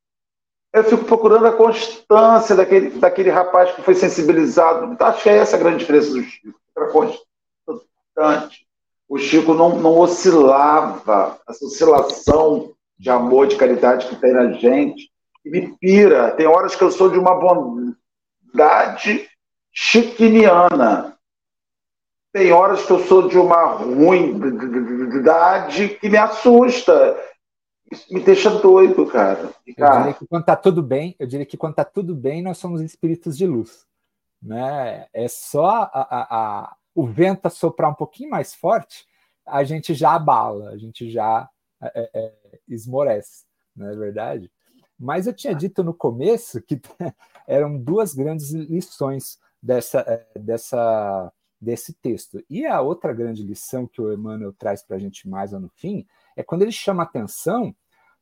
eu 0.73 0.85
fico 0.85 1.05
procurando 1.05 1.47
a 1.47 1.53
constância 1.53 2.57
daquele, 2.57 2.91
daquele 2.91 3.31
rapaz 3.31 3.73
que 3.73 3.83
foi 3.83 3.95
sensibilizado. 3.95 4.93
Então, 4.93 5.07
acho 5.07 5.23
que 5.23 5.29
é 5.29 5.39
essa 5.39 5.57
a 5.57 5.59
grande 5.59 5.79
diferença 5.79 6.11
do 6.11 6.23
Chico. 6.23 6.59
era 6.77 6.91
constante. 6.91 8.67
O 9.09 9.19
Chico 9.19 9.55
não, 9.55 9.79
não 9.79 9.99
oscilava, 9.99 11.39
essa 11.49 11.65
oscilação 11.65 12.73
de 12.99 13.11
amor, 13.11 13.47
de 13.47 13.57
caridade 13.57 14.09
que 14.09 14.17
tem 14.17 14.33
na 14.33 14.53
gente, 14.53 15.11
e 15.45 15.51
me 15.51 15.77
pira. 15.79 16.33
Tem 16.33 16.47
horas 16.47 16.77
que 16.77 16.83
eu 16.83 16.91
sou 16.91 17.09
de 17.09 17.19
uma 17.19 17.35
bondade 17.35 19.29
chiquiniana. 19.73 21.17
Tem 22.33 22.53
horas 22.53 22.87
que 22.87 22.93
eu 22.93 23.01
sou 23.01 23.27
de 23.29 23.37
uma 23.39 23.73
ruindade 23.75 25.19
que 26.01 26.09
me 26.09 26.17
assusta. 26.17 27.19
Isso 27.91 28.15
me 28.15 28.21
deixa 28.21 28.51
doido, 28.51 29.05
cara. 29.07 29.53
Eu 29.67 29.91
diria 29.91 30.15
que 30.15 30.27
quando 30.29 30.43
está 30.43 30.55
tudo 30.55 30.81
bem, 30.83 31.17
eu 31.19 31.27
diria 31.27 31.45
que 31.45 31.57
quando 31.57 31.73
está 31.73 31.85
tudo 31.85 32.15
bem, 32.15 32.41
nós 32.41 32.59
somos 32.59 32.81
espíritos 32.81 33.37
de 33.37 33.47
luz. 33.47 33.85
Né? 34.41 35.09
É 35.13 35.27
só 35.27 35.67
a, 35.67 35.91
a, 35.93 36.27
a, 36.31 36.77
o 36.95 37.05
vento 37.05 37.51
soprar 37.51 37.91
um 37.91 37.95
pouquinho 37.95 38.31
mais 38.31 38.55
forte, 38.55 39.05
a 39.45 39.65
gente 39.65 39.93
já 39.93 40.15
abala, 40.15 40.71
a 40.71 40.77
gente 40.77 41.11
já 41.11 41.49
é, 41.83 41.91
é, 41.97 42.11
é 42.15 42.33
esmorece, 42.69 43.45
não 43.75 43.89
é 43.89 43.97
verdade? 43.97 44.51
Mas 44.99 45.27
eu 45.27 45.33
tinha 45.33 45.55
dito 45.55 45.83
no 45.83 45.95
começo 45.95 46.61
que 46.63 46.81
eram 47.47 47.79
duas 47.79 48.15
grandes 48.15 48.51
lições 48.53 49.39
dessa, 49.63 50.01
é, 50.01 50.39
dessa, 50.39 51.33
desse 51.61 51.93
texto. 51.95 52.43
E 52.49 52.67
a 52.67 52.81
outra 52.81 53.13
grande 53.13 53.43
lição 53.43 53.87
que 53.87 54.01
o 54.01 54.13
Emmanuel 54.13 54.53
traz 54.53 54.83
para 54.83 54.97
a 54.97 54.99
gente 54.99 55.29
mais 55.29 55.53
no 55.53 55.69
fim 55.77 56.07
é 56.37 56.43
quando 56.43 56.63
ele 56.63 56.73
chama 56.73 57.03
atenção 57.03 57.75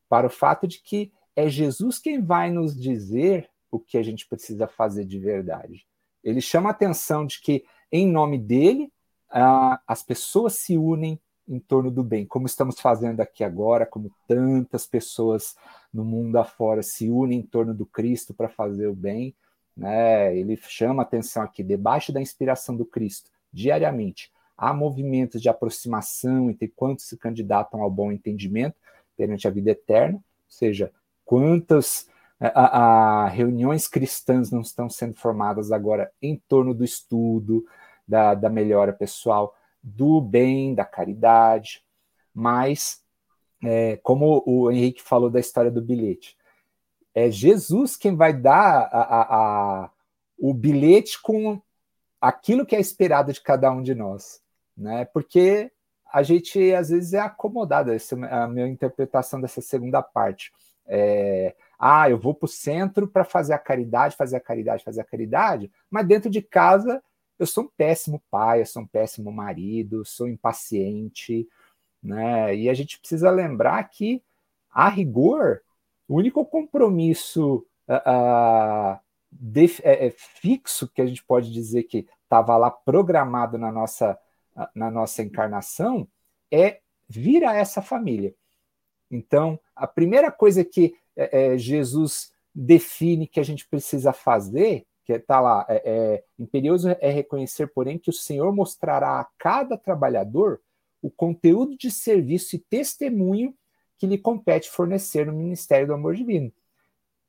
para 0.09 0.27
o 0.27 0.31
fato 0.31 0.67
de 0.67 0.83
que 0.83 1.13
é 1.37 1.49
Jesus 1.49 1.99
quem 1.99 2.21
vai 2.21 2.51
nos 2.51 2.75
dizer 2.75 3.49
o 3.71 3.79
que 3.79 3.97
a 3.97 4.03
gente 4.03 4.27
precisa 4.27 4.67
fazer 4.67 5.05
de 5.05 5.19
verdade. 5.19 5.87
Ele 6.25 6.41
chama 6.41 6.71
atenção 6.71 7.25
de 7.25 7.41
que, 7.41 7.65
em 7.93 8.11
nome 8.11 8.39
dele, 8.39 8.91
uh, 9.31 9.79
as 9.87 10.03
pessoas 10.03 10.55
se 10.55 10.77
unem 10.77 11.21
em 11.47 11.59
torno 11.59 11.91
do 11.91 12.05
bem, 12.05 12.27
como 12.27 12.47
estamos 12.47 12.79
fazendo 12.79 13.21
aqui 13.21 13.43
agora, 13.43 13.87
como 13.87 14.11
tantas 14.27 14.87
pessoas 14.87 15.57
no 15.93 16.05
mundo 16.05 16.37
afora 16.37 16.83
se 16.83 17.09
unem 17.09 17.39
em 17.39 17.47
torno 17.47 17.73
do 17.73 17.87
Cristo 17.87 18.35
para 18.35 18.49
fazer 18.49 18.87
o 18.87 18.95
bem. 18.95 19.35
Né? 19.79 20.37
Ele 20.37 20.57
chama 20.57 21.03
atenção 21.03 21.45
aqui, 21.45 21.63
debaixo 21.63 22.13
da 22.13 22.21
inspiração 22.21 22.77
do 22.77 22.85
Cristo, 22.85 23.31
diariamente, 23.53 24.33
há 24.57 24.75
movimentos 24.75 25.41
de 25.41 25.49
aproximação 25.49 26.51
entre 26.51 26.67
quantos 26.67 27.07
se 27.07 27.17
candidatam 27.17 27.81
ao 27.81 27.89
bom 27.89 28.11
entendimento 28.11 28.75
perante 29.17 29.47
a 29.47 29.51
vida 29.51 29.71
eterna, 29.71 30.17
ou 30.17 30.23
seja, 30.49 30.93
quantas 31.25 32.09
a, 32.41 33.25
a, 33.25 33.29
reuniões 33.29 33.87
cristãs 33.87 34.51
não 34.51 34.61
estão 34.61 34.89
sendo 34.89 35.15
formadas 35.15 35.71
agora 35.71 36.11
em 36.21 36.37
torno 36.49 36.75
do 36.75 36.85
estudo, 36.85 37.65
da, 38.07 38.35
da 38.35 38.49
melhora 38.49 38.93
pessoal, 38.93 39.55
do 39.83 40.21
bem, 40.21 40.75
da 40.75 40.85
caridade, 40.85 41.85
mas, 42.35 43.03
é, 43.63 43.97
como 43.99 44.43
o 44.47 44.71
Henrique 44.71 45.03
falou 45.03 45.31
da 45.31 45.41
história 45.41 45.71
do 45.71 45.83
bilhete, 45.83 46.37
é 47.15 47.31
Jesus 47.31 47.97
quem 47.97 48.15
vai 48.15 48.33
dar 48.33 48.89
a, 48.93 49.83
a, 49.83 49.91
o 50.39 50.55
bilhete 50.55 51.21
com 51.21 51.61
aquilo 52.21 52.67
que 52.67 52.77
é 52.77 52.81
esperado 52.81 53.33
de 53.33 53.41
cada 53.41 53.71
um 53.71 53.83
de 53.83 53.95
nós, 53.95 54.41
né? 54.77 55.05
Porque 55.07 55.71
a 56.13 56.23
gente 56.23 56.73
às 56.75 56.91
vezes 56.91 57.13
é 57.13 57.21
acomodado, 57.21 57.93
essa 57.93 58.17
é 58.17 58.35
a 58.35 58.49
minha 58.49 58.67
interpretação 58.67 59.41
dessa 59.41 59.61
segunda 59.61 60.03
parte. 60.03 60.53
É, 60.87 61.55
ah, 61.79 62.09
eu 62.09 62.19
vou 62.19 62.35
para 62.35 62.47
o 62.47 62.49
centro 62.49 63.07
para 63.07 63.25
fazer 63.25 63.53
a 63.53 63.59
caridade, 63.59 64.17
fazer 64.17 64.37
a 64.37 64.41
caridade, 64.41 64.85
fazer 64.85 65.01
a 65.01 65.05
caridade, 65.05 65.71
mas 65.91 66.07
dentro 66.07 66.31
de 66.31 66.41
casa 66.41 67.03
eu 67.39 67.47
sou 67.47 67.65
um 67.65 67.71
péssimo 67.77 68.21
pai, 68.31 68.63
eu 68.63 68.67
sou 68.67 68.83
um 68.83 68.87
péssimo 68.87 69.31
marido, 69.31 70.05
sou 70.05 70.27
impaciente, 70.27 71.49
né? 72.03 72.55
E 72.57 72.69
a 72.69 72.75
gente 72.75 72.99
precisa 72.99 73.31
lembrar 73.31 73.83
que, 73.85 74.23
a 74.71 74.89
rigor, 74.89 75.63
o 76.09 76.17
único 76.17 76.45
compromisso 76.45 77.67
uh, 77.89 78.99
de, 79.31 79.67
é, 79.83 80.07
é, 80.07 80.11
fixo 80.11 80.89
que 80.89 81.03
a 81.03 81.07
gente 81.07 81.23
pode 81.23 81.53
dizer 81.53 81.85
que 81.85 82.07
estava 82.23 82.57
lá 82.57 82.71
programado 82.71 83.59
na 83.59 83.71
nossa, 83.71 84.19
na 84.75 84.91
nossa 84.91 85.23
encarnação 85.23 86.09
é 86.51 86.81
vir 87.09 87.45
a 87.45 87.55
essa 87.55 87.83
família. 87.83 88.35
Então, 89.11 89.59
a 89.75 89.87
primeira 89.87 90.31
coisa 90.31 90.65
que 90.65 90.95
é, 91.17 91.53
é, 91.53 91.59
Jesus 91.59 92.33
define 92.55 93.27
que 93.27 93.41
a 93.41 93.43
gente 93.43 93.67
precisa 93.67 94.13
fazer, 94.13 94.87
que 95.05 95.13
está 95.13 95.41
lá, 95.41 95.65
é, 95.69 95.83
é, 95.85 96.25
imperioso 96.39 96.89
é 97.01 97.11
reconhecer, 97.11 97.69
porém, 97.69 97.99
que 97.99 98.11
o 98.11 98.13
Senhor 98.13 98.53
mostrará 98.55 99.21
a 99.21 99.29
cada 99.39 99.77
trabalhador 99.77 100.61
o 101.01 101.11
conteúdo 101.11 101.77
de 101.77 101.91
serviço 101.91 102.57
e 102.57 102.59
testemunho 102.59 103.55
que 103.99 104.07
lhe 104.07 104.17
compete 104.17 104.71
fornecer 104.71 105.27
no 105.27 105.33
ministério 105.33 105.89
do 105.89 105.95
amor 105.95 106.15
divino. 106.15 106.53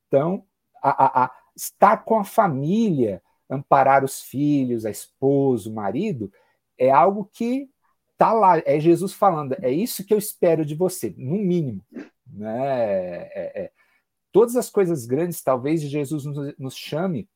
Então, 0.07 0.45
a, 0.81 1.05
a, 1.05 1.25
a 1.25 1.31
estar 1.55 1.97
com 2.05 2.19
a 2.19 2.23
família, 2.23 3.21
amparar 3.49 4.03
os 4.03 4.21
filhos, 4.21 4.85
a 4.85 4.91
esposa, 4.91 5.69
o 5.69 5.73
marido, 5.73 6.31
é 6.77 6.89
algo 6.89 7.29
que 7.33 7.69
está 8.13 8.33
lá, 8.33 8.61
é 8.65 8.79
Jesus 8.79 9.13
falando, 9.13 9.55
é 9.61 9.71
isso 9.71 10.05
que 10.05 10.13
eu 10.13 10.17
espero 10.17 10.65
de 10.65 10.75
você, 10.75 11.13
no 11.17 11.37
mínimo. 11.37 11.81
Né? 12.27 13.29
É, 13.33 13.61
é, 13.63 13.71
todas 14.31 14.55
as 14.55 14.69
coisas 14.69 15.05
grandes, 15.05 15.41
talvez 15.41 15.81
Jesus 15.81 16.25
nos, 16.25 16.57
nos 16.57 16.75
chame 16.75 17.27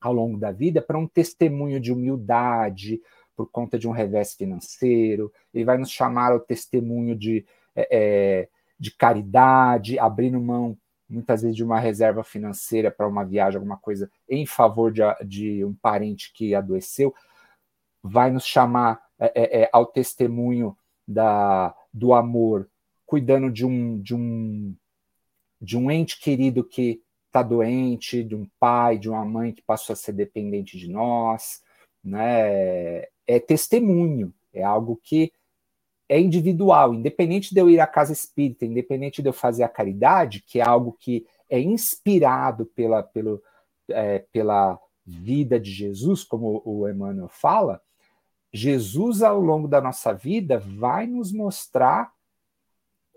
ao 0.00 0.12
longo 0.12 0.38
da 0.38 0.52
vida 0.52 0.80
para 0.80 0.98
um 0.98 1.06
testemunho 1.06 1.80
de 1.80 1.92
humildade, 1.92 3.00
por 3.36 3.50
conta 3.50 3.78
de 3.78 3.86
um 3.86 3.92
revés 3.92 4.34
financeiro, 4.34 5.32
ele 5.54 5.64
vai 5.64 5.78
nos 5.78 5.90
chamar 5.90 6.32
ao 6.32 6.40
testemunho 6.40 7.14
de, 7.16 7.44
é, 7.74 7.88
é, 7.90 8.48
de 8.78 8.90
caridade, 8.90 9.98
abrindo 9.98 10.40
mão, 10.40 10.76
muitas 11.08 11.42
vezes, 11.42 11.56
de 11.56 11.64
uma 11.64 11.80
reserva 11.80 12.22
financeira 12.22 12.90
para 12.90 13.08
uma 13.08 13.24
viagem, 13.24 13.56
alguma 13.56 13.78
coisa 13.78 14.10
em 14.28 14.46
favor 14.46 14.92
de, 14.92 15.02
de 15.26 15.64
um 15.64 15.74
parente 15.74 16.32
que 16.32 16.54
adoeceu, 16.54 17.14
vai 18.02 18.30
nos 18.30 18.46
chamar 18.46 19.00
é, 19.18 19.32
é, 19.34 19.62
é 19.62 19.70
ao 19.72 19.86
testemunho 19.86 20.76
da, 21.06 21.74
do 21.92 22.12
amor, 22.12 22.68
cuidando 23.06 23.50
de 23.50 23.64
um, 23.64 24.00
de 24.00 24.14
um 24.14 24.76
de 25.60 25.76
um 25.76 25.90
ente 25.90 26.20
querido 26.20 26.62
que 26.64 27.02
está 27.26 27.42
doente, 27.42 28.22
de 28.22 28.34
um 28.34 28.48
pai, 28.58 28.98
de 28.98 29.08
uma 29.08 29.24
mãe 29.24 29.52
que 29.52 29.62
passou 29.62 29.92
a 29.92 29.96
ser 29.96 30.12
dependente 30.12 30.78
de 30.78 30.88
nós, 30.88 31.60
né? 32.02 33.02
É 33.26 33.38
testemunho, 33.40 34.32
é 34.52 34.62
algo 34.62 34.98
que 35.02 35.32
é 36.08 36.18
individual, 36.18 36.94
independente 36.94 37.54
de 37.54 37.60
eu 37.60 37.68
ir 37.68 37.80
à 37.80 37.86
casa 37.86 38.12
espírita, 38.12 38.64
independente 38.64 39.20
de 39.20 39.28
eu 39.28 39.32
fazer 39.32 39.62
a 39.62 39.68
caridade, 39.68 40.42
que 40.42 40.60
é 40.60 40.64
algo 40.64 40.96
que 40.98 41.26
é 41.50 41.60
inspirado 41.60 42.66
pela, 42.66 43.02
pelo, 43.02 43.42
é, 43.90 44.20
pela 44.32 44.78
vida 45.04 45.58
de 45.60 45.70
Jesus, 45.70 46.24
como 46.24 46.62
o 46.64 46.88
Emmanuel 46.88 47.28
fala, 47.28 47.80
Jesus, 48.52 49.22
ao 49.22 49.40
longo 49.40 49.68
da 49.68 49.80
nossa 49.80 50.12
vida, 50.12 50.58
vai 50.58 51.06
nos 51.06 51.32
mostrar 51.32 52.10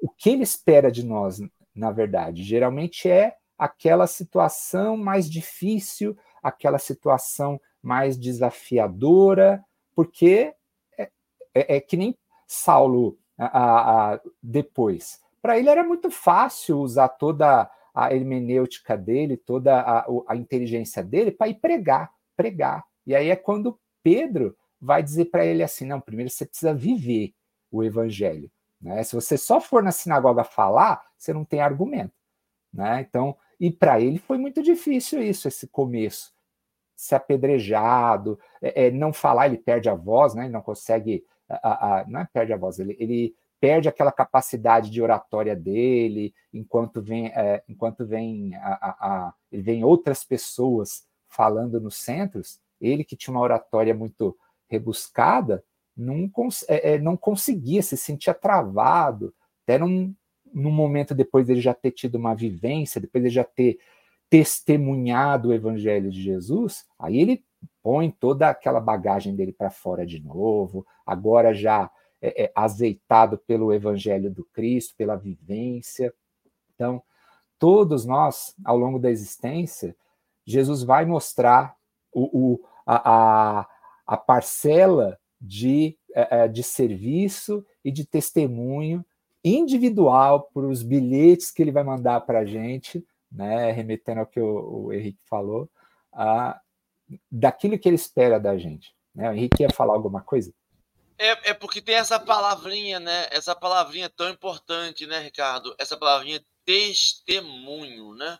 o 0.01 0.09
que 0.09 0.29
ele 0.29 0.43
espera 0.43 0.91
de 0.91 1.05
nós 1.05 1.39
na 1.73 1.91
verdade. 1.91 2.43
Geralmente 2.43 3.09
é 3.09 3.35
aquela 3.57 4.07
situação 4.07 4.97
mais 4.97 5.29
difícil, 5.29 6.17
aquela 6.41 6.77
situação 6.77 7.59
mais 7.81 8.17
desafiadora, 8.17 9.63
porque 9.95 10.53
é, 10.97 11.03
é, 11.53 11.75
é 11.77 11.79
que 11.79 11.97
nem 11.97 12.17
Saulo 12.51 13.17
a, 13.37 14.13
a, 14.13 14.21
depois. 14.41 15.21
Para 15.41 15.57
ele 15.57 15.69
era 15.69 15.83
muito 15.83 16.11
fácil 16.11 16.79
usar 16.79 17.09
toda 17.09 17.69
a 17.93 18.13
hermenêutica 18.13 18.97
dele, 18.97 19.37
toda 19.37 19.79
a, 19.79 20.05
a 20.27 20.35
inteligência 20.35 21.03
dele 21.03 21.31
para 21.31 21.47
ir 21.47 21.55
pregar, 21.55 22.11
pregar. 22.35 22.85
E 23.05 23.15
aí 23.15 23.29
é 23.29 23.35
quando 23.35 23.79
Pedro 24.03 24.55
vai 24.79 25.01
dizer 25.01 25.25
para 25.25 25.45
ele 25.45 25.63
assim: 25.63 25.85
não, 25.85 26.01
primeiro 26.01 26.29
você 26.29 26.45
precisa 26.45 26.73
viver 26.73 27.33
o 27.71 27.83
evangelho. 27.83 28.51
Né? 28.81 29.01
Se 29.03 29.15
você 29.15 29.37
só 29.37 29.61
for 29.61 29.81
na 29.81 29.91
sinagoga 29.91 30.43
falar, 30.43 31.01
você 31.17 31.31
não 31.33 31.45
tem 31.45 31.61
argumento. 31.61 32.13
Né? 32.73 33.05
Então, 33.07 33.37
e 33.59 33.71
para 33.71 34.01
ele 34.01 34.17
foi 34.17 34.37
muito 34.37 34.61
difícil 34.61 35.21
isso, 35.21 35.47
esse 35.47 35.67
começo. 35.67 36.33
Ser 36.95 37.15
apedrejado, 37.15 38.37
é, 38.61 38.87
é, 38.87 38.91
não 38.91 39.13
falar, 39.13 39.47
ele 39.47 39.57
perde 39.57 39.89
a 39.89 39.95
voz, 39.95 40.35
né? 40.35 40.43
ele 40.43 40.53
não 40.53 40.61
consegue. 40.61 41.23
A, 41.61 41.99
a, 42.01 42.07
não 42.07 42.19
é 42.19 42.27
perde 42.31 42.53
a 42.53 42.57
voz, 42.57 42.79
ele, 42.79 42.95
ele 42.99 43.35
perde 43.59 43.87
aquela 43.87 44.11
capacidade 44.11 44.89
de 44.89 45.01
oratória 45.01 45.55
dele, 45.55 46.33
enquanto 46.51 47.01
vem, 47.01 47.27
é, 47.27 47.63
enquanto 47.69 48.05
vem, 48.05 48.55
a, 48.55 48.73
a, 48.73 49.33
ele 49.51 49.61
vem 49.61 49.83
outras 49.83 50.23
pessoas 50.23 51.03
falando 51.27 51.79
nos 51.79 51.95
centros, 51.95 52.59
ele 52.81 53.03
que 53.03 53.15
tinha 53.15 53.33
uma 53.33 53.43
oratória 53.43 53.93
muito 53.93 54.35
rebuscada, 54.67 55.63
não, 55.95 56.27
cons 56.27 56.65
é, 56.67 56.93
é, 56.93 56.99
não 56.99 57.15
conseguia, 57.15 57.83
se 57.83 57.95
sentia 57.95 58.33
travado, 58.33 59.33
até 59.63 59.77
num, 59.77 60.13
num 60.51 60.71
momento 60.71 61.13
depois 61.13 61.45
dele 61.45 61.61
já 61.61 61.73
ter 61.73 61.91
tido 61.91 62.15
uma 62.15 62.33
vivência, 62.33 62.99
depois 62.99 63.23
ele 63.23 63.33
já 63.33 63.43
ter 63.43 63.77
testemunhado 64.27 65.49
o 65.49 65.53
evangelho 65.53 66.09
de 66.09 66.21
Jesus, 66.21 66.85
aí 66.97 67.19
ele 67.19 67.43
põe 67.81 68.11
toda 68.11 68.49
aquela 68.49 68.79
bagagem 68.79 69.35
dele 69.35 69.51
para 69.51 69.69
fora 69.69 70.05
de 70.05 70.19
novo, 70.19 70.85
agora 71.05 71.53
já 71.53 71.89
é, 72.21 72.43
é, 72.43 72.51
azeitado 72.55 73.37
pelo 73.39 73.73
evangelho 73.73 74.29
do 74.29 74.45
Cristo, 74.45 74.95
pela 74.95 75.15
vivência. 75.15 76.13
Então, 76.75 77.01
todos 77.57 78.05
nós, 78.05 78.55
ao 78.63 78.77
longo 78.77 78.99
da 78.99 79.09
existência, 79.09 79.95
Jesus 80.45 80.83
vai 80.83 81.05
mostrar 81.05 81.75
o, 82.11 82.53
o 82.53 82.65
a, 82.85 83.59
a, 83.59 83.67
a, 84.05 84.17
parcela 84.17 85.19
de, 85.39 85.97
é, 86.13 86.43
é, 86.43 86.47
de 86.47 86.63
serviço 86.63 87.65
e 87.83 87.91
de 87.91 88.05
testemunho 88.05 89.03
individual 89.43 90.49
para 90.53 90.67
os 90.67 90.83
bilhetes 90.83 91.51
que 91.51 91.61
ele 91.61 91.71
vai 91.71 91.83
mandar 91.83 92.21
para 92.21 92.39
a 92.39 92.45
gente, 92.45 93.03
né, 93.31 93.71
remetendo 93.71 94.19
ao 94.19 94.27
que 94.27 94.39
o, 94.39 94.85
o 94.85 94.93
Henrique 94.93 95.23
falou, 95.27 95.67
a, 96.13 96.59
daquilo 97.31 97.77
que 97.77 97.87
ele 97.87 97.95
espera 97.95 98.39
da 98.39 98.57
gente. 98.57 98.93
Né? 99.13 99.29
O 99.29 99.33
Henrique 99.33 99.63
ia 99.63 99.69
falar 99.69 99.93
alguma 99.93 100.21
coisa? 100.21 100.53
É, 101.17 101.51
é 101.51 101.53
porque 101.53 101.81
tem 101.81 101.95
essa 101.95 102.19
palavrinha, 102.19 102.99
né? 102.99 103.27
Essa 103.29 103.55
palavrinha 103.55 104.09
tão 104.09 104.29
importante, 104.29 105.05
né, 105.05 105.19
Ricardo? 105.19 105.75
Essa 105.77 105.95
palavrinha 105.95 106.43
testemunho, 106.65 108.15
né? 108.15 108.39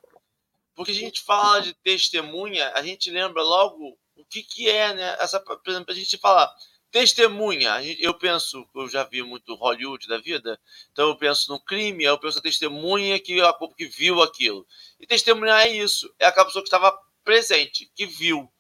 Porque 0.74 0.92
a 0.92 0.96
gente 0.96 1.22
fala 1.22 1.60
de 1.60 1.74
testemunha, 1.76 2.72
a 2.74 2.82
gente 2.82 3.12
lembra 3.12 3.44
logo 3.44 3.98
o 4.16 4.26
que, 4.26 4.42
que 4.42 4.70
é, 4.70 4.94
né? 4.94 5.16
Essa, 5.20 5.40
por 5.40 5.60
exemplo, 5.68 5.92
a 5.92 5.96
gente 5.96 6.18
fala 6.18 6.52
testemunha. 6.92 7.82
Eu 8.00 8.14
penso, 8.14 8.68
eu 8.76 8.90
já 8.90 9.04
vi 9.04 9.22
muito 9.24 9.56
Hollywood 9.56 10.08
da 10.08 10.18
vida, 10.18 10.60
então 10.92 11.10
eu 11.10 11.16
penso 11.16 11.52
no 11.52 11.60
crime, 11.60 12.04
eu 12.04 12.18
penso 12.18 12.38
na 12.38 12.44
testemunha 12.44 13.20
que, 13.20 13.38
que 13.78 13.86
viu 13.86 14.22
aquilo. 14.22 14.66
E 15.00 15.08
testemunhar 15.08 15.62
é 15.62 15.70
isso, 15.70 16.14
é 16.20 16.26
aquela 16.26 16.46
pessoa 16.46 16.64
que 16.64 16.68
estava 16.68 16.98
presente, 17.24 17.92
que 17.96 18.06
viu. 18.06 18.52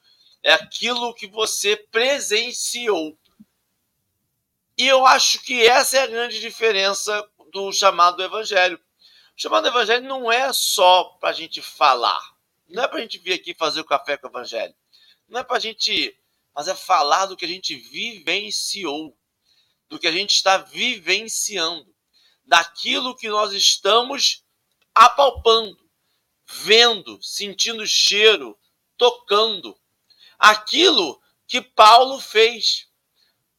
É 0.43 0.53
aquilo 0.53 1.13
que 1.13 1.27
você 1.27 1.75
presenciou. 1.75 3.17
E 4.77 4.87
eu 4.87 5.05
acho 5.05 5.41
que 5.43 5.65
essa 5.67 5.97
é 5.97 6.01
a 6.01 6.07
grande 6.07 6.39
diferença 6.39 7.29
do 7.51 7.71
chamado 7.71 8.23
evangelho. 8.23 8.79
O 9.37 9.41
chamado 9.41 9.67
evangelho 9.67 10.07
não 10.07 10.31
é 10.31 10.51
só 10.53 11.03
para 11.19 11.29
a 11.29 11.33
gente 11.33 11.61
falar. 11.61 12.19
Não 12.67 12.83
é 12.83 12.87
para 12.87 12.97
a 12.99 13.01
gente 13.01 13.17
vir 13.17 13.33
aqui 13.33 13.53
fazer 13.53 13.81
o 13.81 13.85
café 13.85 14.17
com 14.17 14.27
o 14.27 14.31
evangelho. 14.31 14.73
Não 15.27 15.39
é 15.39 15.43
para 15.43 15.57
a 15.57 15.59
gente. 15.59 16.17
Mas 16.53 16.67
é 16.67 16.75
falar 16.75 17.27
do 17.27 17.37
que 17.37 17.45
a 17.45 17.47
gente 17.47 17.75
vivenciou. 17.75 19.15
Do 19.89 19.99
que 19.99 20.07
a 20.07 20.11
gente 20.11 20.31
está 20.31 20.57
vivenciando. 20.57 21.93
Daquilo 22.45 23.15
que 23.15 23.29
nós 23.29 23.53
estamos 23.53 24.43
apalpando, 24.93 25.77
vendo, 26.45 27.21
sentindo 27.21 27.85
cheiro, 27.85 28.57
tocando. 28.97 29.79
Aquilo 30.41 31.21
que 31.47 31.61
Paulo 31.61 32.19
fez. 32.19 32.87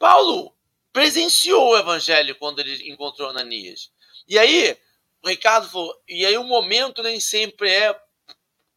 Paulo 0.01 0.53
presenciou 0.93 1.71
o 1.71 1.79
evangelho 1.79 2.35
quando 2.35 2.59
ele 2.59 2.91
encontrou 2.91 3.31
Ananias. 3.31 3.93
E 4.27 4.37
aí, 4.37 4.77
o 5.23 5.29
Ricardo 5.29 5.69
falou, 5.69 5.97
e 6.09 6.27
aí 6.27 6.37
o 6.37 6.43
momento 6.43 7.01
nem 7.01 7.21
sempre 7.21 7.71
é 7.71 7.97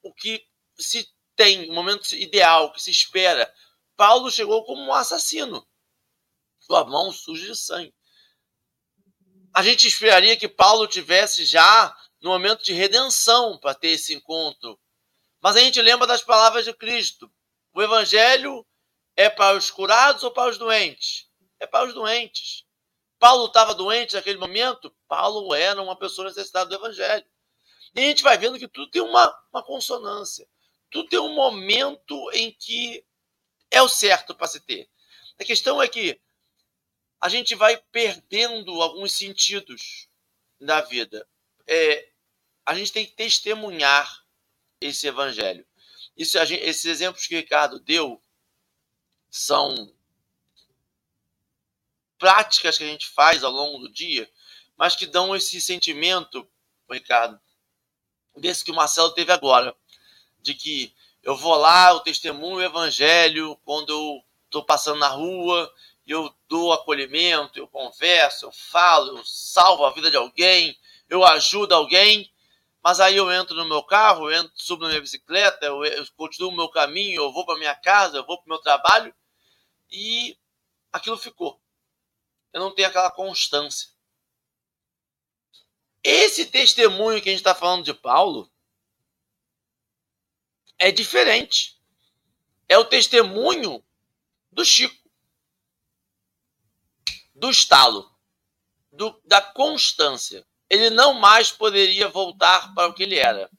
o 0.04 0.14
que 0.14 0.46
se 0.78 1.10
tem, 1.36 1.68
o 1.68 1.74
momento 1.74 2.14
ideal, 2.14 2.72
que 2.72 2.82
se 2.82 2.92
espera. 2.92 3.52
Paulo 3.98 4.30
chegou 4.30 4.64
como 4.66 4.84
um 4.84 4.94
assassino, 4.94 5.68
sua 6.60 6.86
mão 6.86 7.12
suja 7.12 7.48
de 7.48 7.58
sangue. 7.58 7.94
A 9.52 9.64
gente 9.64 9.88
esperaria 9.88 10.38
que 10.38 10.48
Paulo 10.48 10.86
tivesse 10.86 11.44
já 11.44 11.96
no 12.22 12.30
momento 12.30 12.64
de 12.64 12.74
redenção 12.74 13.58
para 13.58 13.74
ter 13.74 13.90
esse 13.90 14.14
encontro. 14.14 14.80
Mas 15.42 15.56
a 15.56 15.60
gente 15.62 15.82
lembra 15.82 16.06
das 16.06 16.22
palavras 16.22 16.66
de 16.66 16.74
Cristo. 16.74 17.32
O 17.76 17.82
evangelho 17.82 18.66
é 19.18 19.30
para 19.30 19.58
os 19.58 19.70
curados 19.70 20.24
ou 20.24 20.32
para 20.32 20.50
os 20.50 20.58
doentes? 20.58 21.30
É 21.60 21.68
para 21.68 21.86
os 21.86 21.94
doentes. 21.94 22.64
Paulo 23.20 23.48
estava 23.48 23.76
doente 23.76 24.16
naquele 24.16 24.38
momento? 24.38 24.96
Paulo 25.10 25.54
era 25.54 25.82
uma 25.82 25.98
pessoa 25.98 26.30
necessitada 26.30 26.70
do 26.70 26.76
evangelho. 26.76 27.26
E 27.94 28.00
a 28.00 28.04
gente 28.04 28.24
vai 28.24 28.38
vendo 28.38 28.58
que 28.58 28.68
tudo 28.70 28.90
tem 28.90 29.02
uma, 29.02 29.28
uma 29.52 29.62
consonância. 29.62 30.48
Tudo 30.90 31.10
tem 31.10 31.20
um 31.20 31.36
momento 31.36 32.32
em 32.32 32.54
que 32.54 33.06
é 33.70 33.82
o 33.82 33.90
certo 33.90 34.34
para 34.34 34.48
se 34.48 34.62
ter. 34.62 34.90
A 35.38 35.44
questão 35.44 35.84
é 35.84 35.88
que 35.90 36.18
a 37.20 37.28
gente 37.28 37.56
vai 37.56 37.76
perdendo 37.92 38.82
alguns 38.82 39.14
sentidos 39.14 40.08
da 40.62 40.80
vida. 40.80 41.28
É, 41.68 42.10
a 42.66 42.74
gente 42.74 42.94
tem 42.94 43.06
que 43.06 43.18
testemunhar 43.18 44.26
esse 44.80 45.08
evangelho. 45.08 45.68
Isso, 46.16 46.38
esses 46.38 46.86
exemplos 46.86 47.28
que 47.28 47.36
o 47.36 47.40
Ricardo 47.40 47.80
deu 47.80 48.22
são 49.30 49.94
práticas 52.18 52.78
que 52.78 52.84
a 52.84 52.88
gente 52.88 53.08
faz 53.08 53.44
ao 53.44 53.52
longo 53.52 53.80
do 53.80 53.92
dia, 53.92 54.30
mas 54.78 54.96
que 54.96 55.06
dão 55.06 55.36
esse 55.36 55.60
sentimento, 55.60 56.48
Ricardo, 56.90 57.40
desse 58.36 58.64
que 58.64 58.72
o 58.72 58.76
Marcelo 58.76 59.12
teve 59.12 59.32
agora, 59.32 59.76
de 60.40 60.54
que 60.54 60.96
eu 61.22 61.36
vou 61.36 61.56
lá, 61.56 61.90
eu 61.90 62.00
testemunho 62.00 62.58
o 62.58 62.64
evangelho 62.64 63.60
quando 63.66 63.90
eu 63.90 64.24
estou 64.46 64.64
passando 64.64 65.00
na 65.00 65.10
rua, 65.10 65.74
eu 66.06 66.34
dou 66.48 66.72
acolhimento, 66.72 67.58
eu 67.58 67.68
converso, 67.68 68.46
eu 68.46 68.52
falo, 68.52 69.18
eu 69.18 69.26
salvo 69.26 69.86
a 69.86 69.92
vida 69.92 70.12
de 70.12 70.18
alguém, 70.18 70.78
eu 71.10 71.26
ajudo 71.26 71.74
alguém, 71.74 72.32
mas 72.86 73.02
aí 73.02 73.18
eu 73.18 73.30
entro 73.32 73.56
no 73.56 73.68
meu 73.68 73.84
carro, 73.84 74.32
eu 74.32 74.38
entro, 74.40 74.54
subo 74.56 74.84
na 74.84 74.90
minha 74.90 75.02
bicicleta, 75.02 75.66
eu, 75.66 75.84
eu 75.84 76.06
continuo 76.16 76.52
o 76.52 76.56
meu 76.56 76.70
caminho, 76.70 77.24
eu 77.24 77.34
vou 77.34 77.46
para 77.46 77.58
minha 77.58 77.76
casa, 77.76 78.18
eu 78.18 78.26
vou 78.26 78.38
para 78.38 78.46
o 78.46 78.50
meu 78.50 78.60
trabalho 78.60 79.14
e 79.92 80.38
aquilo 80.94 81.18
ficou 81.18 81.60
eu 82.56 82.62
não 82.62 82.74
tenho 82.74 82.88
aquela 82.88 83.12
constância. 83.12 83.90
Esse 86.02 86.46
testemunho 86.46 87.22
que 87.22 87.28
a 87.28 87.32
gente 87.34 87.42
está 87.42 87.54
falando 87.54 87.84
de 87.84 87.94
Paulo 87.94 88.50
é 90.80 90.90
diferente. 90.90 91.78
É 92.70 92.78
o 92.78 92.86
testemunho 92.86 93.86
do 94.50 94.64
Chico, 94.64 94.96
do 97.36 97.50
estalo, 97.50 98.10
do, 98.90 99.22
da 99.26 99.42
constância. 99.42 100.48
Ele 100.70 100.90
não 100.90 101.14
mais 101.14 101.52
poderia 101.52 102.08
voltar 102.08 102.74
para 102.74 102.88
o 102.88 102.94
que 102.94 103.04
ele 103.04 103.18
era. 103.18 103.50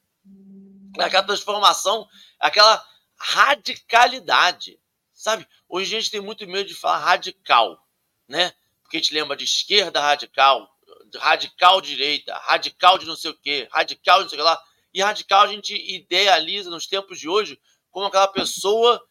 Aquela 0.99 1.23
transformação, 1.23 2.07
aquela 2.39 2.83
radicalidade. 3.17 4.79
Sabe? 5.13 5.47
Hoje 5.67 5.95
a 5.95 5.99
gente 5.99 6.11
tem 6.11 6.21
muito 6.21 6.45
medo 6.47 6.67
de 6.67 6.75
falar 6.75 6.99
radical, 6.99 7.85
né? 8.27 8.53
porque 8.87 8.97
a 8.97 8.99
gente 9.01 9.13
lembra 9.13 9.35
de 9.35 9.43
esquerda 9.43 9.99
radical, 9.99 10.73
radical 11.17 11.81
direita, 11.81 12.33
radical 12.37 12.97
de 12.97 13.05
não 13.05 13.17
sei 13.17 13.31
o 13.31 13.37
quê, 13.37 13.67
radical 13.69 14.19
de 14.19 14.23
não 14.23 14.29
sei 14.29 14.37
o 14.37 14.41
que 14.41 14.45
lá. 14.45 14.63
E 14.93 15.01
radical 15.01 15.41
a 15.41 15.47
gente 15.47 15.75
idealiza 15.75 16.69
nos 16.69 16.87
tempos 16.87 17.19
de 17.19 17.27
hoje 17.27 17.59
como 17.91 18.05
aquela 18.05 18.29
pessoa 18.29 19.05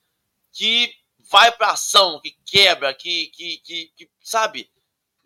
que 0.50 0.94
vai 1.30 1.52
para 1.52 1.72
ação, 1.72 2.18
que 2.22 2.30
quebra, 2.46 2.94
que, 2.94 3.26
que, 3.26 3.58
que, 3.58 3.92
que, 3.94 4.10
sabe? 4.22 4.70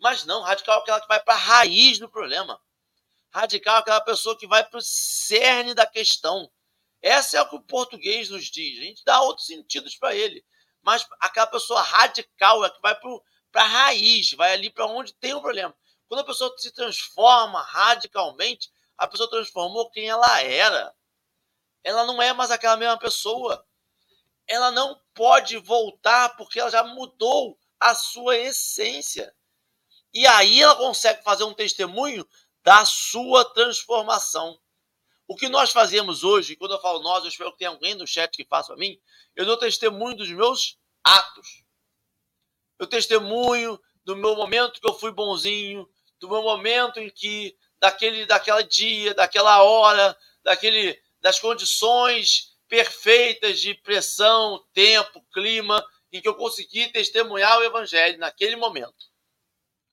Mas 0.01 0.25
não, 0.25 0.41
radical 0.41 0.79
é 0.79 0.81
aquela 0.81 0.99
que 0.99 1.07
vai 1.07 1.19
para 1.19 1.35
a 1.35 1.37
raiz 1.37 1.99
do 1.99 2.09
problema. 2.09 2.59
Radical 3.29 3.75
é 3.75 3.79
aquela 3.79 4.01
pessoa 4.01 4.35
que 4.35 4.47
vai 4.47 4.63
para 4.67 4.79
o 4.79 4.81
cerne 4.81 5.75
da 5.75 5.85
questão. 5.85 6.51
Essa 6.99 7.37
é 7.37 7.41
o 7.41 7.47
que 7.47 7.55
o 7.55 7.61
português 7.61 8.27
nos 8.29 8.45
diz. 8.45 8.79
A 8.79 8.81
gente 8.81 9.05
dá 9.05 9.21
outros 9.21 9.45
sentidos 9.45 9.95
para 9.95 10.15
ele. 10.15 10.43
Mas 10.81 11.07
aquela 11.19 11.45
pessoa 11.45 11.83
radical 11.83 12.65
é 12.65 12.71
que 12.71 12.81
vai 12.81 12.95
para 13.51 13.61
a 13.61 13.67
raiz, 13.67 14.33
vai 14.33 14.53
ali 14.53 14.71
para 14.71 14.87
onde 14.87 15.13
tem 15.13 15.35
o 15.35 15.41
problema. 15.41 15.75
Quando 16.07 16.21
a 16.21 16.25
pessoa 16.25 16.51
se 16.57 16.71
transforma 16.71 17.61
radicalmente, 17.61 18.71
a 18.97 19.07
pessoa 19.07 19.29
transformou 19.29 19.91
quem 19.91 20.09
ela 20.09 20.41
era. 20.41 20.95
Ela 21.83 22.05
não 22.05 22.19
é 22.19 22.33
mais 22.33 22.49
aquela 22.49 22.75
mesma 22.75 22.97
pessoa. 22.97 23.63
Ela 24.47 24.71
não 24.71 24.99
pode 25.13 25.57
voltar 25.59 26.35
porque 26.37 26.59
ela 26.59 26.71
já 26.71 26.83
mudou 26.83 27.55
a 27.79 27.93
sua 27.93 28.35
essência. 28.35 29.31
E 30.13 30.27
aí 30.27 30.61
ela 30.61 30.75
consegue 30.75 31.23
fazer 31.23 31.43
um 31.43 31.53
testemunho 31.53 32.27
da 32.63 32.85
sua 32.85 33.45
transformação. 33.53 34.59
O 35.27 35.35
que 35.35 35.47
nós 35.47 35.71
fazemos 35.71 36.23
hoje, 36.23 36.55
quando 36.55 36.73
eu 36.73 36.81
falo 36.81 37.01
nós, 37.01 37.23
eu 37.23 37.29
espero 37.29 37.51
que 37.51 37.59
tenha 37.59 37.69
alguém 37.69 37.95
no 37.95 38.05
chat 38.05 38.35
que 38.35 38.45
faça 38.45 38.67
para 38.67 38.77
mim, 38.77 38.99
eu 39.35 39.45
dou 39.45 39.57
testemunho 39.57 40.17
dos 40.17 40.29
meus 40.29 40.77
atos 41.03 41.63
eu 42.81 42.87
testemunho 42.87 43.79
do 44.03 44.15
meu 44.15 44.35
momento 44.35 44.81
que 44.81 44.89
eu 44.89 44.97
fui 44.97 45.11
bonzinho, 45.11 45.87
do 46.19 46.27
meu 46.27 46.41
momento 46.41 46.99
em 46.99 47.11
que 47.11 47.55
daquele 47.79 48.25
daquela 48.25 48.63
dia, 48.63 49.13
daquela 49.13 49.61
hora, 49.61 50.17
daquele 50.43 50.99
das 51.21 51.39
condições 51.39 52.57
perfeitas 52.67 53.59
de 53.59 53.75
pressão, 53.75 54.65
tempo, 54.73 55.23
clima 55.31 55.85
em 56.11 56.19
que 56.19 56.27
eu 56.27 56.33
consegui 56.33 56.87
testemunhar 56.87 57.59
o 57.59 57.63
evangelho 57.63 58.17
naquele 58.17 58.55
momento. 58.55 59.10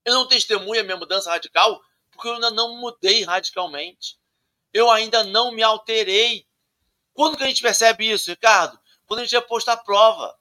Eu 0.09 0.15
não 0.15 0.27
testemunho 0.27 0.81
a 0.81 0.85
minha 0.85 0.97
mudança 0.97 1.29
radical 1.31 1.83
porque 2.11 2.29
eu 2.29 2.33
ainda 2.33 2.51
não 2.51 2.77
mudei 2.77 3.25
radicalmente. 3.25 4.17
Eu 4.73 4.91
ainda 4.91 5.23
não 5.23 5.53
me 5.53 5.63
alterei. 5.63 6.47
Quando 7.13 7.37
que 7.37 7.45
a 7.45 7.47
gente 7.47 7.61
percebe 7.61 8.11
isso, 8.11 8.31
Ricardo? 8.31 8.81
Quando 9.07 9.21
a 9.21 9.23
gente 9.25 9.37
é 9.37 9.41
posto 9.43 9.69
à 9.69 9.77
prova. 9.77 10.35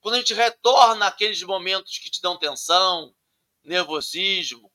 quando 0.00 0.14
a 0.14 0.18
gente 0.18 0.34
retorna 0.34 1.08
àqueles 1.08 1.42
momentos 1.42 1.98
que 1.98 2.08
te 2.08 2.22
dão 2.22 2.38
tensão, 2.38 3.12
nervosismo, 3.64 4.70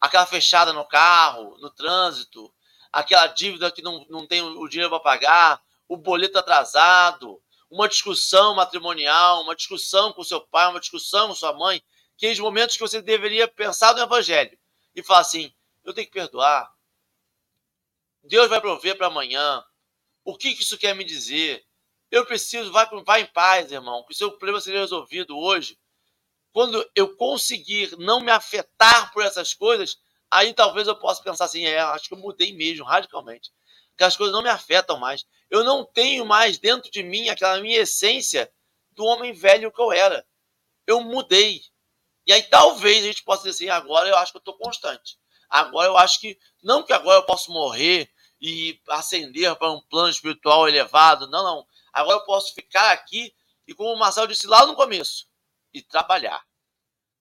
aquela 0.00 0.26
fechada 0.26 0.72
no 0.72 0.84
carro, 0.84 1.56
no 1.58 1.70
trânsito, 1.70 2.52
aquela 2.92 3.28
dívida 3.28 3.70
que 3.70 3.80
não, 3.80 4.04
não 4.10 4.26
tem 4.26 4.42
o 4.42 4.66
dinheiro 4.66 4.90
para 4.90 4.98
pagar, 4.98 5.62
o 5.88 5.96
boleto 5.96 6.36
atrasado, 6.36 7.40
uma 7.70 7.88
discussão 7.88 8.56
matrimonial, 8.56 9.42
uma 9.42 9.54
discussão 9.54 10.12
com 10.12 10.24
seu 10.24 10.40
pai, 10.40 10.68
uma 10.68 10.80
discussão 10.80 11.28
com 11.28 11.34
sua 11.36 11.52
mãe, 11.52 11.80
aqueles 12.24 12.38
momentos 12.38 12.74
que 12.74 12.80
você 12.80 13.02
deveria 13.02 13.46
pensar 13.46 13.94
no 13.94 14.00
evangelho 14.00 14.58
e 14.94 15.02
falar 15.02 15.20
assim: 15.20 15.52
eu 15.84 15.92
tenho 15.92 16.06
que 16.06 16.12
perdoar. 16.12 16.72
Deus 18.22 18.48
vai 18.48 18.60
prover 18.62 18.96
para 18.96 19.08
amanhã. 19.08 19.62
O 20.24 20.34
que, 20.34 20.54
que 20.54 20.62
isso 20.62 20.78
quer 20.78 20.94
me 20.94 21.04
dizer? 21.04 21.62
Eu 22.10 22.24
preciso, 22.24 22.72
vai, 22.72 22.88
vai 23.04 23.20
em 23.22 23.26
paz, 23.26 23.70
irmão, 23.70 24.02
que 24.04 24.14
o 24.14 24.16
seu 24.16 24.30
problema 24.30 24.58
seja 24.58 24.78
resolvido 24.78 25.36
hoje. 25.36 25.78
Quando 26.50 26.88
eu 26.94 27.14
conseguir 27.14 27.94
não 27.98 28.20
me 28.20 28.30
afetar 28.30 29.12
por 29.12 29.22
essas 29.22 29.52
coisas, 29.52 29.98
aí 30.30 30.54
talvez 30.54 30.88
eu 30.88 30.96
possa 30.96 31.22
pensar 31.22 31.44
assim: 31.44 31.66
é, 31.66 31.78
acho 31.80 32.08
que 32.08 32.14
eu 32.14 32.18
mudei 32.18 32.54
mesmo, 32.54 32.86
radicalmente. 32.86 33.52
Que 33.98 34.04
as 34.04 34.16
coisas 34.16 34.32
não 34.32 34.42
me 34.42 34.48
afetam 34.48 34.98
mais. 34.98 35.26
Eu 35.50 35.62
não 35.62 35.84
tenho 35.84 36.24
mais 36.24 36.56
dentro 36.56 36.90
de 36.90 37.02
mim 37.02 37.28
aquela 37.28 37.60
minha 37.60 37.80
essência 37.80 38.50
do 38.92 39.04
homem 39.04 39.34
velho 39.34 39.70
que 39.70 39.80
eu 39.80 39.92
era. 39.92 40.26
Eu 40.86 41.02
mudei. 41.02 41.60
E 42.26 42.32
aí 42.32 42.42
talvez 42.42 43.04
a 43.04 43.06
gente 43.06 43.22
possa 43.22 43.44
dizer 43.44 43.70
assim: 43.70 43.70
agora 43.70 44.08
eu 44.08 44.16
acho 44.16 44.32
que 44.32 44.38
eu 44.38 44.40
estou 44.40 44.56
constante. 44.56 45.18
Agora 45.48 45.88
eu 45.88 45.96
acho 45.96 46.20
que, 46.20 46.38
não 46.62 46.82
que 46.82 46.92
agora 46.92 47.18
eu 47.18 47.26
posso 47.26 47.52
morrer 47.52 48.10
e 48.40 48.80
ascender 48.88 49.54
para 49.56 49.70
um 49.70 49.80
plano 49.82 50.08
espiritual 50.08 50.68
elevado, 50.68 51.28
não, 51.28 51.44
não. 51.44 51.66
Agora 51.92 52.18
eu 52.18 52.24
posso 52.24 52.52
ficar 52.54 52.92
aqui 52.92 53.32
e, 53.66 53.74
como 53.74 53.92
o 53.94 53.98
Marcelo 53.98 54.28
disse 54.28 54.46
lá 54.46 54.66
no 54.66 54.74
começo, 54.74 55.26
e 55.72 55.82
trabalhar. 55.82 56.44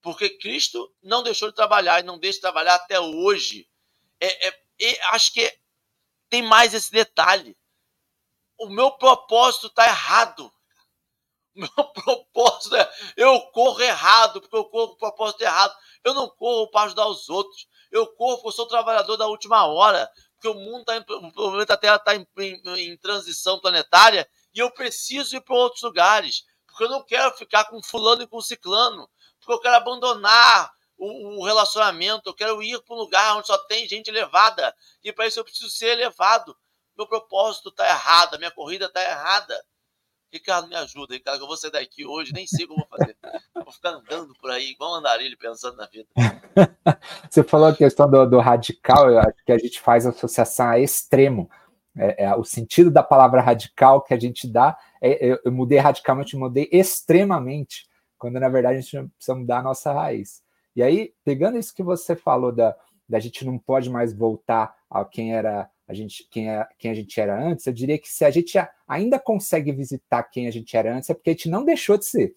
Porque 0.02 0.30
Cristo 0.38 0.94
não 1.02 1.24
deixou 1.24 1.50
de 1.50 1.56
trabalhar 1.56 2.00
e 2.00 2.04
não 2.04 2.20
deixa 2.20 2.38
de 2.38 2.42
trabalhar 2.42 2.76
até 2.76 3.00
hoje. 3.00 3.70
É, 4.20 4.48
é, 4.48 4.62
é, 4.82 5.04
acho 5.12 5.32
que 5.34 5.60
tem 6.30 6.42
mais 6.42 6.74
esse 6.74 6.92
detalhe. 6.92 7.58
O 8.58 8.68
meu 8.68 8.92
propósito 8.92 9.68
está 9.68 9.86
errado. 9.86 10.52
Meu 11.56 11.70
propósito 11.70 12.76
é. 12.76 12.92
Eu 13.16 13.40
corro 13.52 13.82
errado, 13.82 14.42
porque 14.42 14.56
eu 14.56 14.66
corro 14.66 14.90
com 14.90 14.94
o 14.96 14.98
propósito 14.98 15.42
errado. 15.42 15.74
Eu 16.04 16.14
não 16.14 16.30
corro 16.30 16.70
para 16.70 16.88
ajudar 16.88 17.08
os 17.08 17.30
outros. 17.30 17.68
Eu 17.92 18.08
corro 18.08 18.38
porque 18.38 18.50
eu 18.50 18.54
sou 18.54 18.68
trabalhador 18.68 19.18
da 19.18 19.28
última 19.28 19.66
hora. 19.66 20.10
Porque 20.34 20.48
o 20.48 20.60
mundo 20.60 20.82
está 20.82 20.98
o 21.16 21.32
planeta 21.32 21.78
Terra 21.78 21.96
está 21.96 22.16
em, 22.16 22.28
em, 22.38 22.92
em 22.92 22.98
transição 22.98 23.60
planetária 23.60 24.28
e 24.54 24.60
eu 24.60 24.70
preciso 24.72 25.36
ir 25.36 25.42
para 25.42 25.56
outros 25.56 25.82
lugares, 25.82 26.44
porque 26.68 26.84
eu 26.84 26.90
não 26.90 27.04
quero 27.04 27.36
ficar 27.36 27.66
com 27.66 27.82
fulano 27.82 28.22
e 28.22 28.28
com 28.28 28.40
ciclano, 28.42 29.10
porque 29.40 29.54
eu 29.54 29.60
quero 29.60 29.76
abandonar 29.76 30.72
o, 30.98 31.40
o 31.40 31.46
relacionamento, 31.46 32.30
eu 32.30 32.34
quero 32.34 32.62
ir 32.62 32.80
para 32.84 32.96
um 32.96 33.00
lugar 33.00 33.36
onde 33.38 33.48
só 33.48 33.58
tem 33.66 33.88
gente 33.88 34.10
elevada, 34.10 34.76
e 35.04 35.12
para 35.12 35.26
isso 35.26 35.40
eu 35.40 35.44
preciso 35.44 35.70
ser 35.70 35.88
elevado. 35.88 36.56
Meu 36.96 37.08
propósito 37.08 37.70
está 37.70 37.88
errado, 37.88 38.38
minha 38.38 38.52
corrida 38.52 38.86
está 38.86 39.02
errada. 39.02 39.66
Ricardo, 40.34 40.68
me 40.68 40.76
ajuda, 40.76 41.14
Ricardo, 41.14 41.38
que 41.38 41.44
eu 41.44 41.48
vou 41.48 41.56
sair 41.56 41.70
daqui 41.70 42.04
hoje, 42.04 42.34
nem 42.34 42.48
sei 42.48 42.66
o 42.66 42.70
que 42.70 42.74
eu 42.74 42.78
vou 42.78 42.88
fazer. 42.88 43.16
Vou 43.54 43.72
ficar 43.72 43.92
andando 43.92 44.34
por 44.42 44.50
aí, 44.50 44.72
igual 44.72 44.94
um 44.94 44.96
andarilho, 44.96 45.38
pensando 45.38 45.78
na 45.78 45.86
vida. 45.86 46.08
Você 47.30 47.44
falou 47.44 47.68
a 47.68 47.76
questão 47.76 48.10
do, 48.10 48.26
do 48.26 48.40
radical, 48.40 49.12
eu 49.12 49.20
acho 49.20 49.46
que 49.46 49.52
a 49.52 49.58
gente 49.60 49.80
faz 49.80 50.08
associação 50.08 50.68
a 50.70 50.80
extremo. 50.80 51.48
É, 51.96 52.24
é, 52.24 52.36
o 52.36 52.44
sentido 52.44 52.90
da 52.90 53.04
palavra 53.04 53.42
radical 53.42 54.02
que 54.02 54.16
a 54.16 54.20
gente 54.20 54.52
dá, 54.52 54.76
é, 55.00 55.24
eu, 55.24 55.40
eu, 55.46 55.52
mudei 55.52 55.78
radicalmente, 55.78 56.36
mudei 56.36 56.68
extremamente, 56.72 57.88
quando 58.18 58.40
na 58.40 58.50
verdade 58.50 58.80
a 58.80 58.82
gente 58.82 59.10
precisa 59.16 59.36
mudar 59.36 59.60
a 59.60 59.64
nossa 59.64 59.94
raiz. 59.94 60.42
E 60.76 60.82
aí, 60.82 61.14
pegando 61.24 61.60
isso 61.60 61.76
que 61.76 61.84
você 61.84 62.16
falou 62.16 62.52
da, 62.52 62.76
da 63.08 63.20
gente 63.20 63.46
não 63.46 63.60
pode 63.60 63.92
mais 63.92 64.12
voltar 64.12 64.76
a 64.90 65.06
quem 65.06 65.36
era 65.36 65.70
a 65.88 65.94
gente, 65.94 66.28
quem, 66.30 66.50
é, 66.50 66.68
quem 66.78 66.92
a 66.92 66.94
gente 66.94 67.20
era 67.20 67.38
antes, 67.42 67.66
eu 67.66 67.74
diria 67.74 67.98
que 67.98 68.10
se 68.10 68.24
a 68.24 68.30
gente 68.30 68.58
ainda 68.88 69.20
consegue 69.20 69.72
visitar 69.72 70.24
quem 70.24 70.48
a 70.48 70.52
gente 70.52 70.76
era 70.76 70.96
antes, 70.96 71.10
é 71.10 71.14
porque 71.14 71.30
a 71.32 71.34
gente 71.34 71.50
não 71.50 71.66
deixou 71.66 71.98
de 71.98 72.06
ser. 72.06 72.34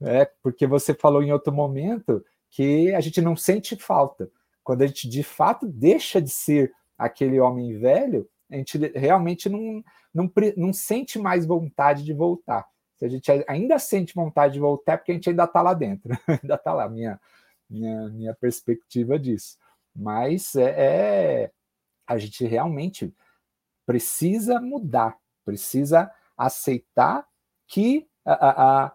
É, 0.00 0.24
porque 0.42 0.66
você 0.66 0.94
falou 0.94 1.22
em 1.22 1.32
outro 1.32 1.52
momento 1.52 2.24
que 2.48 2.92
a 2.94 3.00
gente 3.00 3.20
não 3.20 3.36
sente 3.36 3.76
falta. 3.76 4.30
Quando 4.64 4.82
a 4.82 4.86
gente 4.86 5.08
de 5.08 5.22
fato 5.22 5.66
deixa 5.66 6.20
de 6.20 6.30
ser 6.30 6.72
aquele 6.96 7.38
homem 7.38 7.78
velho, 7.78 8.28
a 8.50 8.56
gente 8.56 8.78
realmente 8.94 9.48
não, 9.48 9.84
não, 10.12 10.30
não 10.56 10.72
sente 10.72 11.18
mais 11.18 11.46
vontade 11.46 12.02
de 12.02 12.12
voltar. 12.12 12.66
Se 12.96 13.04
a 13.04 13.08
gente 13.08 13.30
ainda 13.46 13.78
sente 13.78 14.14
vontade 14.14 14.54
de 14.54 14.60
voltar, 14.60 14.94
é 14.94 14.96
porque 14.96 15.12
a 15.12 15.14
gente 15.14 15.30
ainda 15.30 15.44
está 15.44 15.62
lá 15.62 15.72
dentro, 15.72 16.12
ainda 16.26 16.54
está 16.54 16.72
lá, 16.72 16.88
minha, 16.88 17.20
minha, 17.68 18.08
minha 18.10 18.34
perspectiva 18.34 19.18
disso. 19.18 19.56
Mas 19.94 20.54
é, 20.54 20.74
é, 20.76 21.50
a 22.10 22.18
gente 22.18 22.44
realmente 22.44 23.14
precisa 23.86 24.60
mudar, 24.60 25.16
precisa 25.44 26.10
aceitar 26.36 27.26
que 27.66 28.08
a, 28.24 28.32
a, 28.32 28.84
a, 28.84 28.92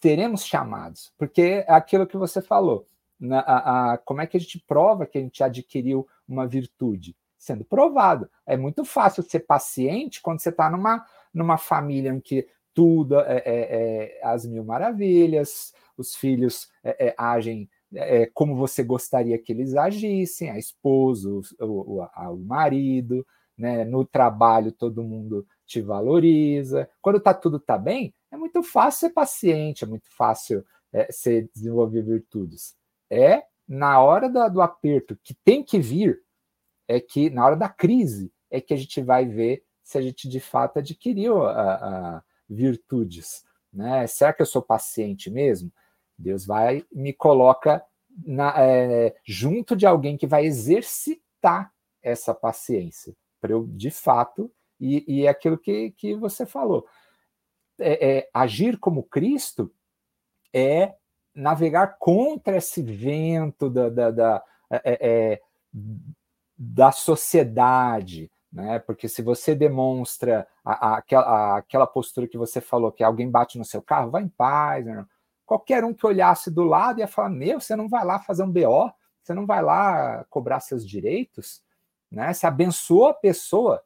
teremos 0.00 0.44
chamados, 0.44 1.12
porque 1.18 1.64
é 1.66 1.72
aquilo 1.72 2.06
que 2.06 2.16
você 2.16 2.40
falou, 2.40 2.88
na, 3.18 3.40
a, 3.40 3.98
como 3.98 4.20
é 4.20 4.26
que 4.26 4.36
a 4.36 4.40
gente 4.40 4.58
prova 4.60 5.06
que 5.06 5.18
a 5.18 5.20
gente 5.20 5.42
adquiriu 5.42 6.06
uma 6.26 6.46
virtude? 6.46 7.16
sendo 7.42 7.64
provado. 7.64 8.30
É 8.46 8.56
muito 8.56 8.84
fácil 8.84 9.20
ser 9.24 9.40
paciente 9.40 10.22
quando 10.22 10.38
você 10.38 10.50
está 10.50 10.70
numa, 10.70 11.04
numa 11.34 11.58
família 11.58 12.12
em 12.12 12.20
que 12.20 12.46
tudo 12.72 13.18
é, 13.18 13.38
é, 13.38 13.42
é 13.44 14.20
as 14.22 14.46
mil 14.46 14.64
maravilhas, 14.64 15.74
os 15.96 16.14
filhos 16.14 16.70
é, 16.84 17.08
é 17.08 17.14
agem 17.18 17.68
é, 17.94 18.26
como 18.26 18.56
você 18.56 18.82
gostaria 18.82 19.38
que 19.38 19.52
eles 19.52 19.74
agissem, 19.74 20.50
a 20.50 20.58
esposa, 20.58 21.28
o, 21.28 21.42
o, 21.60 22.02
o 22.02 22.36
marido, 22.38 23.26
né? 23.56 23.84
no 23.84 24.04
trabalho 24.04 24.72
todo 24.72 25.02
mundo 25.02 25.46
te 25.66 25.80
valoriza. 25.80 26.88
Quando 27.00 27.20
tá, 27.20 27.34
tudo 27.34 27.56
está 27.56 27.76
bem, 27.78 28.14
é 28.30 28.36
muito 28.36 28.62
fácil 28.62 29.08
ser 29.08 29.14
paciente, 29.14 29.84
é 29.84 29.86
muito 29.86 30.08
fácil 30.16 30.64
ser, 31.10 31.48
desenvolver 31.54 32.02
virtudes. 32.02 32.74
É 33.10 33.44
na 33.68 34.00
hora 34.00 34.28
do, 34.28 34.48
do 34.48 34.62
aperto 34.62 35.18
que 35.22 35.34
tem 35.44 35.62
que 35.62 35.78
vir, 35.78 36.20
é 36.88 37.00
que 37.00 37.30
na 37.30 37.44
hora 37.46 37.56
da 37.56 37.68
crise 37.68 38.32
é 38.50 38.60
que 38.60 38.74
a 38.74 38.76
gente 38.76 39.00
vai 39.00 39.26
ver 39.26 39.64
se 39.82 39.96
a 39.98 40.02
gente 40.02 40.28
de 40.28 40.40
fato 40.40 40.78
adquiriu 40.78 41.42
a, 41.44 42.16
a 42.16 42.22
virtudes. 42.48 43.44
Né? 43.72 44.06
Será 44.06 44.32
que 44.32 44.42
eu 44.42 44.46
sou 44.46 44.60
paciente 44.60 45.30
mesmo? 45.30 45.72
Deus 46.18 46.46
vai 46.46 46.84
me 46.92 47.12
coloca 47.12 47.84
na, 48.24 48.54
é, 48.58 49.16
junto 49.24 49.74
de 49.74 49.86
alguém 49.86 50.16
que 50.16 50.26
vai 50.26 50.44
exercitar 50.44 51.72
essa 52.02 52.34
paciência 52.34 53.14
para 53.40 53.52
eu 53.52 53.66
de 53.66 53.90
fato 53.90 54.52
e, 54.78 55.04
e, 55.06 55.26
é 55.26 55.28
aquilo 55.28 55.56
que, 55.56 55.92
que 55.92 56.14
você 56.14 56.44
falou 56.44 56.86
é, 57.78 58.18
é, 58.18 58.30
agir 58.34 58.78
como 58.78 59.02
Cristo 59.02 59.72
é 60.52 60.94
navegar 61.34 61.96
contra 61.98 62.58
esse 62.58 62.82
vento 62.82 63.70
da, 63.70 63.88
da, 63.88 64.10
da 64.10 64.44
é, 64.70 64.80
é, 65.00 65.42
da 66.56 66.92
sociedade, 66.92 68.30
né? 68.52 68.78
Porque 68.78 69.08
se 69.08 69.22
você 69.22 69.54
demonstra 69.54 70.46
a, 70.64 70.96
a, 70.96 71.02
a, 71.16 71.56
aquela 71.56 71.86
postura 71.86 72.28
que 72.28 72.38
você 72.38 72.60
falou, 72.60 72.92
que 72.92 73.02
alguém 73.02 73.30
bate 73.30 73.58
no 73.58 73.64
seu 73.64 73.82
carro, 73.82 74.10
vai 74.10 74.22
em 74.22 74.28
paz. 74.28 74.84
Né? 74.84 75.04
Qualquer 75.52 75.84
um 75.84 75.92
que 75.92 76.06
olhasse 76.06 76.50
do 76.50 76.64
lado 76.64 77.00
ia 77.00 77.06
falar: 77.06 77.28
Meu, 77.28 77.60
você 77.60 77.76
não 77.76 77.86
vai 77.86 78.02
lá 78.06 78.18
fazer 78.18 78.42
um 78.42 78.50
BO, 78.50 78.90
você 79.22 79.34
não 79.34 79.44
vai 79.44 79.60
lá 79.60 80.24
cobrar 80.30 80.60
seus 80.60 80.88
direitos, 80.88 81.62
né? 82.10 82.32
Você 82.32 82.46
abençoa 82.46 83.10
a 83.10 83.14
pessoa, 83.14 83.82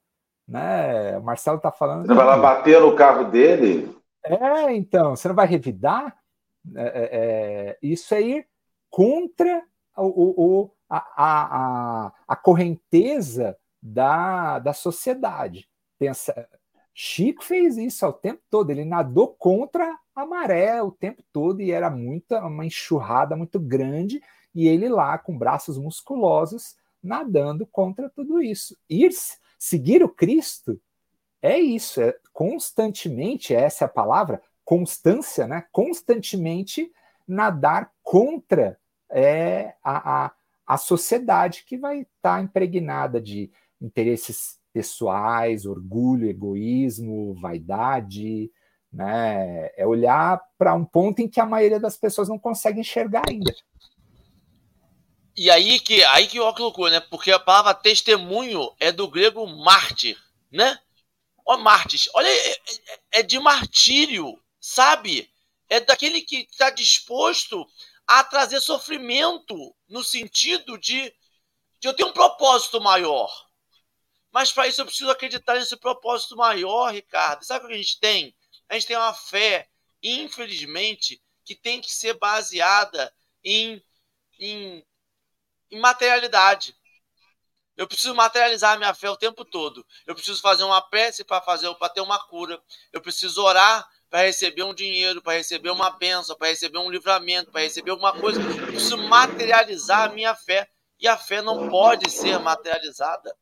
né? 0.47 1.19
O 1.19 1.23
Marcelo 1.23 1.57
está 1.57 1.73
falando. 1.73 2.03
Você 2.03 2.09
não 2.11 2.15
vai 2.15 2.25
lá 2.25 2.37
bater 2.37 2.81
no 2.81 2.95
carro 2.95 3.25
dele? 3.25 3.93
É, 4.23 4.73
então, 4.77 5.17
você 5.17 5.27
não 5.27 5.35
vai 5.35 5.49
revidar? 5.49 6.17
É, 6.73 6.85
é, 6.85 7.09
é 7.71 7.79
isso 7.83 8.15
é 8.15 8.21
ir 8.21 8.49
contra 8.89 9.61
o, 9.97 10.61
o, 10.63 10.71
a, 10.89 10.99
a, 11.17 12.13
a 12.29 12.37
correnteza 12.37 13.59
da, 13.83 14.61
da 14.61 14.73
sociedade. 14.73 15.69
Pensa, 15.99 16.49
Chico 16.95 17.43
fez 17.43 17.77
isso 17.77 18.07
ao 18.07 18.13
tempo 18.13 18.41
todo, 18.49 18.71
ele 18.71 18.85
nadou 18.85 19.35
contra 19.35 19.99
a 20.17 20.25
maré 20.25 20.83
o 20.83 20.91
tempo 20.91 21.23
todo 21.31 21.61
e 21.61 21.71
era 21.71 21.91
muita, 21.91 22.45
uma 22.45 22.65
enxurrada 22.65 23.37
muito 23.37 23.61
grande, 23.61 24.23
e 24.55 24.67
ele 24.67 24.89
lá 24.89 25.19
com 25.19 25.37
braços 25.37 25.77
musculosos 25.77 26.75
nadando 27.03 27.67
contra 27.67 28.09
tudo 28.09 28.41
isso. 28.41 28.75
Ir 28.89 29.11
seguir 29.59 30.03
o 30.03 30.09
Cristo 30.09 30.81
é 31.43 31.59
isso, 31.59 32.01
é 32.01 32.17
constantemente, 32.33 33.55
essa 33.55 33.85
é 33.85 33.87
a 33.87 33.89
palavra, 33.89 34.43
constância, 34.65 35.47
né? 35.47 35.67
Constantemente 35.71 36.91
nadar 37.29 37.93
contra 38.03 38.79
é, 39.11 39.75
a, 39.85 40.27
a, 40.27 40.33
a 40.67 40.77
sociedade 40.79 41.65
que 41.65 41.77
vai 41.77 42.01
estar 42.01 42.39
tá 42.39 42.41
impregnada 42.41 43.21
de 43.21 43.51
interesses 43.81 44.59
pessoais, 44.73 45.67
orgulho, 45.67 46.29
egoísmo, 46.29 47.35
vaidade, 47.35 48.51
Né? 48.97 49.71
É 49.77 49.87
olhar 49.87 50.41
para 50.57 50.75
um 50.75 50.85
ponto 50.85 51.21
em 51.21 51.29
que 51.29 51.39
a 51.39 51.45
maioria 51.45 51.79
das 51.79 51.99
pessoas 51.99 52.31
não 52.31 52.39
consegue 52.39 52.81
enxergar 52.81 53.25
ainda. 53.29 53.55
E 55.37 55.51
aí 55.51 55.79
que 55.79 56.03
aí 56.05 56.27
que 56.27 56.39
eu 56.39 56.51
colocou, 56.55 56.89
né? 56.89 56.99
Porque 56.99 57.31
a 57.31 57.39
palavra 57.39 57.75
testemunho 57.75 58.75
é 58.81 58.91
do 58.91 59.07
grego 59.07 59.47
mártir, 59.47 60.17
né? 60.51 60.81
Ó, 61.45 61.59
mártires, 61.59 62.09
olha, 62.15 62.27
é, 62.27 62.51
é, 62.53 63.21
é 63.21 63.23
de 63.23 63.39
martírio, 63.39 64.43
sabe? 64.59 65.31
É 65.69 65.79
daquele 65.79 66.23
que 66.23 66.49
está 66.51 66.71
disposto 66.71 67.67
a 68.07 68.25
trazer 68.25 68.61
sofrimento 68.61 69.77
no 69.87 70.03
sentido 70.03 70.79
de, 70.79 71.13
de 71.81 71.89
eu 71.89 71.93
ter 71.93 72.05
um 72.05 72.13
propósito 72.13 72.81
maior. 72.81 73.31
Mas 74.33 74.53
para 74.53 74.67
isso 74.67 74.81
eu 74.81 74.87
preciso 74.87 75.11
acreditar 75.11 75.55
nesse 75.55 75.77
propósito 75.77 76.35
maior, 76.35 76.93
Ricardo. 76.93 77.45
Sabe 77.45 77.67
o 77.67 77.69
que 77.69 77.75
a 77.75 77.79
gente 77.79 78.01
tem? 78.01 78.35
A 78.69 78.75
gente 78.75 78.87
tem 78.87 78.97
uma 78.97 79.15
fé, 79.15 79.69
infelizmente, 80.03 81.23
que 81.45 81.55
tem 81.55 81.81
que 81.81 81.93
ser 81.93 82.15
baseada 82.15 83.13
em, 83.45 83.83
em, 84.39 84.85
em 85.71 85.81
materialidade. 85.81 86.77
Eu 87.77 87.87
preciso 87.87 88.15
materializar 88.15 88.79
minha 88.79 88.95
fé 88.95 89.11
o 89.11 89.17
tempo 89.17 89.45
todo. 89.45 89.87
Eu 90.07 90.15
preciso 90.15 90.41
fazer 90.41 90.65
uma 90.65 90.81
prece 90.81 91.23
para 91.23 91.43
fazer 91.43 91.73
para 91.75 91.91
ter 91.91 92.01
uma 92.01 92.19
cura. 92.27 92.61
Eu 92.93 93.01
preciso 93.03 93.43
orar 93.43 93.87
para 94.09 94.23
receber 94.23 94.63
um 94.63 94.75
dinheiro, 94.75 95.21
para 95.21 95.35
receber 95.35 95.71
uma 95.71 95.91
bênção, 95.91 96.37
para 96.37 96.49
receber 96.49 96.79
um 96.79 96.91
livramento, 96.91 97.51
para 97.51 97.61
receber 97.61 97.91
alguma 97.91 98.19
coisa. 98.19 98.41
Eu 98.41 98.67
preciso 98.69 98.97
materializar 98.97 100.05
a 100.05 100.09
minha 100.09 100.35
fé. 100.35 100.69
E 100.99 101.07
a 101.07 101.19
fé 101.19 101.43
não 101.43 101.69
pode 101.69 102.11
ser 102.11 102.39
materializada. 102.39 103.37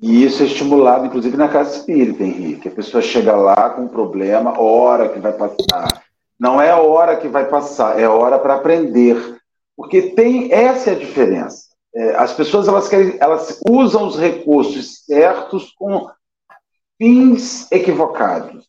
E 0.00 0.24
isso 0.24 0.42
é 0.42 0.46
estimulado, 0.46 1.06
inclusive, 1.06 1.36
na 1.36 1.48
casa 1.48 1.76
espírita, 1.76 2.22
Henrique. 2.22 2.68
A 2.68 2.72
pessoa 2.72 3.02
chega 3.02 3.34
lá 3.34 3.70
com 3.70 3.82
um 3.82 3.88
problema, 3.88 4.60
hora 4.60 5.08
que 5.08 5.18
vai 5.18 5.32
passar. 5.32 6.02
Não 6.38 6.60
é 6.60 6.74
hora 6.74 7.16
que 7.16 7.28
vai 7.28 7.48
passar, 7.48 7.98
é 7.98 8.08
hora 8.08 8.38
para 8.38 8.54
aprender. 8.54 9.38
Porque 9.76 10.02
tem 10.10 10.52
essa 10.52 10.90
é 10.90 10.92
a 10.94 10.98
diferença. 10.98 11.64
É, 11.94 12.16
as 12.16 12.32
pessoas 12.32 12.66
elas, 12.66 12.88
querem, 12.88 13.16
elas 13.20 13.60
usam 13.68 14.06
os 14.06 14.18
recursos 14.18 15.04
certos 15.04 15.72
com 15.72 16.10
fins 16.98 17.70
equivocados. 17.70 18.68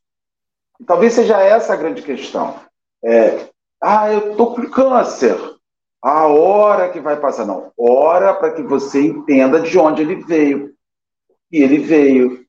Talvez 0.86 1.14
seja 1.14 1.42
essa 1.42 1.74
a 1.74 1.78
grande 1.78 2.02
questão. 2.02 2.56
É, 3.04 3.48
ah, 3.82 4.12
eu 4.12 4.32
estou 4.32 4.54
com 4.54 4.70
câncer. 4.70 5.38
A 6.02 6.28
hora 6.28 6.90
que 6.90 7.00
vai 7.00 7.20
passar. 7.20 7.46
Não, 7.46 7.72
hora 7.76 8.34
para 8.34 8.52
que 8.52 8.62
você 8.62 9.02
entenda 9.02 9.60
de 9.60 9.78
onde 9.78 10.04
ele 10.04 10.24
veio. 10.24 10.75
E 11.56 11.64
ele 11.64 11.78
veio. 11.78 12.46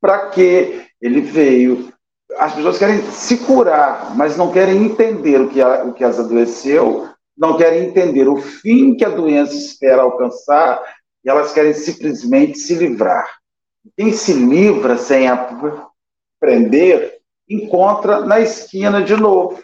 Para 0.00 0.30
que 0.30 0.84
ele 1.00 1.20
veio. 1.20 1.92
As 2.36 2.52
pessoas 2.52 2.76
querem 2.76 3.00
se 3.12 3.38
curar, 3.38 4.16
mas 4.16 4.36
não 4.36 4.50
querem 4.50 4.84
entender 4.86 5.40
o 5.40 5.48
que, 5.48 5.62
a, 5.62 5.84
o 5.84 5.92
que 5.92 6.02
as 6.02 6.18
adoeceu, 6.18 7.08
não 7.36 7.56
querem 7.56 7.84
entender 7.84 8.28
o 8.28 8.36
fim 8.36 8.96
que 8.96 9.04
a 9.04 9.08
doença 9.08 9.54
espera 9.54 10.02
alcançar, 10.02 10.82
e 11.24 11.30
elas 11.30 11.52
querem 11.52 11.72
simplesmente 11.72 12.58
se 12.58 12.74
livrar. 12.74 13.38
Quem 13.96 14.12
se 14.12 14.32
livra 14.32 14.98
sem 14.98 15.28
aprender 15.28 17.18
encontra 17.48 18.20
na 18.20 18.40
esquina 18.40 19.00
de 19.00 19.14
novo. 19.14 19.62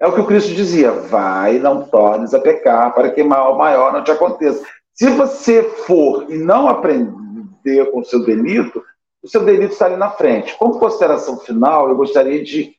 É 0.00 0.08
o 0.08 0.12
que 0.12 0.20
o 0.20 0.26
Cristo 0.26 0.52
dizia: 0.54 0.90
vai, 0.90 1.60
não 1.60 1.84
tornes 1.84 2.34
a 2.34 2.40
pecar, 2.40 2.92
para 2.94 3.12
que 3.12 3.22
mal 3.22 3.56
maior 3.56 3.92
não 3.92 4.02
te 4.02 4.10
aconteça. 4.10 4.66
Se 4.92 5.08
você 5.08 5.62
for 5.86 6.26
e 6.28 6.36
não 6.36 6.68
aprender 6.68 7.22
com 7.90 8.00
o 8.00 8.04
seu 8.04 8.24
delito, 8.24 8.82
o 9.22 9.28
seu 9.28 9.44
delito 9.44 9.72
está 9.72 9.86
ali 9.86 9.96
na 9.96 10.10
frente. 10.10 10.56
Como 10.56 10.78
consideração 10.78 11.38
final, 11.38 11.88
eu 11.88 11.96
gostaria 11.96 12.42
de 12.42 12.74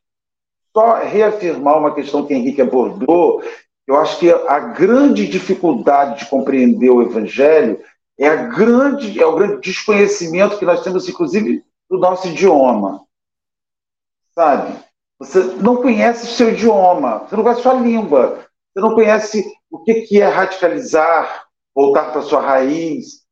só 0.76 0.96
reafirmar 0.96 1.78
uma 1.78 1.94
questão 1.94 2.26
que 2.26 2.34
Henrique 2.34 2.62
abordou. 2.62 3.44
Eu 3.88 3.98
acho 3.98 4.20
que 4.20 4.32
a 4.32 4.60
grande 4.60 5.28
dificuldade 5.28 6.20
de 6.20 6.30
compreender 6.30 6.90
o 6.90 7.02
Evangelho 7.02 7.80
é, 8.20 8.28
a 8.28 8.36
grande, 8.36 9.20
é 9.20 9.26
o 9.26 9.36
grande 9.36 9.62
desconhecimento 9.62 10.58
que 10.58 10.66
nós 10.66 10.84
temos, 10.84 11.08
inclusive, 11.08 11.64
do 11.90 11.98
nosso 11.98 12.28
idioma 12.28 13.04
sabe? 14.34 14.80
Você 15.20 15.40
não 15.62 15.78
conhece 15.78 16.26
o 16.26 16.36
seu 16.36 16.52
idioma, 16.52 17.20
você 17.20 17.36
não 17.36 17.44
conhece 17.44 17.60
a 17.60 17.64
sua 17.64 17.74
língua, 17.76 18.46
você 18.74 18.82
não 18.82 18.94
conhece 18.94 19.54
o 19.70 19.80
que, 19.84 20.20
é 20.20 20.28
radicalizar, 20.28 21.46
voltar 21.74 22.12
para 22.12 22.22
sua 22.24 22.42
raiz. 22.42 23.23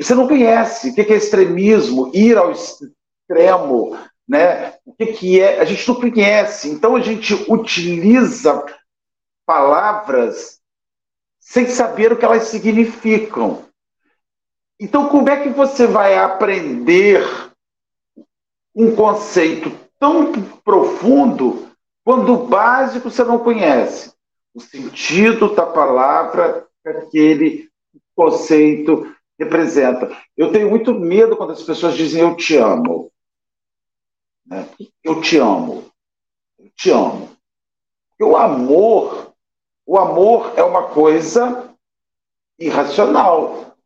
Você 0.00 0.14
não 0.14 0.26
conhece 0.26 0.90
o 0.90 0.94
que, 0.94 1.00
é 1.00 1.16
extremismo, 1.16 2.10
ir 2.14 2.36
ao 2.36 2.52
extremo, 2.52 3.98
né? 4.26 4.74
O 4.84 4.94
que, 4.94 5.40
é. 5.40 5.60
A 5.60 5.64
gente 5.64 5.86
não 5.88 5.94
conhece. 5.94 6.70
Então 6.70 6.96
a 6.96 7.00
gente 7.00 7.34
utiliza 7.50 8.64
palavras 9.46 10.60
sem 11.38 11.66
saber 11.66 12.12
o 12.12 12.16
que 12.16 12.24
elas 12.24 12.44
significam. 12.44 13.64
Então, 14.80 15.08
como 15.08 15.28
é 15.28 15.42
que 15.42 15.48
você 15.48 15.86
vai 15.86 16.16
aprender 16.16 17.22
um 18.74 18.94
conceito 18.94 19.72
tão 19.98 20.32
profundo 20.62 21.68
quando 22.04 22.32
o 22.32 22.46
básico 22.46 23.10
você 23.10 23.24
não 23.24 23.38
conhece. 23.38 24.12
O 24.54 24.60
sentido 24.60 25.54
da 25.54 25.66
palavra 25.66 26.66
que 26.82 26.88
aquele 26.88 27.68
conceito 28.14 29.14
representa. 29.38 30.10
Eu 30.36 30.50
tenho 30.50 30.68
muito 30.68 30.92
medo 30.92 31.36
quando 31.36 31.52
as 31.52 31.62
pessoas 31.62 31.94
dizem 31.94 32.22
eu 32.22 32.36
te 32.36 32.56
amo. 32.56 33.10
Né? 34.44 34.68
Eu 35.02 35.20
te 35.20 35.38
amo. 35.38 35.84
Eu 36.58 36.70
te 36.74 36.90
amo. 36.90 37.30
O 38.20 38.36
amor, 38.36 39.32
o 39.86 39.96
amor 39.96 40.52
é 40.56 40.62
uma 40.62 40.88
coisa 40.88 41.72
irracional. 42.58 43.76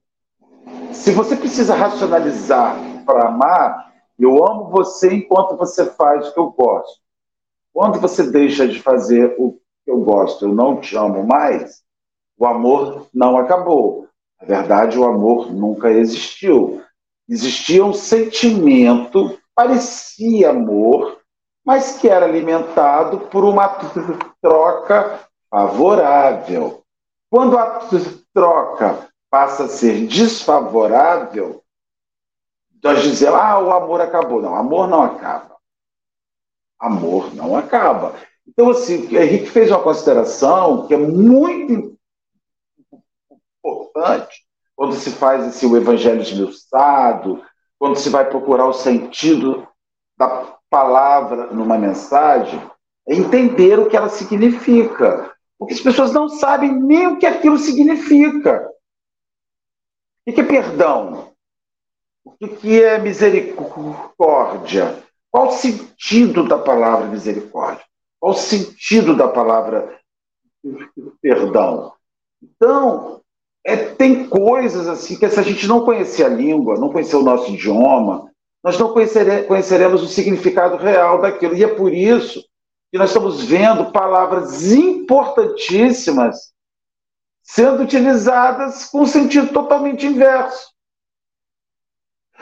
Se 0.93 1.11
você 1.11 1.37
precisa 1.37 1.75
racionalizar 1.75 2.77
para 3.05 3.29
amar, 3.29 3.93
eu 4.19 4.45
amo 4.47 4.71
você 4.71 5.13
enquanto 5.13 5.57
você 5.57 5.85
faz 5.87 6.29
o 6.29 6.33
que 6.33 6.39
eu 6.41 6.51
gosto. 6.51 7.03
Quando 7.73 8.01
você 8.01 8.31
deixa 8.31 8.67
de 8.67 8.81
fazer 8.81 9.35
o 9.39 9.61
que 9.85 9.91
eu 9.91 10.01
gosto, 10.01 10.47
eu 10.47 10.55
não 10.55 10.81
te 10.81 10.97
amo 10.97 11.27
mais, 11.27 11.83
o 12.39 12.47
amor 12.47 13.09
não 13.13 13.37
acabou. 13.37 14.09
Na 14.43 14.59
verdade, 14.59 14.99
o 14.99 15.05
amor 15.05 15.53
nunca 15.53 15.91
existiu. 15.91 16.83
Existia 17.29 17.85
um 17.85 17.93
sentimento, 17.93 19.39
parecia 19.55 20.51
amor, 20.51 21.19
mas 21.65 21.99
que 21.99 22.09
era 22.09 22.27
alimentado 22.27 23.21
por 23.29 23.45
uma 23.45 23.69
troca 24.41 25.21
favorável. 25.49 26.83
Quando 27.31 27.57
a 27.57 27.89
troca 28.35 29.09
passa 29.31 29.65
a 29.65 29.69
ser 29.69 30.07
desfavorável, 30.07 31.63
nós 32.83 33.03
dizemos, 33.03 33.39
ah, 33.39 33.61
o 33.61 33.71
amor 33.71 34.01
acabou. 34.01 34.43
Não, 34.43 34.57
amor 34.57 34.89
não 34.89 35.03
acaba. 35.03 35.57
Amor 36.81 37.33
não 37.33 37.57
acaba. 37.57 38.15
Então, 38.47 38.71
assim, 38.71 39.07
Henrique 39.17 39.47
fez 39.47 39.71
uma 39.71 39.81
consideração 39.81 40.87
que 40.89 40.95
é 40.95 40.97
muito 40.97 41.73
importante 41.73 41.92
quando 44.75 44.95
se 44.95 45.11
faz 45.11 45.45
assim, 45.45 45.67
o 45.67 45.77
evangelho 45.77 46.23
esmiuçado, 46.23 47.43
quando 47.79 47.97
se 47.97 48.09
vai 48.09 48.29
procurar 48.29 48.67
o 48.67 48.73
sentido 48.73 49.67
da 50.17 50.57
palavra 50.71 51.49
numa 51.49 51.77
mensagem, 51.77 52.61
é 53.09 53.15
entender 53.15 53.79
o 53.79 53.89
que 53.89 53.97
ela 53.97 54.09
significa. 54.09 55.33
Porque 55.59 55.75
as 55.75 55.81
pessoas 55.81 56.13
não 56.13 56.29
sabem 56.29 56.73
nem 56.73 57.07
o 57.07 57.19
que 57.19 57.27
aquilo 57.27 57.59
significa. 57.59 58.69
O 60.27 60.33
que 60.33 60.41
é 60.41 60.45
perdão? 60.45 61.33
O 62.25 62.49
que 62.49 62.83
é 62.83 62.99
misericórdia? 62.99 65.03
Qual 65.31 65.49
o 65.49 65.53
sentido 65.53 66.47
da 66.47 66.59
palavra 66.59 67.07
misericórdia? 67.07 67.85
Qual 68.21 68.33
o 68.33 68.37
sentido 68.37 69.17
da 69.17 69.29
palavra 69.29 69.99
perdão? 71.21 71.93
Então, 72.43 73.22
é, 73.65 73.77
tem 73.77 74.29
coisas 74.29 74.89
assim 74.89 75.17
que 75.17 75.29
se 75.29 75.39
a 75.39 75.43
gente 75.43 75.67
não 75.67 75.85
conhecer 75.85 76.25
a 76.25 76.29
língua, 76.29 76.79
não 76.79 76.91
conhecer 76.91 77.17
o 77.17 77.23
nosso 77.23 77.51
idioma, 77.53 78.31
nós 78.63 78.79
não 78.79 78.93
conhecere, 78.93 79.45
conheceremos 79.45 80.03
o 80.03 80.09
significado 80.09 80.77
real 80.77 81.21
daquilo. 81.21 81.57
E 81.57 81.65
é 81.65 81.69
por 81.69 81.93
isso 81.93 82.45
que 82.91 82.99
nós 82.99 83.11
estamos 83.11 83.45
vendo 83.45 83.91
palavras 83.91 84.73
importantíssimas 84.73 86.53
sendo 87.43 87.83
utilizadas 87.83 88.87
com 88.87 89.07
sentido 89.07 89.53
totalmente 89.53 90.07
inverso. 90.07 90.71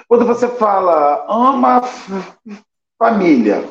Quando 0.08 0.26
você 0.26 0.48
fala 0.48 1.24
ama 1.28 1.82
família, 2.98 3.68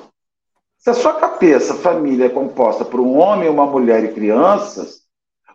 se 0.77 0.89
a 0.89 0.93
sua 0.93 1.15
cabeça, 1.15 1.75
família, 1.75 2.27
é 2.27 2.29
composta 2.29 2.85
por 2.85 2.99
um 2.99 3.17
homem, 3.17 3.49
uma 3.49 3.65
mulher 3.65 4.03
e 4.03 4.13
crianças, 4.13 4.98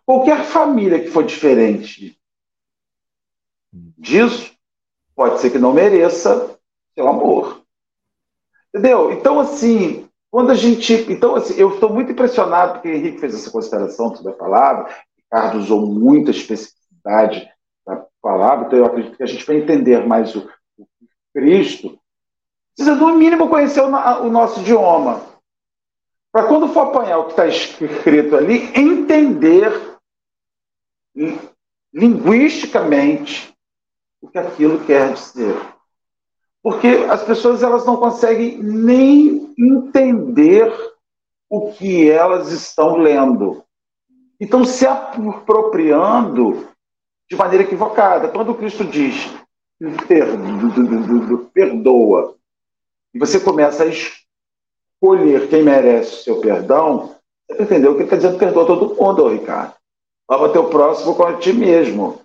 qualquer 0.07 0.45
família 0.45 1.01
que 1.01 1.11
for 1.11 1.25
diferente 1.25 2.19
disso, 3.73 4.55
pode 5.15 5.41
ser 5.41 5.51
que 5.51 5.59
não 5.59 5.73
mereça 5.73 6.59
seu 6.95 7.09
amor. 7.09 7.63
Entendeu? 8.69 9.13
Então, 9.13 9.41
assim, 9.41 10.09
quando 10.31 10.51
a 10.51 10.55
gente. 10.55 10.93
Então, 11.11 11.37
assim, 11.37 11.55
eu 11.55 11.75
estou 11.75 11.93
muito 11.93 12.13
impressionado, 12.13 12.75
porque 12.75 12.89
o 12.89 12.93
Henrique 12.93 13.19
fez 13.19 13.35
essa 13.35 13.51
consideração 13.51 14.15
sobre 14.15 14.33
a 14.33 14.37
palavra, 14.37 14.95
Ricardo 15.17 15.59
usou 15.59 15.87
muita 15.87 16.31
especificidade 16.31 17.49
da 17.87 18.05
palavra, 18.21 18.67
então 18.67 18.79
eu 18.79 18.87
acredito 18.87 19.17
que 19.17 19.23
a 19.23 19.27
gente 19.27 19.45
vai 19.45 19.57
entender 19.57 20.07
mais 20.07 20.35
o, 20.35 20.49
o 20.79 20.87
Cristo, 21.33 21.99
precisa, 22.75 22.97
no 22.97 23.17
mínimo, 23.17 23.49
conhecer 23.49 23.81
o, 23.81 23.87
o 23.87 24.31
nosso 24.31 24.61
idioma. 24.61 25.23
Para 26.33 26.49
quando 26.49 26.69
for 26.69 26.89
apanhar 26.89 27.19
o 27.19 27.25
que 27.27 27.31
está 27.31 27.47
escrito 27.47 28.37
ali, 28.37 28.73
entender 28.75 29.94
linguisticamente 31.93 33.55
o 34.21 34.29
que 34.29 34.39
aquilo 34.39 34.85
quer 34.85 35.12
dizer. 35.12 35.55
Porque 36.62 36.89
as 37.11 37.23
pessoas 37.23 37.62
elas 37.62 37.85
não 37.85 37.97
conseguem 37.97 38.59
nem 38.62 39.55
entender 39.59 40.73
o 41.49 41.73
que 41.73 42.11
elas 42.11 42.51
estão 42.51 42.97
lendo. 42.97 43.62
Então, 44.41 44.65
se 44.65 44.87
apropriando 44.87 46.69
de 47.29 47.37
maneira 47.37 47.65
equivocada. 47.65 48.29
Quando 48.29 48.55
Cristo 48.55 48.85
diz 48.85 49.31
perdoa, 51.53 52.37
e 53.12 53.19
você 53.19 53.39
começa 53.39 53.85
a 53.85 53.87
escolher 53.87 55.49
quem 55.49 55.62
merece 55.62 56.15
o 56.15 56.23
seu 56.25 56.41
perdão, 56.41 57.15
você 57.49 57.62
entendeu 57.62 57.93
que 57.93 57.99
ele 57.99 58.05
está 58.05 58.17
dizendo 58.17 58.39
perdoa 58.39 58.67
todo 58.67 58.95
mundo, 58.95 59.29
Ricardo. 59.29 59.75
Ama 60.29 60.53
teu 60.53 60.68
próximo 60.68 61.14
como 61.14 61.29
a 61.29 61.39
ti 61.39 61.53
mesmo. 61.53 62.20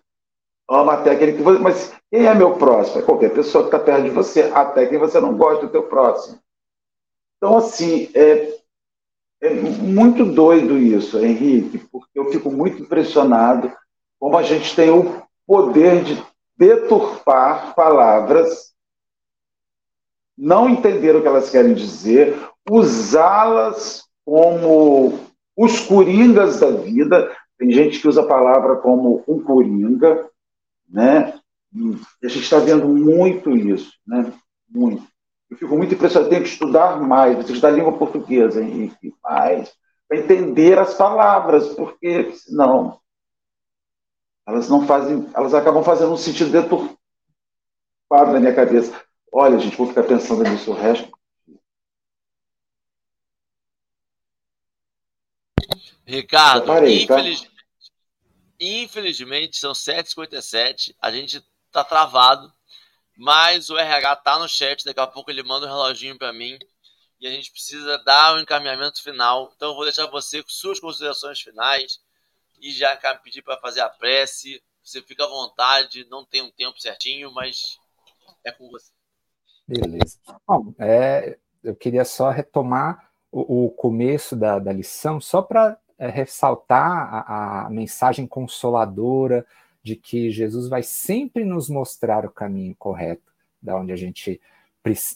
Ama 0.70 0.94
até 0.94 1.12
aquele 1.12 1.34
que 1.34 1.42
você. 1.42 1.60
Mas 1.60 1.94
quem 2.12 2.26
é 2.26 2.34
meu 2.34 2.56
próximo? 2.56 3.00
É 3.02 3.06
qualquer 3.06 3.34
pessoa 3.34 3.64
que 3.64 3.76
está 3.76 3.80
perto 3.80 4.04
de 4.04 4.10
você, 4.10 4.44
até 4.54 4.86
quem 4.86 4.98
você 4.98 5.20
não 5.20 5.36
gosta 5.36 5.66
do 5.66 5.72
teu 5.72 5.84
próximo. 5.84 6.40
Então, 7.38 7.58
assim, 7.58 8.10
é, 8.14 8.58
é 9.42 9.54
muito 9.54 10.26
doido 10.26 10.78
isso, 10.78 11.18
Henrique, 11.18 11.80
porque 11.92 12.20
eu 12.20 12.32
fico 12.32 12.52
muito 12.52 12.84
impressionado 12.84 13.72
como 14.20 14.38
a 14.38 14.44
gente 14.44 14.76
tem 14.76 14.90
o 14.90 15.24
poder 15.48 16.04
de 16.04 16.22
deturpar 16.58 17.74
palavras, 17.74 18.74
não 20.38 20.70
entender 20.70 21.16
o 21.16 21.22
que 21.22 21.28
elas 21.28 21.50
querem 21.50 21.74
dizer, 21.74 22.38
usá-las 22.70 24.04
como 24.26 25.18
os 25.56 25.80
coringas 25.80 26.60
da 26.60 26.72
vida. 26.72 27.36
Tem 27.60 27.70
gente 27.72 28.00
que 28.00 28.08
usa 28.08 28.22
a 28.22 28.28
palavra 28.28 28.78
como 28.78 29.22
um 29.28 29.44
coringa, 29.44 30.30
né? 30.88 31.38
E 31.74 32.26
a 32.26 32.30
gente 32.30 32.44
está 32.44 32.58
vendo 32.58 32.88
muito 32.88 33.52
isso, 33.52 33.92
né? 34.08 34.34
Muito. 34.68 35.06
Eu 35.52 35.58
fico 35.58 35.76
muito 35.76 35.94
impressionado, 35.94 36.30
tenho 36.30 36.44
que 36.44 36.50
estudar 36.50 37.02
mais, 37.02 37.38
estudar 37.38 37.72
língua 37.72 37.98
portuguesa, 37.98 38.64
Henrique, 38.64 39.14
mais, 39.22 39.76
para 40.08 40.20
entender 40.20 40.80
as 40.80 40.94
palavras, 40.94 41.68
porque 41.76 42.32
senão 42.32 42.98
elas 44.48 44.70
não 44.70 44.88
fazem, 44.88 45.30
elas 45.34 45.54
acabam 45.54 45.84
fazendo 45.84 46.14
um 46.14 46.18
sentido 46.18 46.52
deturpado 46.52 46.98
na 48.32 48.40
minha 48.40 48.56
cabeça. 48.56 49.00
Olha, 49.34 49.60
gente, 49.60 49.76
vou 49.76 49.88
ficar 49.88 50.04
pensando 50.04 50.44
nisso 50.44 50.72
o 50.72 50.76
resto. 50.76 51.12
Ricardo, 56.10 56.66
parei, 56.66 57.06
tá? 57.06 57.20
infelizmente, 57.20 57.49
tá? 57.49 57.49
Infelizmente 58.60 59.58
são 59.58 59.72
7h57, 59.74 60.96
a 61.02 61.12
gente 61.12 61.44
tá 61.72 61.84
travado 61.84 62.52
mas 63.20 63.70
o 63.70 63.78
RH 63.78 64.16
tá 64.16 64.40
no 64.40 64.48
chat, 64.48 64.86
daqui 64.86 65.00
a 65.02 65.06
pouco 65.06 65.30
ele 65.30 65.44
manda 65.44 65.66
um 65.66 65.70
reloginho 65.70 66.18
para 66.18 66.32
mim 66.32 66.58
e 67.20 67.28
a 67.28 67.30
gente 67.30 67.52
precisa 67.52 67.98
dar 68.06 68.34
o 68.34 68.38
um 68.38 68.40
encaminhamento 68.40 69.04
final. 69.04 69.52
Então 69.54 69.72
eu 69.72 69.76
vou 69.76 69.84
deixar 69.84 70.06
você 70.08 70.42
com 70.42 70.48
suas 70.48 70.80
considerações 70.80 71.42
finais 71.42 72.00
e 72.62 72.72
já 72.72 72.96
pedir 73.22 73.42
para 73.42 73.60
fazer 73.60 73.82
a 73.82 73.90
prece. 73.90 74.64
Você 74.82 75.02
fica 75.02 75.26
à 75.26 75.28
vontade, 75.28 76.08
não 76.10 76.24
tem 76.24 76.42
um 76.42 76.50
tempo 76.50 76.80
certinho, 76.80 77.30
mas 77.34 77.78
é 78.46 78.54
com 78.54 78.70
você. 78.70 78.90
Beleza. 79.68 80.18
Bom, 80.48 80.74
é, 80.80 81.38
eu 81.62 81.76
queria 81.76 82.06
só 82.06 82.30
retomar 82.30 83.12
o, 83.30 83.66
o 83.66 83.72
começo 83.72 84.34
da, 84.34 84.60
da 84.60 84.72
lição, 84.72 85.20
só 85.20 85.42
para 85.42 85.78
é, 86.00 86.10
ressaltar 86.10 87.14
a, 87.14 87.66
a 87.66 87.70
mensagem 87.70 88.26
consoladora 88.26 89.46
de 89.84 89.96
que 89.96 90.32
Jesus 90.32 90.68
vai 90.68 90.82
sempre 90.82 91.44
nos 91.44 91.70
mostrar 91.70 92.26
o 92.26 92.32
caminho 92.32 92.76
correto, 92.80 93.32
da 93.62 93.76
onde 93.76 93.92
a 93.92 93.96
gente 93.96 94.42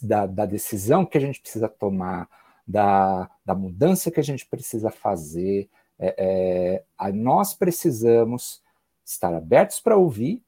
da, 0.02 0.26
da 0.26 0.46
decisão 0.46 1.04
que 1.04 1.18
a 1.18 1.20
gente 1.20 1.40
precisa 1.40 1.68
tomar, 1.68 2.28
da, 2.66 3.28
da 3.44 3.54
mudança 3.54 4.10
que 4.10 4.20
a 4.20 4.22
gente 4.22 4.46
precisa 4.46 4.90
fazer. 4.90 5.68
É, 5.98 6.84
é, 6.98 7.12
nós 7.12 7.54
precisamos 7.54 8.62
estar 9.04 9.34
abertos 9.34 9.80
para 9.80 9.96
ouvir 9.96 10.42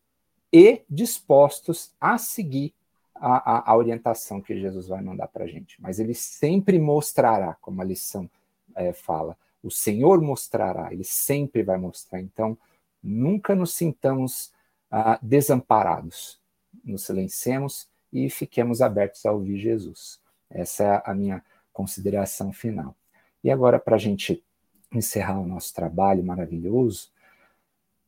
e 0.53 0.82
dispostos 0.89 1.95
a 2.01 2.18
seguir 2.18 2.72
a, 3.14 3.70
a, 3.70 3.72
a 3.72 3.76
orientação 3.76 4.41
que 4.41 4.59
Jesus 4.59 4.89
vai 4.89 5.03
mandar 5.03 5.28
para 5.28 5.45
a 5.45 5.49
gente. 5.49 5.80
Mas 5.80 5.99
ele 5.99 6.14
sempre 6.14 6.78
mostrará, 6.78 7.57
como 7.61 7.80
a 7.80 7.84
lição 7.84 8.30
é, 8.74 8.93
fala, 8.93 9.37
o 9.63 9.71
Senhor 9.71 10.21
mostrará, 10.21 10.93
ele 10.93 11.05
sempre 11.05 11.63
vai 11.63 11.77
mostrar. 11.77 12.21
Então, 12.21 12.57
nunca 13.03 13.55
nos 13.55 13.75
sintamos 13.75 14.53
ah, 14.91 15.19
desamparados. 15.21 16.41
Nos 16.85 17.05
silenciemos 17.05 17.89
e 18.13 18.31
fiquemos 18.31 18.81
abertos 18.81 19.27
a 19.27 19.33
ouvir 19.33 19.59
Jesus. 19.59 20.21
Essa 20.49 20.85
é 20.85 21.03
a 21.05 21.15
minha 21.15 21.45
consideração 21.73 22.53
final. 22.53 22.95
E 23.43 23.51
agora, 23.51 23.79
para 23.79 23.97
a 23.97 23.99
gente 23.99 24.43
encerrar 24.93 25.39
o 25.41 25.47
nosso 25.47 25.75
trabalho 25.75 26.25
maravilhoso, 26.25 27.11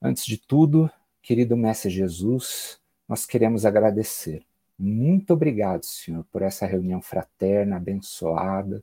antes 0.01 0.25
de 0.25 0.39
tudo, 0.39 0.91
querido 1.21 1.57
Mestre 1.57 1.91
Jesus, 1.91 2.81
nós 3.09 3.27
queremos 3.27 3.67
agradecer. 3.67 4.45
Muito 4.79 5.33
obrigado, 5.33 5.85
Senhor, 5.85 6.25
por 6.31 6.43
essa 6.43 6.67
reunião 6.67 7.03
fraterna, 7.03 7.77
abençoada, 7.77 8.83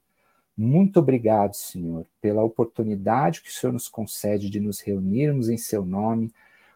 muito 0.57 0.99
obrigado, 0.99 1.53
Senhor, 1.53 2.05
pela 2.21 2.43
oportunidade 2.43 3.41
que 3.41 3.49
o 3.49 3.51
Senhor 3.51 3.73
nos 3.73 3.87
concede 3.87 4.49
de 4.49 4.59
nos 4.59 4.79
reunirmos 4.79 5.49
em 5.49 5.57
Seu 5.57 5.85
nome, 5.85 6.33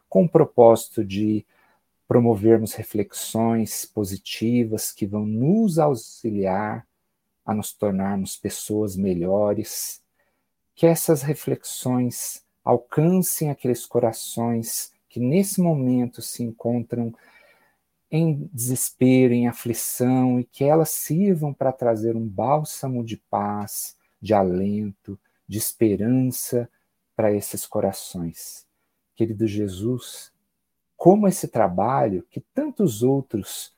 com 0.09 0.25
o 0.25 0.29
propósito 0.29 1.03
de 1.03 1.45
promovermos 2.07 2.73
reflexões 2.73 3.85
positivas 3.85 4.91
que 4.91 5.05
vão 5.05 5.25
nos 5.25 5.77
auxiliar 5.77 6.85
a 7.45 7.53
nos 7.53 7.71
tornarmos 7.71 8.35
pessoas 8.35 8.97
melhores. 8.97 10.01
Que 10.75 10.85
essas 10.85 11.21
reflexões 11.21 12.43
alcancem 12.65 13.49
aqueles 13.49 13.85
corações 13.85 14.91
que 15.07 15.19
nesse 15.19 15.61
momento 15.61 16.21
se 16.21 16.43
encontram 16.43 17.13
em 18.11 18.49
desespero, 18.53 19.33
em 19.33 19.47
aflição, 19.47 20.39
e 20.39 20.43
que 20.43 20.63
elas 20.63 20.89
sirvam 20.89 21.53
para 21.53 21.71
trazer 21.71 22.15
um 22.15 22.27
bálsamo 22.27 23.03
de 23.03 23.17
paz, 23.17 23.95
de 24.21 24.33
alento, 24.33 25.19
de 25.47 25.57
esperança 25.57 26.69
para 27.15 27.33
esses 27.33 27.65
corações. 27.65 28.65
Querido 29.15 29.45
Jesus, 29.45 30.31
como 30.95 31.27
esse 31.27 31.47
trabalho, 31.47 32.25
que 32.29 32.39
tantos 32.39 33.03
outros 33.03 33.73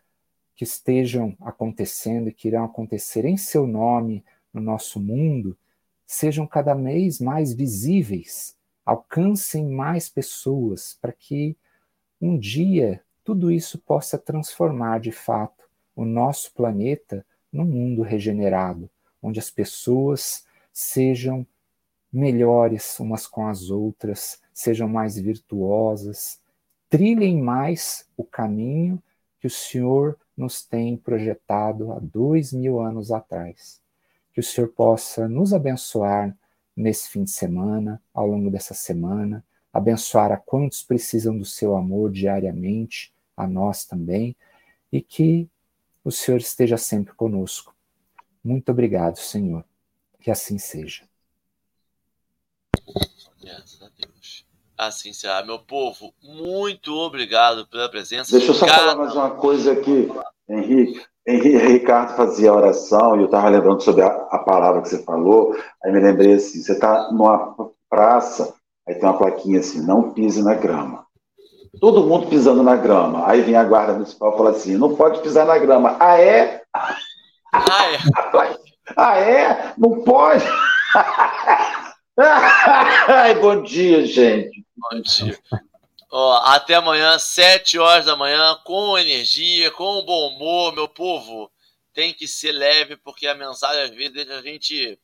que 0.55 0.63
estejam 0.63 1.35
acontecendo 1.41 2.29
e 2.29 2.33
que 2.33 2.47
irão 2.47 2.63
acontecer 2.63 3.25
em 3.25 3.37
seu 3.37 3.65
nome 3.65 4.23
no 4.53 4.61
nosso 4.61 4.99
mundo, 4.99 5.57
sejam 6.05 6.45
cada 6.45 6.73
vez 6.73 7.19
mais 7.19 7.53
visíveis, 7.53 8.55
alcancem 8.85 9.67
mais 9.67 10.09
pessoas, 10.09 10.97
para 11.01 11.11
que 11.11 11.55
um 12.19 12.37
dia 12.37 13.01
tudo 13.23 13.51
isso 13.51 13.77
possa 13.79 14.17
transformar 14.17 14.99
de 14.99 15.11
fato 15.11 15.69
o 15.95 16.05
nosso 16.05 16.53
planeta 16.53 17.25
num 17.51 17.65
mundo 17.65 18.01
regenerado, 18.01 18.89
onde 19.21 19.39
as 19.39 19.51
pessoas 19.51 20.45
sejam 20.71 21.45
melhores 22.11 22.99
umas 22.99 23.27
com 23.27 23.47
as 23.47 23.69
outras, 23.69 24.41
sejam 24.53 24.87
mais 24.87 25.17
virtuosas, 25.17 26.41
trilhem 26.89 27.41
mais 27.41 28.07
o 28.17 28.23
caminho 28.23 29.01
que 29.39 29.47
o 29.47 29.49
Senhor 29.49 30.17
nos 30.35 30.63
tem 30.65 30.97
projetado 30.97 31.91
há 31.91 31.99
dois 31.99 32.51
mil 32.51 32.79
anos 32.79 33.11
atrás. 33.11 33.81
Que 34.33 34.39
o 34.39 34.43
Senhor 34.43 34.69
possa 34.69 35.27
nos 35.27 35.53
abençoar 35.53 36.35
nesse 36.75 37.09
fim 37.09 37.23
de 37.23 37.31
semana, 37.31 38.01
ao 38.13 38.27
longo 38.27 38.49
dessa 38.49 38.73
semana, 38.73 39.43
abençoar 39.73 40.31
a 40.31 40.37
quantos 40.37 40.83
precisam 40.83 41.37
do 41.37 41.45
seu 41.45 41.75
amor 41.75 42.11
diariamente, 42.11 43.10
a 43.35 43.47
nós 43.47 43.85
também, 43.85 44.35
e 44.91 45.01
que 45.01 45.49
o 46.03 46.11
Senhor 46.11 46.37
esteja 46.37 46.77
sempre 46.77 47.13
conosco. 47.13 47.75
Muito 48.43 48.69
obrigado, 48.69 49.17
Senhor. 49.17 49.63
Que 50.19 50.31
assim 50.31 50.57
seja. 50.57 51.03
Graças 53.41 53.81
a 53.81 53.89
Deus. 53.89 54.45
Assim 54.77 55.13
será, 55.13 55.43
meu 55.43 55.59
povo. 55.59 56.13
Muito 56.21 56.93
obrigado 56.93 57.67
pela 57.67 57.89
presença. 57.89 58.31
Deixa 58.31 58.51
eu 58.51 58.55
só 58.55 58.65
cada... 58.65 58.79
falar 58.79 58.95
mais 58.95 59.15
uma 59.15 59.31
coisa 59.31 59.73
aqui, 59.73 60.09
Henrique. 60.49 61.05
Ricardo 61.27 62.15
fazia 62.15 62.53
oração 62.53 63.15
e 63.15 63.19
eu 63.19 63.25
estava 63.25 63.49
lembrando 63.49 63.81
sobre 63.81 64.01
a, 64.01 64.07
a, 64.07 64.39
palavra 64.39 64.81
que 64.81 64.89
você 64.89 65.03
falou, 65.03 65.55
aí 65.83 65.91
me 65.91 65.99
lembrei 65.99 66.33
assim, 66.33 66.61
você 66.61 66.73
está 66.73 67.11
numa 67.11 67.55
praça, 67.87 68.55
aí 68.87 68.95
tem 68.95 69.03
uma 69.03 69.17
plaquinha 69.17 69.59
assim, 69.59 69.85
não 69.85 70.13
pise 70.13 70.41
na 70.41 70.55
grama. 70.55 71.05
Todo 71.79 72.03
mundo 72.03 72.27
pisando 72.27 72.61
na 72.63 72.75
grama. 72.75 73.29
Aí 73.29 73.41
vem 73.41 73.55
a 73.55 73.63
guarda 73.63 73.93
municipal 73.93 74.33
e 74.33 74.37
fala 74.37 74.49
assim, 74.51 74.77
não 74.77 74.95
pode 74.95 75.21
pisar 75.21 75.45
na 75.45 75.57
grama. 75.57 75.95
Ah, 75.99 76.19
é? 76.19 76.61
Ah, 76.73 76.95
é? 77.85 77.97
ah, 78.97 79.17
é? 79.17 79.73
Não 79.77 80.03
pode? 80.03 80.43
Ai, 83.07 83.35
bom 83.35 83.63
dia, 83.63 84.05
gente. 84.05 84.65
Bom 84.75 84.99
dia. 85.01 85.39
Ó, 86.11 86.33
até 86.43 86.75
amanhã, 86.75 87.17
7 87.17 87.79
horas 87.79 88.05
da 88.05 88.17
manhã, 88.17 88.59
com 88.65 88.97
energia, 88.97 89.71
com 89.71 90.03
bom 90.03 90.27
humor, 90.27 90.73
meu 90.73 90.89
povo. 90.89 91.49
Tem 91.93 92.13
que 92.13 92.27
ser 92.27 92.51
leve, 92.51 92.97
porque 92.97 93.27
a 93.27 93.35
mensagem 93.35 93.83
às 93.83 93.89
vezes 93.91 94.13
deixa 94.13 94.37
a 94.37 94.41
gente 94.41 94.99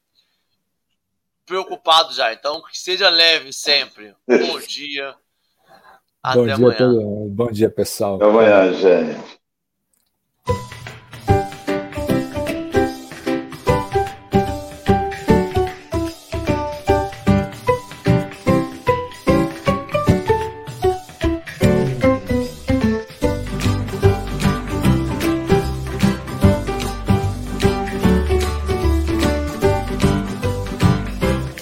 preocupado 1.46 2.14
já. 2.14 2.34
Então, 2.34 2.62
que 2.62 2.78
seja 2.78 3.08
leve 3.08 3.54
sempre. 3.54 4.14
Bom 4.28 4.60
dia. 4.68 5.16
Até 6.32 6.40
bom 6.40 6.46
dia, 6.46 6.56
amanhã. 6.56 7.30
Bom 7.30 7.52
dia, 7.52 7.70
pessoal. 7.70 8.16
Até 8.16 8.26
amanhã, 8.26 8.74
gente. 8.74 9.37